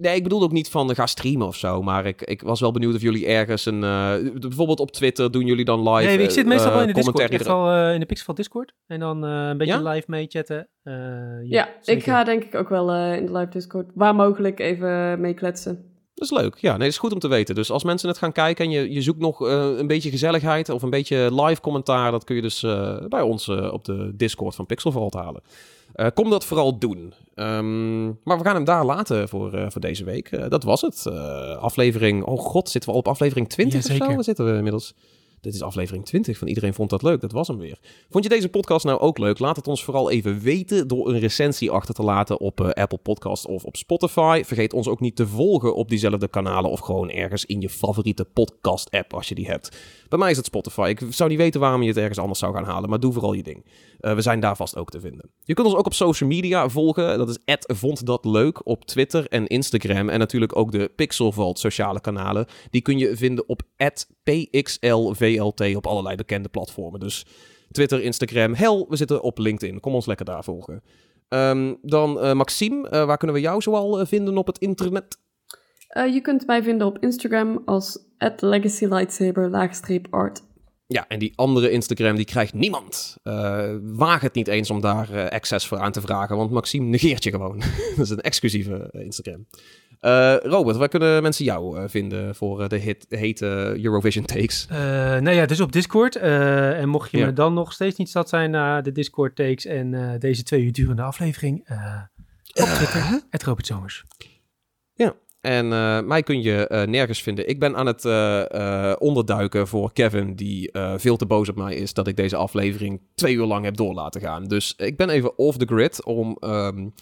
[0.00, 1.82] Nee, ik bedoelde ook niet van ga streamen of zo.
[1.82, 3.84] Maar ik, ik was wel benieuwd of jullie ergens een...
[3.84, 6.06] eh, bijvoorbeeld op Twitter doen jullie dan live...
[6.08, 7.46] Nee, ik zit eh, meestal wel in de eh, Discord.
[7.46, 8.72] wel eh, in de Pixel Discord.
[8.86, 9.90] En dan eh, een beetje Ja?
[9.90, 10.68] live mee chatten.
[10.82, 10.94] Eh,
[11.42, 15.20] Ja, ik ga denk ik ook wel eh, in de live Discord waar mogelijk even
[15.20, 15.89] mee kletsen.
[16.20, 16.56] Dat is leuk.
[16.58, 17.54] Ja, nee, dat is goed om te weten.
[17.54, 20.68] Dus als mensen het gaan kijken en je, je zoekt nog eh, een beetje gezelligheid
[20.68, 24.10] of een beetje live commentaar, dat kun je dus eh, bij ons eh, op de
[24.14, 25.42] Discord van Pixel Vault halen.
[26.14, 27.14] Kom dat vooral doen.
[27.34, 30.50] Ehm, maar we gaan hem daar laten voor, voor deze week.
[30.50, 31.06] Dat was het.
[31.60, 34.06] Aflevering, oh god, zitten we al op aflevering 20 of Jazeker.
[34.06, 34.14] zo?
[34.14, 34.94] Waar zitten we inmiddels?
[35.40, 37.20] Dit is aflevering 20 van Iedereen Vond Dat Leuk.
[37.20, 37.78] Dat was hem weer.
[38.10, 39.38] Vond je deze podcast nou ook leuk?
[39.38, 42.98] Laat het ons vooral even weten door een recensie achter te laten op uh, Apple
[42.98, 44.42] Podcast of op Spotify.
[44.44, 48.24] Vergeet ons ook niet te volgen op diezelfde kanalen of gewoon ergens in je favoriete
[48.24, 49.76] podcast app als je die hebt.
[50.08, 50.94] Bij mij is het Spotify.
[50.98, 53.32] Ik zou niet weten waarom je het ergens anders zou gaan halen, maar doe vooral
[53.32, 53.64] je ding.
[54.00, 55.30] Uh, we zijn daar vast ook te vinden.
[55.42, 57.18] Je kunt ons ook op social media volgen.
[57.18, 60.08] Dat is vond dat leuk op Twitter en Instagram.
[60.08, 62.46] En natuurlijk ook de Pixelvault sociale kanalen.
[62.70, 63.62] Die kun je vinden op
[64.22, 67.00] pxlvlt op allerlei bekende platformen.
[67.00, 67.26] Dus
[67.70, 68.54] Twitter, Instagram.
[68.54, 69.80] Hel, we zitten op LinkedIn.
[69.80, 70.82] Kom ons lekker daar volgen.
[71.28, 75.18] Um, dan uh, Maxime, uh, waar kunnen we jou zoal vinden op het internet?
[75.90, 77.98] je kunt mij vinden op Instagram als
[78.40, 80.42] legacylightsaber-art.
[80.92, 83.16] Ja, en die andere Instagram, die krijgt niemand.
[83.24, 86.84] Uh, waag het niet eens om daar uh, access voor aan te vragen, want Maxime
[86.84, 87.58] negeert je gewoon.
[87.96, 89.46] dat is een exclusieve uh, Instagram.
[90.42, 94.66] Robert, waar kunnen mensen jou vinden voor de hit, hete Eurovision takes?
[94.68, 96.16] nou ja, dus op Discord.
[96.16, 97.26] en mocht je ja.
[97.26, 100.72] me dan nog steeds niet zat zijn na de Discord takes en deze twee uur
[100.72, 101.68] durende aflevering,
[102.54, 104.04] op Twitter, het Robert Zomers.
[104.94, 107.48] Ja, en uh, mij kun je uh, nergens vinden.
[107.48, 111.94] Ik ben aan het uh, onderduiken voor Kevin, die veel te boos op mij is
[111.94, 114.44] dat ik deze aflevering twee uur lang heb door laten gaan.
[114.44, 116.94] Dus ik ben even off the grid om, um,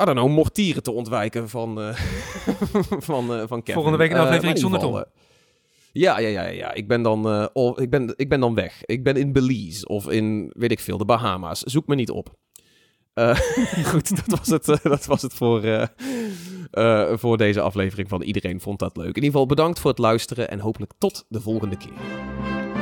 [0.00, 1.78] I don't know, mortieren te ontwijken van,
[3.08, 3.74] van, van Kevin.
[3.74, 5.04] Volgende week een aflevering zonder Tom.
[5.92, 6.74] Ja, ja, ja, ja.
[6.74, 8.84] Ik ben, dan, ik, ben, ik ben dan weg.
[8.84, 11.60] Ik ben in Belize of in, weet ik veel, de Bahama's.
[11.60, 12.38] Zoek me niet op.
[13.90, 15.88] goed, dat was het, dat was het voor,
[16.72, 19.06] uh, voor deze aflevering van Iedereen Vond Dat Leuk.
[19.06, 21.92] In ieder geval bedankt voor het luisteren en hopelijk tot de volgende keer.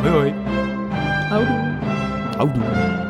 [0.00, 0.32] Hoi hoi.
[1.28, 1.78] Houdoe.
[2.36, 3.07] Houdoe.